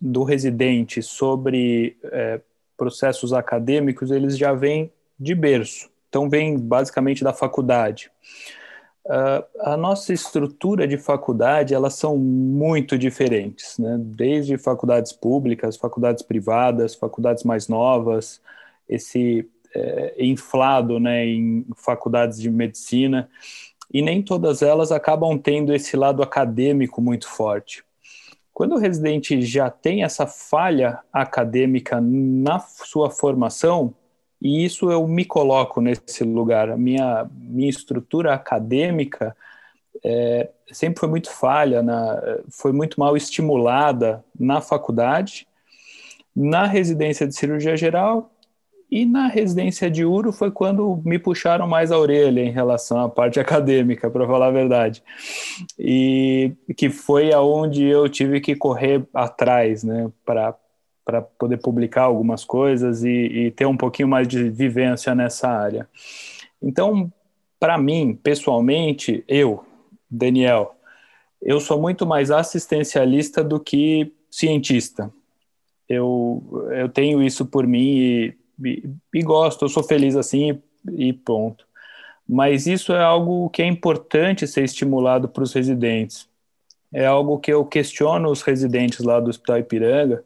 do 0.00 0.24
residente 0.24 1.02
sobre 1.02 1.96
é, 2.04 2.40
processos 2.76 3.32
acadêmicos, 3.32 4.10
eles 4.10 4.36
já 4.36 4.52
vêm 4.52 4.90
de 5.18 5.34
berço. 5.34 5.90
Então, 6.08 6.28
vem 6.28 6.58
basicamente 6.58 7.22
da 7.22 7.32
faculdade. 7.32 8.10
Uh, 9.04 9.42
a 9.60 9.76
nossa 9.76 10.12
estrutura 10.12 10.86
de 10.86 10.96
faculdade, 10.96 11.74
elas 11.74 11.94
são 11.94 12.16
muito 12.16 12.96
diferentes, 12.96 13.76
né? 13.76 13.96
Desde 13.98 14.56
faculdades 14.56 15.12
públicas, 15.12 15.76
faculdades 15.76 16.22
privadas, 16.22 16.94
faculdades 16.94 17.42
mais 17.42 17.66
novas, 17.66 18.40
esse 18.88 19.48
é, 19.74 20.14
inflado 20.18 20.98
né, 21.00 21.26
em 21.26 21.66
faculdades 21.76 22.38
de 22.38 22.50
medicina, 22.50 23.28
e 23.92 24.00
nem 24.00 24.22
todas 24.22 24.62
elas 24.62 24.90
acabam 24.90 25.38
tendo 25.38 25.74
esse 25.74 25.96
lado 25.96 26.22
acadêmico 26.22 27.00
muito 27.02 27.28
forte. 27.28 27.84
Quando 28.52 28.74
o 28.74 28.78
residente 28.78 29.40
já 29.42 29.70
tem 29.70 30.02
essa 30.02 30.26
falha 30.26 31.00
acadêmica 31.12 32.00
na 32.00 32.58
sua 32.58 33.10
formação, 33.10 33.94
e 34.40 34.64
isso 34.64 34.90
eu 34.90 35.06
me 35.06 35.24
coloco 35.24 35.80
nesse 35.80 36.24
lugar, 36.24 36.70
a 36.70 36.76
minha, 36.76 37.28
minha 37.32 37.70
estrutura 37.70 38.34
acadêmica 38.34 39.36
é, 40.04 40.50
sempre 40.72 41.00
foi 41.00 41.08
muito 41.08 41.30
falha, 41.30 41.82
na, 41.82 42.20
foi 42.50 42.72
muito 42.72 42.98
mal 42.98 43.16
estimulada 43.16 44.24
na 44.38 44.60
faculdade, 44.60 45.46
na 46.34 46.66
residência 46.66 47.26
de 47.26 47.34
cirurgia 47.34 47.76
geral 47.76 48.31
e 48.92 49.06
na 49.06 49.26
residência 49.26 49.90
de 49.90 50.04
Uro 50.04 50.30
foi 50.32 50.50
quando 50.50 51.00
me 51.02 51.18
puxaram 51.18 51.66
mais 51.66 51.90
a 51.90 51.98
orelha 51.98 52.42
em 52.42 52.50
relação 52.50 53.00
à 53.00 53.08
parte 53.08 53.40
acadêmica, 53.40 54.10
para 54.10 54.26
falar 54.26 54.48
a 54.48 54.50
verdade. 54.50 55.02
E 55.78 56.52
que 56.76 56.90
foi 56.90 57.32
aonde 57.32 57.86
eu 57.86 58.06
tive 58.06 58.38
que 58.38 58.54
correr 58.54 59.02
atrás, 59.14 59.82
né, 59.82 60.10
para 60.26 60.54
para 61.04 61.20
poder 61.20 61.56
publicar 61.56 62.02
algumas 62.02 62.44
coisas 62.44 63.02
e, 63.02 63.08
e, 63.08 63.50
ter 63.50 63.66
um 63.66 63.76
pouquinho 63.76 64.06
mais 64.06 64.28
de 64.28 64.48
vivência 64.50 65.12
nessa 65.16 65.48
área. 65.48 65.88
Então, 66.62 67.12
para 67.58 67.76
mim, 67.76 68.16
pessoalmente, 68.22 69.24
eu, 69.26 69.64
Daniel, 70.08 70.76
eu 71.40 71.58
sou 71.58 71.80
muito 71.80 72.06
mais 72.06 72.30
assistencialista 72.30 73.42
do 73.42 73.58
que 73.58 74.12
cientista. 74.30 75.12
Eu, 75.88 76.68
eu 76.70 76.88
tenho 76.88 77.20
isso 77.20 77.44
por 77.44 77.66
mim 77.66 77.96
e 77.96 78.34
e, 78.64 79.22
gosto, 79.22 79.64
eu 79.64 79.68
sou 79.68 79.82
feliz 79.82 80.16
assim 80.16 80.60
e 80.90 81.12
ponto. 81.12 81.66
Mas 82.28 82.66
isso 82.66 82.92
é 82.92 83.02
algo 83.02 83.50
que 83.50 83.62
é 83.62 83.66
importante 83.66 84.46
ser 84.46 84.64
estimulado 84.64 85.28
para 85.28 85.42
os 85.42 85.52
residentes. 85.52 86.28
É 86.92 87.06
algo 87.06 87.38
que 87.38 87.52
eu 87.52 87.64
questiono 87.64 88.30
os 88.30 88.42
residentes 88.42 89.00
lá 89.00 89.18
do 89.18 89.30
Hospital 89.30 89.58
Ipiranga, 89.58 90.24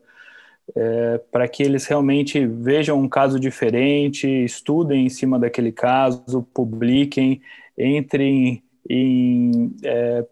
é, 0.75 1.19
para 1.31 1.47
que 1.47 1.63
eles 1.63 1.87
realmente 1.87 2.45
vejam 2.45 3.01
um 3.01 3.09
caso 3.09 3.39
diferente, 3.39 4.27
estudem 4.27 5.07
em 5.07 5.09
cima 5.09 5.39
daquele 5.39 5.71
caso, 5.71 6.43
publiquem, 6.53 7.41
entrem 7.79 8.63
em. 8.89 9.75
É, 9.85 10.25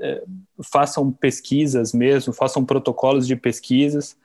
é, 0.00 0.22
façam 0.62 1.12
pesquisas 1.12 1.92
mesmo, 1.92 2.32
façam 2.32 2.64
protocolos 2.64 3.26
de 3.26 3.36
pesquisas, 3.36 4.16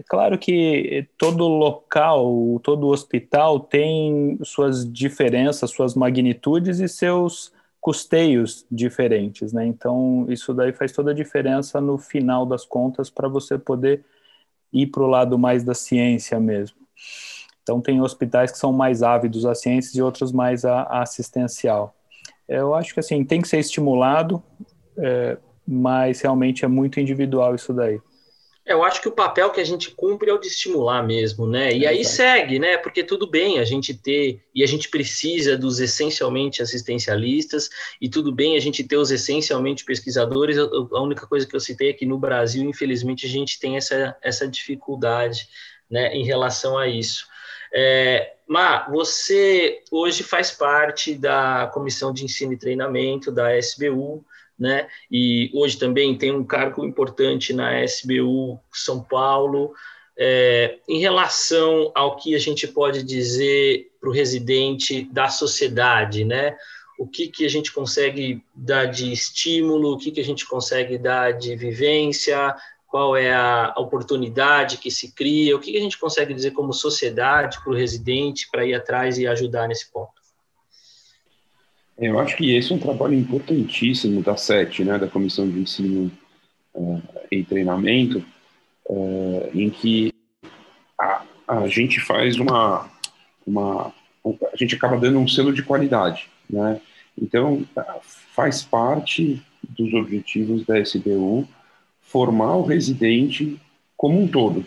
é, 0.00 0.02
é 0.02 0.04
claro 0.08 0.38
que 0.38 1.06
todo 1.18 1.46
local, 1.46 2.60
todo 2.62 2.88
hospital 2.88 3.60
tem 3.60 4.38
suas 4.42 4.90
diferenças, 4.90 5.70
suas 5.70 5.94
magnitudes 5.94 6.80
e 6.80 6.88
seus 6.88 7.52
custeios 7.80 8.66
diferentes, 8.70 9.52
né? 9.52 9.66
Então, 9.66 10.26
isso 10.28 10.52
daí 10.52 10.72
faz 10.72 10.92
toda 10.92 11.12
a 11.12 11.14
diferença 11.14 11.80
no 11.80 11.96
final 11.96 12.44
das 12.44 12.64
contas 12.64 13.08
para 13.08 13.26
você 13.26 13.58
poder 13.58 14.04
ir 14.72 14.88
para 14.88 15.02
o 15.02 15.06
lado 15.06 15.38
mais 15.38 15.64
da 15.64 15.74
ciência 15.74 16.38
mesmo. 16.38 16.76
Então, 17.62 17.80
tem 17.80 18.00
hospitais 18.00 18.52
que 18.52 18.58
são 18.58 18.72
mais 18.72 19.02
ávidos 19.02 19.46
à 19.46 19.54
ciência 19.54 19.98
e 19.98 20.02
outros 20.02 20.30
mais 20.32 20.64
à, 20.64 20.82
assistencial. 20.84 21.94
Eu 22.46 22.74
acho 22.74 22.92
que, 22.92 23.00
assim, 23.00 23.24
tem 23.24 23.40
que 23.40 23.48
ser 23.48 23.58
estimulado, 23.58 24.42
é, 24.98 25.38
mas 25.66 26.20
realmente 26.20 26.64
é 26.64 26.68
muito 26.68 27.00
individual 27.00 27.54
isso 27.54 27.72
daí. 27.72 28.00
Eu 28.64 28.84
acho 28.84 29.00
que 29.00 29.08
o 29.08 29.12
papel 29.12 29.50
que 29.50 29.60
a 29.60 29.64
gente 29.64 29.90
cumpre 29.90 30.30
é 30.30 30.32
o 30.32 30.38
de 30.38 30.46
estimular 30.46 31.02
mesmo, 31.02 31.46
né? 31.46 31.72
E 31.72 31.86
aí 31.86 32.04
segue, 32.04 32.58
né? 32.58 32.76
Porque 32.76 33.02
tudo 33.02 33.26
bem 33.26 33.58
a 33.58 33.64
gente 33.64 33.94
ter, 33.94 34.42
e 34.54 34.62
a 34.62 34.66
gente 34.66 34.88
precisa 34.88 35.56
dos 35.56 35.80
essencialmente 35.80 36.62
assistencialistas, 36.62 37.70
e 38.00 38.08
tudo 38.08 38.30
bem 38.30 38.56
a 38.56 38.60
gente 38.60 38.84
ter 38.84 38.96
os 38.96 39.10
essencialmente 39.10 39.84
pesquisadores. 39.84 40.58
A 40.58 41.00
única 41.00 41.26
coisa 41.26 41.46
que 41.46 41.56
eu 41.56 41.60
citei 41.60 41.90
é 41.90 41.92
que 41.94 42.06
no 42.06 42.18
Brasil, 42.18 42.62
infelizmente, 42.68 43.26
a 43.26 43.28
gente 43.28 43.58
tem 43.58 43.76
essa, 43.76 44.16
essa 44.22 44.46
dificuldade 44.46 45.48
né, 45.90 46.14
em 46.14 46.24
relação 46.24 46.76
a 46.76 46.86
isso. 46.86 47.26
É, 47.72 48.34
Má, 48.46 48.88
você 48.88 49.82
hoje 49.92 50.22
faz 50.24 50.50
parte 50.50 51.14
da 51.14 51.70
Comissão 51.72 52.12
de 52.12 52.24
Ensino 52.24 52.52
e 52.52 52.58
Treinamento 52.58 53.30
da 53.30 53.56
SBU, 53.56 54.24
né? 54.60 54.86
E 55.10 55.50
hoje 55.54 55.78
também 55.78 56.16
tem 56.16 56.30
um 56.30 56.44
cargo 56.44 56.84
importante 56.84 57.54
na 57.54 57.82
SBU 57.82 58.60
São 58.70 59.02
Paulo. 59.02 59.72
É, 60.18 60.76
em 60.86 61.00
relação 61.00 61.90
ao 61.94 62.16
que 62.16 62.34
a 62.34 62.38
gente 62.38 62.68
pode 62.68 63.02
dizer 63.02 63.90
para 63.98 64.10
o 64.10 64.12
residente 64.12 65.02
da 65.10 65.28
sociedade, 65.28 66.24
né? 66.24 66.54
O 66.98 67.06
que, 67.06 67.28
que 67.28 67.46
a 67.46 67.48
gente 67.48 67.72
consegue 67.72 68.44
dar 68.54 68.84
de 68.84 69.10
estímulo, 69.10 69.92
o 69.92 69.98
que, 69.98 70.10
que 70.10 70.20
a 70.20 70.24
gente 70.24 70.46
consegue 70.46 70.98
dar 70.98 71.32
de 71.32 71.56
vivência, 71.56 72.54
qual 72.86 73.16
é 73.16 73.32
a 73.32 73.72
oportunidade 73.78 74.76
que 74.76 74.90
se 74.90 75.12
cria, 75.12 75.56
o 75.56 75.60
que, 75.60 75.72
que 75.72 75.78
a 75.78 75.80
gente 75.80 75.96
consegue 75.96 76.34
dizer 76.34 76.50
como 76.50 76.74
sociedade 76.74 77.58
para 77.62 77.72
o 77.72 77.76
residente 77.76 78.48
para 78.50 78.66
ir 78.66 78.74
atrás 78.74 79.16
e 79.16 79.26
ajudar 79.26 79.66
nesse 79.66 79.90
ponto. 79.90 80.19
Eu 82.00 82.18
acho 82.18 82.34
que 82.36 82.56
esse 82.56 82.72
é 82.72 82.74
um 82.74 82.78
trabalho 82.78 83.12
importantíssimo 83.12 84.22
da 84.22 84.34
SET, 84.34 84.82
né, 84.82 84.98
da 84.98 85.06
Comissão 85.06 85.46
de 85.46 85.60
Ensino 85.60 86.10
uh, 86.74 87.02
e 87.30 87.44
Treinamento, 87.44 88.24
uh, 88.88 89.50
em 89.52 89.68
que 89.68 90.10
a, 90.98 91.22
a 91.46 91.66
gente 91.66 92.00
faz 92.00 92.38
uma, 92.38 92.88
uma, 93.46 93.92
a 94.24 94.56
gente 94.56 94.74
acaba 94.74 94.96
dando 94.96 95.18
um 95.18 95.28
selo 95.28 95.52
de 95.52 95.62
qualidade, 95.62 96.30
né? 96.48 96.80
Então 97.20 97.66
faz 98.34 98.62
parte 98.62 99.42
dos 99.68 99.92
objetivos 99.92 100.64
da 100.64 100.78
SBU 100.78 101.46
formar 102.00 102.56
o 102.56 102.64
residente 102.64 103.60
como 103.94 104.22
um 104.22 104.26
todo. 104.26 104.64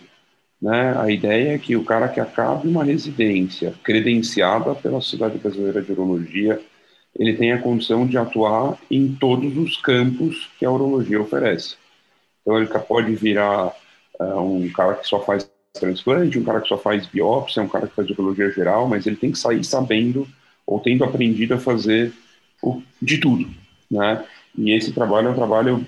Né? 0.62 0.96
A 0.98 1.10
ideia 1.10 1.56
é 1.56 1.58
que 1.58 1.76
o 1.76 1.84
cara 1.84 2.08
que 2.08 2.20
acabe 2.20 2.68
uma 2.68 2.84
residência 2.84 3.74
credenciada 3.84 4.76
pela 4.76 5.02
Sociedade 5.02 5.40
Brasileira 5.40 5.82
de 5.82 5.92
Urologia, 5.92 6.62
ele 7.18 7.34
tenha 7.34 7.56
a 7.56 7.62
condição 7.62 8.08
de 8.08 8.18
atuar 8.18 8.78
em 8.90 9.14
todos 9.14 9.56
os 9.58 9.78
campos 9.78 10.50
que 10.58 10.66
a 10.66 10.72
urologia 10.72 11.22
oferece. 11.22 11.76
Então 12.42 12.58
ele 12.58 12.68
pode 12.68 13.16
virar 13.16 13.74
uh, 14.20 14.40
um 14.40 14.70
cara 14.70 14.96
que 14.96 15.08
só 15.08 15.20
faz 15.20 15.50
transplante, 15.74 16.38
um 16.38 16.44
cara 16.44 16.62
que 16.62 16.68
só 16.68 16.78
faz 16.78 17.08
biópsia, 17.08 17.64
um 17.64 17.68
cara 17.68 17.88
que 17.88 17.96
faz 17.96 18.10
urologia 18.10 18.52
geral, 18.52 18.88
mas 18.88 19.06
ele 19.06 19.16
tem 19.16 19.32
que 19.32 19.40
sair 19.40 19.64
sabendo 19.64 20.28
ou 20.66 20.80
tendo 20.80 21.04
aprendido 21.04 21.54
a 21.54 21.60
fazer 21.60 22.14
o, 22.62 22.82
de 23.02 23.18
tudo, 23.18 23.50
né? 23.90 24.24
E 24.58 24.72
esse 24.72 24.92
trabalho 24.92 25.30
é 25.30 25.32
um 25.32 25.36
trabalho 25.36 25.86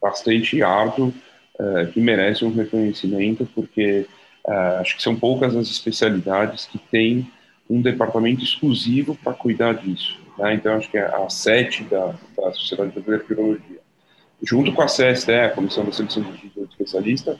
bastante 0.00 0.62
árduo, 0.62 1.12
uh, 1.58 1.86
que 1.92 2.00
merece 2.00 2.44
um 2.44 2.54
reconhecimento, 2.54 3.46
porque 3.54 4.06
uh, 4.46 4.80
acho 4.80 4.96
que 4.96 5.02
são 5.02 5.14
poucas 5.14 5.54
as 5.54 5.68
especialidades 5.68 6.66
que 6.66 6.78
têm 6.78 7.30
um 7.68 7.82
departamento 7.82 8.42
exclusivo 8.42 9.14
para 9.16 9.34
cuidar 9.34 9.74
disso. 9.74 10.18
Né? 10.38 10.54
Então, 10.54 10.74
acho 10.76 10.90
que 10.90 10.96
é 10.96 11.04
a 11.04 11.28
sete 11.28 11.84
da, 11.84 12.14
da 12.36 12.52
Sociedade 12.52 12.92
Brasileira 12.92 13.24
de 13.24 13.32
Urologia, 13.32 13.80
junto 14.42 14.72
com 14.72 14.82
a 14.82 14.86
CSE, 14.86 15.32
a 15.32 15.50
Comissão 15.50 15.84
da 15.84 15.92
Seleção 15.92 16.22
de 16.22 16.52
Especialista, 16.70 17.38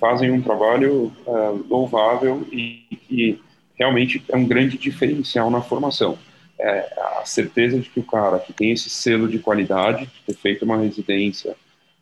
fazem 0.00 0.30
um 0.30 0.40
trabalho 0.40 1.12
uh, 1.26 1.66
louvável 1.68 2.46
e 2.50 2.86
que 3.08 3.40
realmente 3.78 4.24
é 4.28 4.36
um 4.36 4.46
grande 4.46 4.78
diferencial 4.78 5.50
na 5.50 5.60
formação. 5.60 6.18
É 6.58 6.92
a 7.20 7.24
certeza 7.24 7.78
de 7.78 7.88
que 7.88 8.00
o 8.00 8.04
cara 8.04 8.38
que 8.38 8.52
tem 8.52 8.72
esse 8.72 8.90
selo 8.90 9.28
de 9.28 9.38
qualidade, 9.38 10.06
de 10.06 10.22
ter 10.26 10.34
feito 10.34 10.64
uma 10.64 10.76
residência 10.76 11.54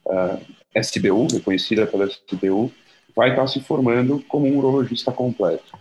é, 0.08 0.80
SBU, 0.80 1.26
reconhecida 1.30 1.86
pela 1.86 2.06
SBU, 2.06 2.72
vai 3.14 3.30
estar 3.30 3.46
se 3.46 3.60
formando 3.60 4.22
como 4.28 4.46
um 4.46 4.56
urologista 4.56 5.12
completo. 5.12 5.76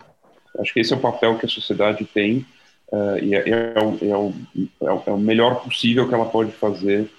Acho 0.60 0.74
que 0.74 0.82
esse 0.82 0.94
é 0.94 0.98
o 0.98 1.00
papel 1.00 1.38
que 1.38 1.46
a 1.46 1.50
sociedade 1.50 2.04
tem 2.06 2.46
uh, 2.92 3.18
e 3.22 3.36
é, 3.36 3.50
é, 3.50 3.80
o, 3.80 3.98
é, 4.02 4.18
o, 4.18 4.34
é, 5.08 5.12
o, 5.12 5.18
melhor 5.18 5.64
possível 5.64 6.08
que 6.08 6.14
ela 6.14 6.26
pode 6.26 6.52
fazer 6.52 7.10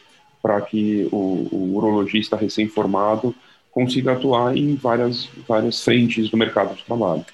para 0.42 0.60
que 0.60 1.08
o, 1.12 1.48
o 1.50 1.76
urologista 1.76 2.36
recém-formado 2.36 3.34
consiga 3.70 4.12
atuar 4.12 4.56
em 4.56 4.74
várias, 4.74 5.28
várias 5.46 5.82
frentes 5.82 6.30
do 6.30 6.36
mercado 6.36 6.74
de 6.74 6.84
trabalho. 6.84 7.24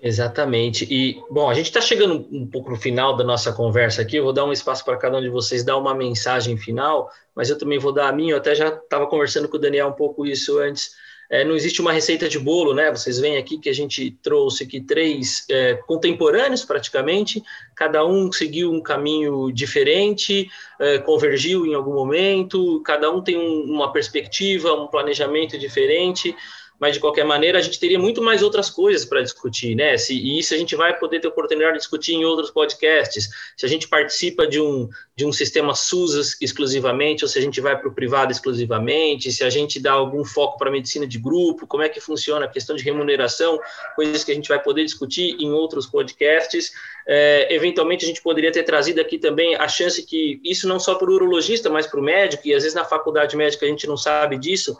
Exatamente. 0.00 0.86
E, 0.88 1.20
bom, 1.28 1.50
a 1.50 1.54
gente 1.54 1.66
está 1.66 1.80
chegando 1.80 2.26
um 2.30 2.46
pouco 2.46 2.70
no 2.70 2.76
final 2.76 3.16
da 3.16 3.24
nossa 3.24 3.52
conversa 3.52 4.02
aqui. 4.02 4.16
Eu 4.16 4.24
vou 4.24 4.32
dar 4.32 4.44
um 4.44 4.52
espaço 4.52 4.84
para 4.84 4.96
cada 4.96 5.18
um 5.18 5.20
de 5.20 5.28
vocês 5.28 5.64
dar 5.64 5.76
uma 5.76 5.94
mensagem 5.94 6.56
final, 6.56 7.10
mas 7.34 7.50
eu 7.50 7.58
também 7.58 7.78
vou 7.78 7.92
dar 7.92 8.08
a 8.08 8.12
minha. 8.12 8.34
Eu 8.34 8.38
até 8.38 8.54
já 8.54 8.68
estava 8.68 9.08
conversando 9.08 9.48
com 9.48 9.56
o 9.56 9.60
Daniel 9.60 9.88
um 9.88 9.92
pouco 9.92 10.24
isso 10.24 10.58
antes. 10.58 10.92
É, 11.30 11.44
não 11.44 11.54
existe 11.54 11.80
uma 11.80 11.92
receita 11.92 12.28
de 12.28 12.38
bolo, 12.38 12.72
né? 12.74 12.90
Vocês 12.90 13.18
veem 13.18 13.36
aqui 13.36 13.58
que 13.58 13.68
a 13.68 13.74
gente 13.74 14.10
trouxe 14.22 14.64
aqui 14.64 14.80
três 14.80 15.44
é, 15.50 15.74
contemporâneos 15.74 16.64
praticamente, 16.64 17.42
cada 17.74 18.04
um 18.06 18.32
seguiu 18.32 18.72
um 18.72 18.80
caminho 18.80 19.52
diferente, 19.52 20.50
é, 20.80 20.98
convergiu 20.98 21.66
em 21.66 21.74
algum 21.74 21.92
momento, 21.94 22.80
cada 22.82 23.10
um 23.10 23.22
tem 23.22 23.36
um, 23.36 23.64
uma 23.64 23.92
perspectiva, 23.92 24.72
um 24.72 24.86
planejamento 24.86 25.58
diferente 25.58 26.34
mas 26.78 26.94
de 26.94 27.00
qualquer 27.00 27.24
maneira 27.24 27.58
a 27.58 27.62
gente 27.62 27.80
teria 27.80 27.98
muito 27.98 28.22
mais 28.22 28.42
outras 28.42 28.70
coisas 28.70 29.04
para 29.04 29.20
discutir, 29.20 29.74
né? 29.74 29.96
Se, 29.96 30.14
e 30.14 30.38
isso 30.38 30.54
a 30.54 30.56
gente 30.56 30.76
vai 30.76 30.96
poder 30.96 31.20
ter 31.20 31.28
oportunidade 31.28 31.74
de 31.74 31.78
discutir 31.78 32.14
em 32.14 32.24
outros 32.24 32.50
podcasts. 32.50 33.28
Se 33.56 33.66
a 33.66 33.68
gente 33.68 33.88
participa 33.88 34.46
de 34.46 34.60
um, 34.60 34.88
de 35.16 35.26
um 35.26 35.32
sistema 35.32 35.74
SUS 35.74 36.40
exclusivamente, 36.40 37.24
ou 37.24 37.28
se 37.28 37.38
a 37.38 37.42
gente 37.42 37.60
vai 37.60 37.76
para 37.78 37.88
o 37.88 37.94
privado 37.94 38.30
exclusivamente, 38.30 39.32
se 39.32 39.42
a 39.42 39.50
gente 39.50 39.80
dá 39.80 39.92
algum 39.92 40.24
foco 40.24 40.56
para 40.56 40.70
medicina 40.70 41.06
de 41.06 41.18
grupo, 41.18 41.66
como 41.66 41.82
é 41.82 41.88
que 41.88 42.00
funciona 42.00 42.44
a 42.44 42.48
questão 42.48 42.76
de 42.76 42.84
remuneração, 42.84 43.58
coisas 43.96 44.22
que 44.22 44.30
a 44.30 44.34
gente 44.34 44.48
vai 44.48 44.62
poder 44.62 44.84
discutir 44.84 45.36
em 45.40 45.50
outros 45.50 45.86
podcasts. 45.86 46.70
É, 47.06 47.52
eventualmente 47.54 48.04
a 48.04 48.08
gente 48.08 48.22
poderia 48.22 48.52
ter 48.52 48.62
trazido 48.62 49.00
aqui 49.00 49.18
também 49.18 49.54
a 49.56 49.66
chance 49.66 50.04
que 50.04 50.40
isso 50.44 50.68
não 50.68 50.78
só 50.78 50.94
para 50.94 51.10
o 51.10 51.14
urologista, 51.14 51.70
mas 51.70 51.86
para 51.86 51.98
o 51.98 52.02
médico, 52.02 52.46
e 52.46 52.54
às 52.54 52.62
vezes 52.62 52.74
na 52.74 52.84
faculdade 52.84 53.34
médica 53.34 53.64
a 53.64 53.68
gente 53.68 53.86
não 53.86 53.96
sabe 53.96 54.38
disso, 54.38 54.76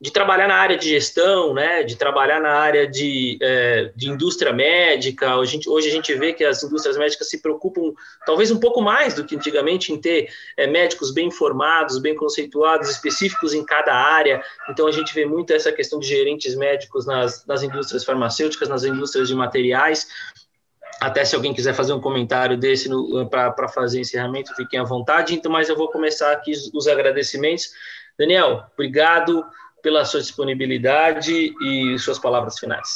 de 0.00 0.10
trabalhar 0.10 0.48
na 0.48 0.54
área 0.54 0.78
de 0.78 0.88
gestão, 0.88 1.52
né, 1.52 1.82
de 1.82 1.94
trabalhar 1.94 2.40
na 2.40 2.52
área 2.52 2.88
de, 2.88 3.36
é, 3.42 3.92
de 3.94 4.08
indústria 4.08 4.50
médica. 4.50 5.36
Hoje 5.36 5.50
a, 5.50 5.52
gente, 5.52 5.68
hoje 5.68 5.88
a 5.88 5.92
gente 5.92 6.14
vê 6.14 6.32
que 6.32 6.42
as 6.42 6.62
indústrias 6.62 6.96
médicas 6.96 7.28
se 7.28 7.42
preocupam, 7.42 7.92
talvez 8.24 8.50
um 8.50 8.58
pouco 8.58 8.80
mais 8.80 9.12
do 9.12 9.26
que 9.26 9.36
antigamente, 9.36 9.92
em 9.92 10.00
ter 10.00 10.32
é, 10.56 10.66
médicos 10.66 11.12
bem 11.12 11.30
formados, 11.30 11.98
bem 11.98 12.14
conceituados, 12.14 12.88
específicos 12.88 13.52
em 13.52 13.62
cada 13.62 13.94
área. 13.94 14.42
Então 14.70 14.86
a 14.86 14.92
gente 14.92 15.14
vê 15.14 15.26
muito 15.26 15.52
essa 15.52 15.70
questão 15.70 15.98
de 16.00 16.06
gerentes 16.06 16.54
médicos 16.54 17.04
nas, 17.04 17.44
nas 17.44 17.62
indústrias 17.62 18.02
farmacêuticas, 18.02 18.70
nas 18.70 18.84
indústrias 18.84 19.28
de 19.28 19.34
materiais. 19.34 20.08
Até 20.98 21.26
se 21.26 21.34
alguém 21.34 21.52
quiser 21.52 21.74
fazer 21.74 21.92
um 21.92 22.00
comentário 22.00 22.56
desse 22.56 22.88
para 23.30 23.68
fazer 23.68 24.00
encerramento, 24.00 24.54
fiquem 24.56 24.80
à 24.80 24.84
vontade. 24.84 25.34
Então, 25.34 25.52
mas 25.52 25.68
eu 25.68 25.76
vou 25.76 25.90
começar 25.90 26.32
aqui 26.32 26.52
os 26.72 26.88
agradecimentos. 26.88 27.70
Daniel, 28.18 28.64
obrigado 28.74 29.44
pela 29.82 30.04
sua 30.04 30.20
disponibilidade 30.20 31.54
e 31.60 31.98
suas 31.98 32.18
palavras 32.18 32.58
finais. 32.58 32.88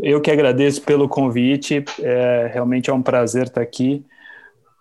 Eu 0.00 0.20
que 0.20 0.30
agradeço 0.30 0.82
pelo 0.82 1.08
convite, 1.08 1.84
é, 2.00 2.50
realmente 2.52 2.90
é 2.90 2.92
um 2.92 3.02
prazer 3.02 3.44
estar 3.44 3.60
aqui. 3.60 4.04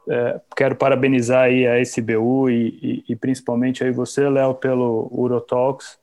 É, 0.10 0.41
quero 0.56 0.76
parabenizar 0.76 1.43
aí 1.43 1.68
a 1.68 1.80
SBU 1.80 2.49
e, 2.49 2.68
e, 2.82 3.04
e 3.10 3.16
principalmente 3.16 3.84
aí 3.84 3.91
você, 3.91 4.28
Léo, 4.28 4.56
pelo 4.56 5.10
Urotalks. 5.12 5.99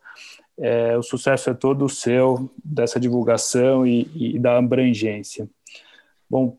É, 0.60 0.96
o 0.96 1.02
sucesso 1.02 1.50
é 1.50 1.54
todo 1.54 1.88
seu, 1.88 2.50
dessa 2.64 2.98
divulgação 2.98 3.86
e, 3.86 4.08
e 4.14 4.38
da 4.38 4.58
abrangência. 4.58 5.48
Bom, 6.28 6.56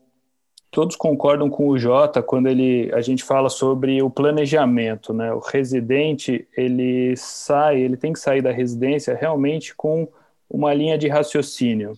todos 0.70 0.94
concordam 0.96 1.50
com 1.50 1.68
o 1.68 1.78
Jota 1.78 2.22
quando 2.22 2.46
ele, 2.46 2.90
a 2.94 3.00
gente 3.00 3.24
fala 3.24 3.48
sobre 3.48 4.02
o 4.02 4.10
planejamento, 4.10 5.12
né? 5.12 5.32
O 5.32 5.40
residente, 5.40 6.46
ele 6.56 7.16
sai, 7.16 7.80
ele 7.80 7.96
tem 7.96 8.12
que 8.12 8.20
sair 8.20 8.40
da 8.40 8.52
residência 8.52 9.14
realmente 9.14 9.74
com 9.74 10.08
uma 10.48 10.72
linha 10.72 10.96
de 10.96 11.08
raciocínio. 11.08 11.92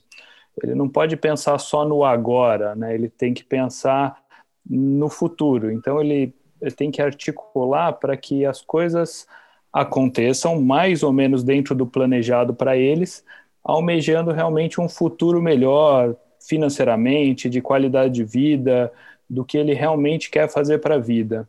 Ele 0.63 0.75
não 0.75 0.89
pode 0.89 1.17
pensar 1.17 1.59
só 1.59 1.85
no 1.85 2.05
agora, 2.05 2.75
né? 2.75 2.95
Ele 2.95 3.09
tem 3.09 3.35
que 3.35 3.45
pensar 3.45 4.23
no 4.69 5.09
futuro. 5.09 5.71
Então 5.71 6.01
ele, 6.01 6.35
ele 6.61 6.71
tem 6.71 6.91
que 6.91 7.03
articular 7.03 7.93
para 7.95 8.17
que 8.17 8.47
as 8.47 8.63
coisas 8.63 9.27
aconteçam 9.73 10.61
mais 10.61 11.03
ou 11.03 11.13
menos 11.13 11.43
dentro 11.43 11.75
do 11.75 11.87
planejado 11.87 12.55
para 12.55 12.77
eles, 12.77 13.25
almejando 13.65 14.33
realmente 14.33 14.81
um 14.81 14.89
futuro 14.89 15.41
melhor, 15.41 16.15
financeiramente, 16.47 17.49
de 17.49 17.61
qualidade 17.61 18.15
de 18.15 18.25
vida, 18.25 18.93
do 19.29 19.45
que 19.45 19.57
ele 19.57 19.75
realmente 19.75 20.31
quer 20.31 20.49
fazer 20.49 20.79
para 20.79 20.97
a 20.97 20.99
vida. 20.99 21.49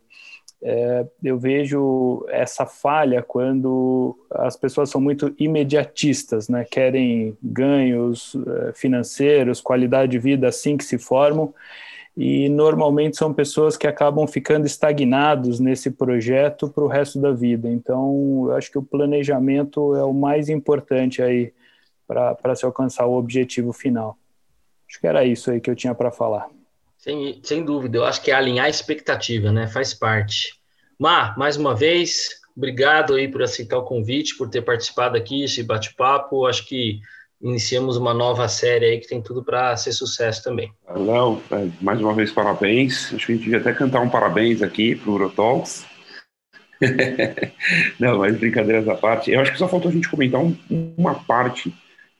É, 0.66 1.06
eu 1.22 1.38
vejo 1.38 2.24
essa 2.30 2.64
falha 2.64 3.22
quando 3.22 4.18
as 4.30 4.56
pessoas 4.56 4.88
são 4.88 4.98
muito 4.98 5.34
imediatistas, 5.38 6.48
né? 6.48 6.64
querem 6.64 7.36
ganhos 7.42 8.34
é, 8.34 8.72
financeiros, 8.72 9.60
qualidade 9.60 10.12
de 10.12 10.18
vida 10.18 10.48
assim 10.48 10.78
que 10.78 10.84
se 10.84 10.96
formam, 10.96 11.52
e 12.16 12.48
normalmente 12.48 13.18
são 13.18 13.34
pessoas 13.34 13.76
que 13.76 13.86
acabam 13.86 14.26
ficando 14.26 14.66
estagnados 14.66 15.60
nesse 15.60 15.90
projeto 15.90 16.70
para 16.70 16.84
o 16.84 16.88
resto 16.88 17.20
da 17.20 17.32
vida. 17.32 17.68
Então, 17.68 18.46
eu 18.46 18.56
acho 18.56 18.70
que 18.70 18.78
o 18.78 18.82
planejamento 18.82 19.94
é 19.96 20.04
o 20.04 20.14
mais 20.14 20.48
importante 20.48 21.20
aí 21.20 21.52
para 22.06 22.54
se 22.54 22.64
alcançar 22.64 23.04
o 23.06 23.18
objetivo 23.18 23.72
final. 23.72 24.16
Acho 24.88 25.00
que 25.00 25.06
era 25.06 25.24
isso 25.24 25.50
aí 25.50 25.60
que 25.60 25.70
eu 25.70 25.74
tinha 25.74 25.94
para 25.94 26.10
falar. 26.10 26.48
Sem, 26.98 27.40
sem 27.42 27.64
dúvida, 27.64 27.98
eu 27.98 28.04
acho 28.04 28.22
que 28.22 28.30
é 28.30 28.34
alinhar 28.34 28.66
a 28.66 28.70
expectativa, 28.70 29.52
né? 29.52 29.66
Faz 29.66 29.92
parte. 29.92 30.54
Mar, 30.98 31.36
mais 31.36 31.56
uma 31.56 31.74
vez, 31.74 32.40
obrigado 32.56 33.14
aí 33.14 33.28
por 33.28 33.42
aceitar 33.42 33.78
o 33.78 33.84
convite, 33.84 34.36
por 34.36 34.48
ter 34.48 34.62
participado 34.62 35.16
aqui, 35.16 35.44
esse 35.44 35.62
bate-papo. 35.62 36.46
Acho 36.46 36.66
que 36.66 37.00
iniciamos 37.42 37.96
uma 37.96 38.14
nova 38.14 38.48
série 38.48 38.86
aí 38.86 38.98
que 38.98 39.06
tem 39.06 39.20
tudo 39.20 39.44
para 39.44 39.76
ser 39.76 39.92
sucesso 39.92 40.42
também. 40.42 40.72
Léo, 40.88 41.42
é, 41.50 41.68
mais 41.80 42.00
uma 42.00 42.14
vez, 42.14 42.30
parabéns. 42.32 43.12
Acho 43.12 43.26
que 43.26 43.32
a 43.32 43.34
gente 43.34 43.44
devia 43.44 43.58
até 43.58 43.72
cantar 43.72 44.00
um 44.00 44.08
parabéns 44.08 44.62
aqui 44.62 44.94
para 44.94 45.10
o 45.10 45.14
Urotalks. 45.14 45.84
Não, 48.00 48.18
mas 48.18 48.36
brincadeiras 48.38 48.88
à 48.88 48.94
parte. 48.94 49.30
Eu 49.30 49.40
acho 49.40 49.52
que 49.52 49.58
só 49.58 49.68
faltou 49.68 49.90
a 49.90 49.94
gente 49.94 50.08
comentar 50.08 50.40
um, 50.40 50.56
uma 50.96 51.14
parte 51.14 51.74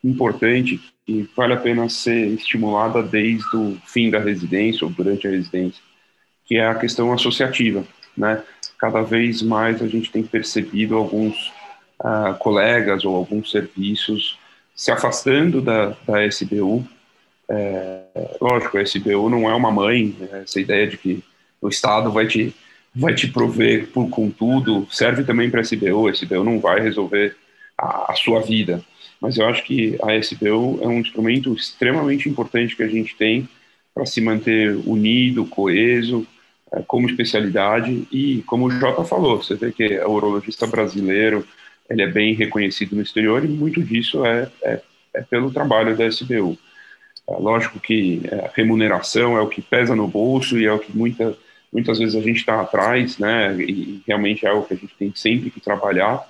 importante 0.04 0.80
que 1.06 1.28
vale 1.36 1.54
a 1.54 1.58
pena 1.58 1.88
ser 1.88 2.28
estimulada 2.28 3.02
desde 3.02 3.56
o 3.56 3.76
fim 3.86 4.10
da 4.10 4.18
residência 4.18 4.86
ou 4.86 4.92
durante 4.92 5.26
a 5.26 5.30
residência, 5.30 5.82
que 6.44 6.56
é 6.56 6.66
a 6.66 6.74
questão 6.74 7.12
associativa, 7.12 7.84
né? 8.16 8.42
Cada 8.78 9.02
vez 9.02 9.40
mais 9.42 9.80
a 9.82 9.88
gente 9.88 10.10
tem 10.10 10.22
percebido 10.22 10.96
alguns 10.96 11.52
uh, 12.00 12.36
colegas 12.38 13.04
ou 13.04 13.16
alguns 13.16 13.50
serviços 13.50 14.38
se 14.74 14.90
afastando 14.90 15.62
da, 15.62 15.96
da 16.06 16.26
SBU. 16.26 16.86
É, 17.48 18.02
lógico, 18.40 18.76
a 18.76 18.82
SBU 18.82 19.30
não 19.30 19.48
é 19.48 19.54
uma 19.54 19.70
mãe, 19.70 20.14
né? 20.18 20.42
essa 20.42 20.60
ideia 20.60 20.86
de 20.86 20.96
que 20.96 21.22
o 21.60 21.68
Estado 21.68 22.10
vai 22.10 22.26
te, 22.26 22.54
vai 22.94 23.14
te 23.14 23.28
prover 23.28 23.88
por, 23.88 24.08
com 24.08 24.30
tudo, 24.30 24.86
serve 24.90 25.24
também 25.24 25.50
para 25.50 25.60
a 25.60 25.62
SBU, 25.62 26.08
a 26.08 26.10
SBU 26.10 26.42
não 26.42 26.58
vai 26.58 26.80
resolver 26.80 27.36
a, 27.78 28.12
a 28.12 28.14
sua 28.16 28.40
vida. 28.40 28.82
Mas 29.20 29.38
eu 29.38 29.46
acho 29.46 29.64
que 29.64 29.96
a 30.02 30.14
SBU 30.16 30.80
é 30.82 30.86
um 30.86 31.00
instrumento 31.00 31.52
extremamente 31.54 32.28
importante 32.28 32.76
que 32.76 32.82
a 32.82 32.88
gente 32.88 33.16
tem 33.16 33.48
para 33.94 34.04
se 34.06 34.20
manter 34.20 34.76
unido, 34.84 35.46
coeso, 35.46 36.26
é, 36.72 36.82
como 36.86 37.08
especialidade. 37.08 38.06
E 38.10 38.42
como 38.46 38.66
o 38.66 38.70
Jota 38.70 39.04
falou, 39.04 39.42
você 39.42 39.54
vê 39.54 39.72
que 39.72 39.98
o 40.00 40.10
urologista 40.10 40.66
brasileiro 40.66 41.46
ele 41.88 42.02
é 42.02 42.06
bem 42.06 42.34
reconhecido 42.34 42.96
no 42.96 43.02
exterior 43.02 43.44
e 43.44 43.48
muito 43.48 43.82
disso 43.82 44.24
é, 44.24 44.50
é, 44.62 44.80
é 45.14 45.22
pelo 45.22 45.52
trabalho 45.52 45.96
da 45.96 46.06
SBU. 46.06 46.58
É, 47.28 47.32
lógico 47.36 47.78
que 47.78 48.22
a 48.32 48.50
remuneração 48.54 49.36
é 49.36 49.40
o 49.40 49.48
que 49.48 49.62
pesa 49.62 49.94
no 49.94 50.08
bolso 50.08 50.58
e 50.58 50.66
é 50.66 50.72
o 50.72 50.78
que 50.78 50.96
muita, 50.96 51.36
muitas 51.72 51.98
vezes 51.98 52.14
a 52.14 52.20
gente 52.20 52.38
está 52.38 52.60
atrás, 52.60 53.18
né, 53.18 53.54
e 53.60 54.02
realmente 54.06 54.46
é 54.46 54.50
algo 54.50 54.66
que 54.66 54.74
a 54.74 54.76
gente 54.76 54.94
tem 54.98 55.12
sempre 55.14 55.50
que 55.50 55.60
trabalhar, 55.60 56.26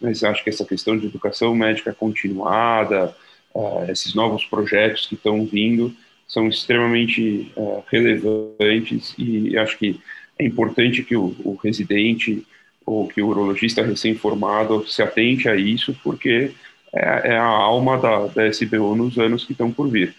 mas 0.00 0.22
acho 0.24 0.42
que 0.42 0.50
essa 0.50 0.64
questão 0.64 0.96
de 0.96 1.06
educação 1.06 1.54
médica 1.54 1.92
continuada, 1.92 3.14
uh, 3.54 3.90
esses 3.90 4.14
novos 4.14 4.44
projetos 4.44 5.06
que 5.06 5.14
estão 5.14 5.44
vindo, 5.44 5.94
são 6.26 6.46
extremamente 6.48 7.50
uh, 7.56 7.82
relevantes 7.90 9.14
e 9.18 9.56
acho 9.56 9.78
que 9.78 9.98
é 10.38 10.44
importante 10.44 11.02
que 11.02 11.16
o, 11.16 11.34
o, 11.44 11.54
residente 11.54 12.46
ou 12.86 13.08
que 13.08 13.20
o 13.20 13.28
urologista 13.28 13.82
recém-formado 13.82 14.86
se 14.86 15.02
atente 15.02 15.48
a 15.48 15.56
isso, 15.56 15.96
porque 16.02 16.52
é, 16.94 17.32
é 17.32 17.36
a 17.36 17.44
alma 17.44 17.98
da, 17.98 18.26
da 18.26 18.46
SBU 18.46 18.94
nos 18.94 19.18
anos 19.18 19.44
que 19.44 19.52
estão 19.52 19.72
por 19.72 19.88
vir. 19.88 20.14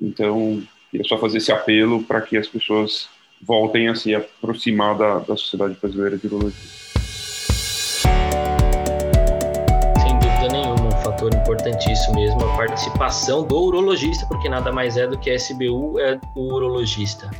Então, 0.00 0.62
é 0.94 1.04
só 1.04 1.18
fazer 1.18 1.38
esse 1.38 1.52
apelo 1.52 2.02
para 2.02 2.20
que 2.20 2.36
as 2.36 2.48
pessoas 2.48 3.08
voltem 3.40 3.88
a 3.88 3.94
se 3.94 4.14
aproximar 4.14 4.96
da, 4.98 5.18
da 5.20 5.36
Sociedade 5.36 5.76
Brasileira 5.80 6.18
de 6.18 6.26
Urologia. 6.26 6.89
Fator 11.80 11.90
importantíssimo 11.90 12.14
mesmo, 12.14 12.40
a 12.42 12.56
participação 12.56 13.42
do 13.42 13.58
urologista, 13.58 14.26
porque 14.26 14.48
nada 14.48 14.70
mais 14.70 14.96
é 14.96 15.06
do 15.06 15.18
que 15.18 15.34
SBU 15.34 15.98
é 15.98 16.18
o 16.36 16.54
urologista. 16.54 17.30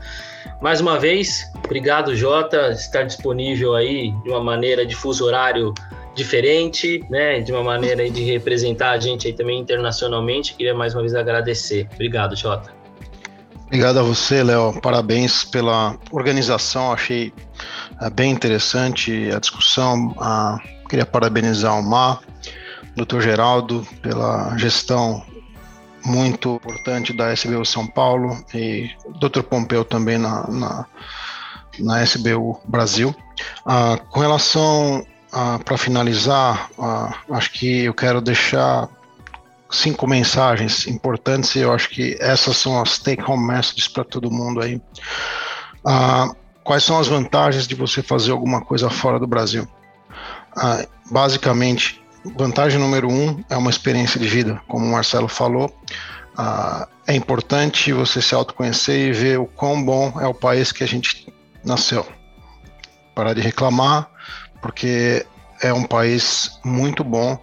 Mais 0.61 0.81
uma 0.81 0.99
vez, 0.99 1.51
obrigado, 1.65 2.17
Jota, 2.17 2.71
estar 2.71 3.03
disponível 3.05 3.75
aí 3.75 4.11
de 4.23 4.31
uma 4.31 4.43
maneira 4.43 4.87
de 4.87 4.95
fuso 4.95 5.25
horário 5.25 5.73
diferente, 6.15 7.05
né, 7.09 7.41
de 7.41 7.53
uma 7.53 7.63
maneira 7.63 8.09
de 8.11 8.25
representar 8.25 8.91
a 8.91 8.99
gente 8.99 9.27
aí 9.27 9.33
também 9.33 9.59
internacionalmente. 9.59 10.55
Queria 10.55 10.75
mais 10.75 10.95
uma 10.95 11.03
vez 11.03 11.15
agradecer. 11.15 11.89
Obrigado, 11.95 12.35
Jota. 12.37 12.73
Obrigado 13.67 14.01
a 14.01 14.03
você, 14.03 14.43
Léo. 14.43 14.81
Parabéns 14.81 15.45
pela 15.45 15.97
organização. 16.11 16.93
Achei 16.93 17.33
é, 18.03 18.11
bem 18.11 18.33
interessante 18.33 19.31
a 19.31 19.39
discussão. 19.39 20.15
Ah, 20.19 20.59
queria 20.89 21.07
parabenizar 21.07 21.79
o 21.79 21.83
Mar 21.83 22.21
Dr. 23.05 23.21
Geraldo, 23.21 23.87
pela 24.03 24.57
gestão 24.59 25.25
muito 26.05 26.57
importante 26.57 27.13
da 27.13 27.33
SBU 27.33 27.65
São 27.65 27.87
Paulo 27.87 28.43
e 28.55 28.91
Dr. 29.19 29.43
Pompeu 29.43 29.85
também 29.85 30.19
na, 30.19 30.47
na, 30.49 30.87
na 31.79 32.03
SBU 32.03 32.61
Brasil. 32.67 33.15
Ah, 33.65 33.99
com 34.11 34.21
relação, 34.21 35.07
ah, 35.33 35.59
para 35.65 35.79
finalizar, 35.79 36.71
ah, 36.79 37.15
acho 37.31 37.53
que 37.53 37.85
eu 37.85 37.95
quero 37.95 38.21
deixar 38.21 38.89
cinco 39.71 40.07
mensagens 40.07 40.87
importantes 40.87 41.55
e 41.55 41.61
eu 41.61 41.73
acho 41.73 41.89
que 41.91 42.17
essas 42.21 42.57
são 42.57 42.81
as 42.81 42.99
take-home 42.99 43.47
messages 43.47 43.89
para 43.89 44.05
todo 44.05 44.31
mundo 44.31 44.61
aí. 44.61 44.81
Ah, 45.87 46.31
quais 46.65 46.85
são 46.85 46.99
as 46.99 47.09
vantagens 47.09 47.67
de 47.67 47.75
você 47.75 48.03
fazer 48.03 48.33
alguma 48.33 48.61
coisa 48.61 48.91
fora 48.91 49.19
do 49.19 49.27
Brasil? 49.27 49.67
Ah, 50.57 50.85
basicamente, 51.11 52.00
Vantagem 52.25 52.79
número 52.79 53.11
um 53.11 53.43
é 53.49 53.57
uma 53.57 53.71
experiência 53.71 54.21
de 54.21 54.29
vida, 54.29 54.61
como 54.69 54.85
o 54.85 54.93
Marcelo 54.93 55.29
falou. 55.29 55.75
Ah, 56.37 56.87
é 57.07 57.15
importante 57.15 57.93
você 57.93 58.21
se 58.21 58.35
autoconhecer 58.35 59.09
e 59.09 59.13
ver 59.13 59.39
o 59.39 59.47
quão 59.47 59.83
bom 59.83 60.13
é 60.21 60.27
o 60.27 60.35
país 60.35 60.71
que 60.71 60.85
a 60.85 60.87
gente 60.87 61.33
nasceu. 61.65 62.07
Parar 63.15 63.35
de 63.35 63.41
reclamar, 63.41 64.09
porque 64.61 65.27
é 65.63 65.73
um 65.73 65.85
país 65.85 66.59
muito 66.65 67.05
bom 67.05 67.39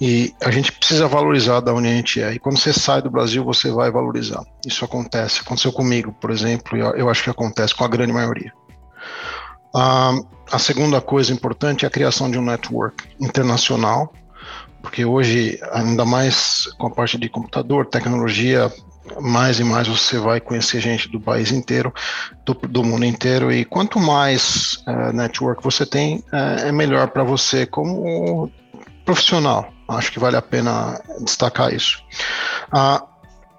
e 0.00 0.32
a 0.42 0.50
gente 0.50 0.70
precisa 0.70 1.08
valorizar 1.08 1.60
da 1.60 1.72
onde 1.72 1.88
a 1.88 1.92
gente 1.92 2.22
é. 2.22 2.32
E 2.32 2.38
quando 2.38 2.58
você 2.58 2.72
sai 2.72 3.02
do 3.02 3.10
Brasil, 3.10 3.44
você 3.44 3.70
vai 3.70 3.90
valorizar. 3.90 4.42
Isso 4.66 4.84
acontece. 4.84 5.40
Aconteceu 5.40 5.72
comigo, 5.72 6.12
por 6.20 6.30
exemplo, 6.30 6.76
e 6.76 6.80
eu 6.80 7.08
acho 7.10 7.24
que 7.24 7.30
acontece 7.30 7.74
com 7.74 7.84
a 7.84 7.88
grande 7.88 8.12
maioria. 8.12 8.52
Ah, 9.74 10.18
a 10.50 10.58
segunda 10.58 11.00
coisa 11.00 11.32
importante 11.32 11.84
é 11.84 11.88
a 11.88 11.90
criação 11.90 12.30
de 12.30 12.38
um 12.38 12.44
network 12.44 13.04
internacional, 13.20 14.12
porque 14.82 15.04
hoje, 15.04 15.60
ainda 15.72 16.04
mais 16.04 16.64
com 16.78 16.86
a 16.86 16.90
parte 16.90 17.18
de 17.18 17.28
computador, 17.28 17.86
tecnologia, 17.86 18.72
mais 19.20 19.58
e 19.58 19.64
mais 19.64 19.88
você 19.88 20.18
vai 20.18 20.40
conhecer 20.40 20.80
gente 20.80 21.08
do 21.08 21.20
país 21.20 21.50
inteiro, 21.50 21.92
do, 22.44 22.54
do 22.54 22.84
mundo 22.84 23.04
inteiro, 23.04 23.52
e 23.52 23.64
quanto 23.64 23.98
mais 23.98 24.82
uh, 24.86 25.12
network 25.12 25.62
você 25.62 25.84
tem, 25.84 26.18
uh, 26.32 26.66
é 26.66 26.72
melhor 26.72 27.08
para 27.08 27.24
você 27.24 27.66
como 27.66 28.50
profissional. 29.04 29.72
Acho 29.88 30.12
que 30.12 30.18
vale 30.18 30.36
a 30.36 30.42
pena 30.42 31.00
destacar 31.24 31.72
isso. 31.72 32.02
Uh, 32.72 33.17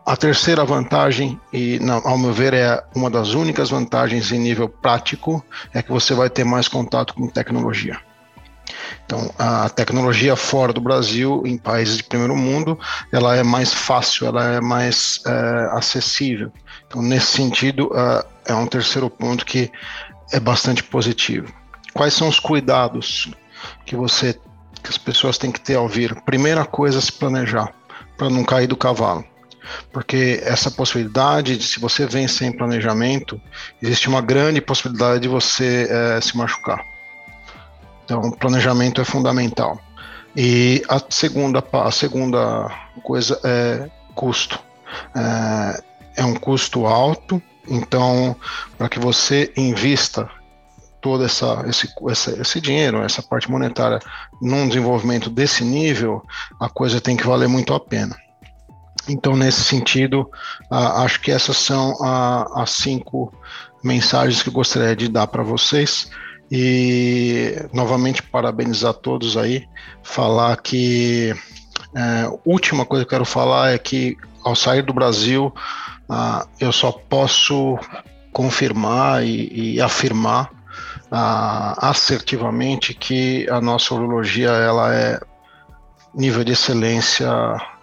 a 0.09 0.17
terceira 0.17 0.65
vantagem, 0.65 1.39
e 1.53 1.79
ao 2.03 2.17
meu 2.17 2.33
ver 2.33 2.51
é 2.51 2.83
uma 2.95 3.11
das 3.11 3.35
únicas 3.35 3.69
vantagens 3.69 4.31
em 4.31 4.39
nível 4.39 4.67
prático, 4.67 5.45
é 5.71 5.83
que 5.83 5.91
você 5.91 6.15
vai 6.15 6.31
ter 6.31 6.43
mais 6.43 6.67
contato 6.67 7.13
com 7.13 7.27
tecnologia. 7.27 7.95
Então, 9.05 9.31
a 9.37 9.69
tecnologia 9.69 10.35
fora 10.35 10.73
do 10.73 10.81
Brasil, 10.81 11.43
em 11.45 11.59
países 11.59 11.97
de 11.97 12.03
primeiro 12.05 12.35
mundo, 12.35 12.79
ela 13.11 13.35
é 13.35 13.43
mais 13.43 13.71
fácil, 13.71 14.25
ela 14.25 14.55
é 14.55 14.59
mais 14.59 15.21
é, 15.27 15.69
acessível. 15.73 16.51
Então, 16.87 17.03
nesse 17.03 17.27
sentido, 17.27 17.91
é, 17.93 18.51
é 18.51 18.55
um 18.55 18.65
terceiro 18.65 19.11
ponto 19.11 19.45
que 19.45 19.71
é 20.31 20.39
bastante 20.39 20.83
positivo. 20.83 21.53
Quais 21.93 22.15
são 22.15 22.27
os 22.27 22.39
cuidados 22.39 23.29
que 23.85 23.95
você, 23.95 24.33
que 24.81 24.89
as 24.89 24.97
pessoas 24.97 25.37
têm 25.37 25.51
que 25.51 25.61
ter 25.61 25.75
ao 25.75 25.87
vir? 25.87 26.19
Primeira 26.21 26.65
coisa, 26.65 26.99
se 26.99 27.11
planejar, 27.11 27.71
para 28.17 28.27
não 28.27 28.43
cair 28.43 28.65
do 28.65 28.75
cavalo 28.75 29.23
porque 29.91 30.41
essa 30.43 30.71
possibilidade 30.71 31.57
de 31.57 31.63
se 31.63 31.79
você 31.79 32.05
vem 32.05 32.27
sem 32.27 32.51
planejamento, 32.51 33.39
existe 33.81 34.07
uma 34.07 34.21
grande 34.21 34.61
possibilidade 34.61 35.21
de 35.21 35.27
você 35.27 35.87
é, 35.89 36.21
se 36.21 36.35
machucar. 36.37 36.83
Então, 38.05 38.31
planejamento 38.31 39.01
é 39.01 39.05
fundamental. 39.05 39.79
E 40.35 40.83
a 40.89 41.01
segunda, 41.09 41.63
a 41.71 41.91
segunda 41.91 42.71
coisa 43.03 43.39
é 43.43 43.89
custo. 44.15 44.59
É, 45.15 45.83
é 46.21 46.25
um 46.25 46.35
custo 46.35 46.85
alto, 46.85 47.41
então, 47.67 48.35
para 48.77 48.89
que 48.89 48.99
você 48.99 49.53
invista 49.55 50.29
todo 51.01 51.23
essa, 51.23 51.63
esse, 51.67 51.87
esse, 52.09 52.41
esse 52.41 52.61
dinheiro, 52.61 53.01
essa 53.01 53.21
parte 53.21 53.49
monetária, 53.49 53.99
num 54.41 54.67
desenvolvimento 54.67 55.29
desse 55.29 55.63
nível, 55.63 56.23
a 56.59 56.69
coisa 56.69 56.99
tem 56.99 57.15
que 57.15 57.25
valer 57.25 57.47
muito 57.47 57.73
a 57.73 57.79
pena. 57.79 58.15
Então, 59.09 59.35
nesse 59.35 59.61
sentido, 59.61 60.29
acho 60.69 61.19
que 61.19 61.31
essas 61.31 61.57
são 61.57 61.97
as 62.55 62.69
cinco 62.71 63.33
mensagens 63.83 64.43
que 64.43 64.49
eu 64.49 64.53
gostaria 64.53 64.95
de 64.95 65.07
dar 65.07 65.27
para 65.27 65.43
vocês. 65.43 66.11
E, 66.51 67.55
novamente, 67.73 68.23
parabenizar 68.23 68.93
todos 68.93 69.35
aí. 69.35 69.67
Falar 70.03 70.57
que. 70.57 71.35
Uh, 71.89 72.39
última 72.45 72.85
coisa 72.85 73.03
que 73.03 73.07
eu 73.07 73.17
quero 73.17 73.25
falar 73.25 73.71
é 73.71 73.77
que, 73.79 74.15
ao 74.43 74.55
sair 74.55 74.83
do 74.83 74.93
Brasil, 74.93 75.51
eu 76.59 76.71
só 76.71 76.91
posso 76.91 77.77
confirmar 78.31 79.25
e, 79.25 79.75
e 79.75 79.81
afirmar 79.81 80.51
assertivamente 81.77 82.93
que 82.93 83.47
a 83.49 83.59
nossa 83.59 83.93
urologia 83.93 84.49
ela 84.49 84.93
é 84.93 85.19
nível 86.13 86.43
de 86.43 86.53
excelência 86.53 87.27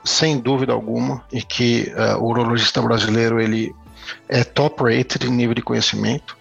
sem 0.06 0.38
dúvida 0.38 0.72
alguma, 0.72 1.24
e 1.32 1.42
que 1.42 1.92
uh, 1.96 2.22
o 2.22 2.28
urologista 2.28 2.80
brasileiro 2.80 3.40
ele 3.40 3.74
é 4.28 4.44
top 4.44 4.84
rated 4.84 5.26
em 5.26 5.30
nível 5.30 5.54
de 5.54 5.62
conhecimento. 5.62 6.36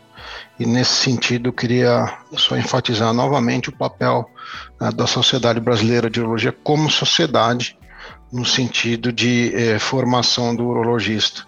E 0.59 0.65
nesse 0.65 0.93
sentido, 0.93 1.49
eu 1.49 1.53
queria 1.53 2.19
só 2.37 2.55
enfatizar 2.55 3.11
novamente 3.11 3.69
o 3.69 3.75
papel 3.75 4.29
uh, 4.79 4.93
da 4.93 5.07
Sociedade 5.07 5.59
Brasileira 5.59 6.09
de 6.09 6.21
Urologia 6.21 6.51
como 6.51 6.89
sociedade, 6.89 7.77
no 8.31 8.45
sentido 8.45 9.11
de 9.13 9.53
eh, 9.55 9.79
formação 9.79 10.53
do 10.53 10.65
urologista. 10.65 11.47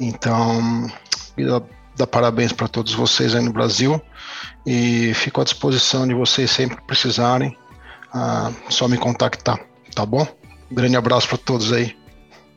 Então, 0.00 0.90
queria 1.36 1.62
dar 1.96 2.06
parabéns 2.06 2.52
para 2.52 2.66
todos 2.66 2.94
vocês 2.94 3.34
aí 3.34 3.42
no 3.42 3.52
Brasil 3.52 4.00
e 4.64 5.12
fico 5.14 5.40
à 5.40 5.44
disposição 5.44 6.06
de 6.06 6.14
vocês 6.14 6.50
sempre 6.50 6.76
que 6.76 6.86
precisarem, 6.86 7.56
uh, 8.14 8.54
só 8.70 8.88
me 8.88 8.96
contactar, 8.96 9.60
tá 9.94 10.06
bom? 10.06 10.26
Um 10.70 10.74
grande 10.74 10.96
abraço 10.96 11.28
para 11.28 11.38
todos 11.38 11.72
aí. 11.72 11.94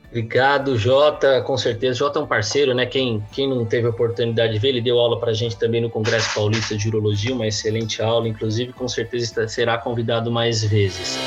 Obrigado, 0.09 0.77
Jota. 0.77 1.41
Com 1.41 1.57
certeza, 1.57 1.99
Jota 1.99 2.19
é 2.19 2.21
um 2.23 2.25
parceiro, 2.25 2.73
né? 2.73 2.85
Quem, 2.85 3.23
quem 3.31 3.47
não 3.47 3.65
teve 3.65 3.87
a 3.87 3.89
oportunidade 3.89 4.53
de 4.53 4.59
ver, 4.59 4.69
ele 4.69 4.81
deu 4.81 4.97
aula 4.97 5.19
para 5.19 5.31
a 5.31 5.33
gente 5.33 5.57
também 5.57 5.81
no 5.81 5.89
Congresso 5.89 6.33
Paulista 6.33 6.75
de 6.77 6.87
Urologia, 6.87 7.35
uma 7.35 7.45
excelente 7.45 8.01
aula, 8.01 8.27
inclusive, 8.27 8.71
com 8.73 8.87
certeza 8.87 9.47
será 9.47 9.77
convidado 9.77 10.31
mais 10.31 10.63
vezes. 10.63 11.19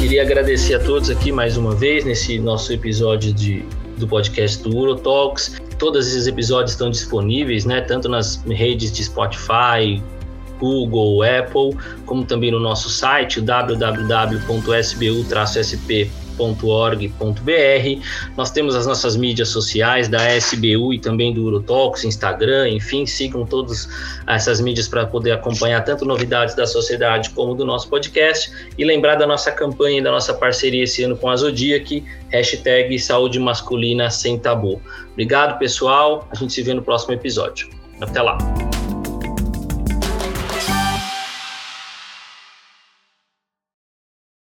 Queria 0.00 0.22
agradecer 0.22 0.74
a 0.74 0.80
todos 0.80 1.08
aqui 1.08 1.30
mais 1.30 1.56
uma 1.56 1.74
vez 1.74 2.04
nesse 2.04 2.38
nosso 2.38 2.72
episódio 2.72 3.32
de, 3.32 3.64
do 3.96 4.06
podcast 4.06 4.62
do 4.62 4.76
Urotalks. 4.76 5.60
Todos 5.78 6.08
esses 6.08 6.26
episódios 6.26 6.72
estão 6.72 6.90
disponíveis, 6.90 7.64
né, 7.64 7.80
tanto 7.80 8.08
nas 8.08 8.42
redes 8.44 8.92
de 8.92 9.04
Spotify, 9.04 10.02
Google, 10.58 11.22
Apple, 11.22 11.74
como 12.04 12.24
também 12.24 12.50
no 12.50 12.60
nosso 12.60 12.90
site 12.90 13.40
www.sbu-sp.com 13.40 16.28
sbu.org.br. 16.38 18.04
Nós 18.36 18.50
temos 18.50 18.76
as 18.76 18.86
nossas 18.86 19.16
mídias 19.16 19.48
sociais 19.48 20.08
da 20.08 20.36
SBU 20.36 20.94
e 20.94 20.98
também 20.98 21.34
do 21.34 21.44
Urotalks, 21.44 22.04
Instagram, 22.04 22.70
enfim, 22.70 23.04
sigam 23.04 23.44
todas 23.44 23.88
essas 24.26 24.60
mídias 24.60 24.86
para 24.86 25.06
poder 25.06 25.32
acompanhar 25.32 25.84
tanto 25.84 26.04
novidades 26.04 26.54
da 26.54 26.66
sociedade 26.66 27.30
como 27.30 27.54
do 27.54 27.64
nosso 27.64 27.88
podcast 27.88 28.50
e 28.78 28.84
lembrar 28.84 29.16
da 29.16 29.26
nossa 29.26 29.50
campanha 29.50 29.98
e 29.98 30.02
da 30.02 30.12
nossa 30.12 30.32
parceria 30.32 30.84
esse 30.84 31.02
ano 31.02 31.16
com 31.16 31.28
a 31.28 31.36
Zodiac, 31.36 32.04
hashtag 32.30 32.98
Saúde 32.98 33.40
Masculina 33.40 34.08
Sem 34.10 34.38
Tabu. 34.38 34.80
Obrigado, 35.12 35.58
pessoal. 35.58 36.28
A 36.30 36.36
gente 36.36 36.52
se 36.52 36.62
vê 36.62 36.72
no 36.72 36.82
próximo 36.82 37.14
episódio. 37.14 37.68
Até 38.00 38.22
lá. 38.22 38.38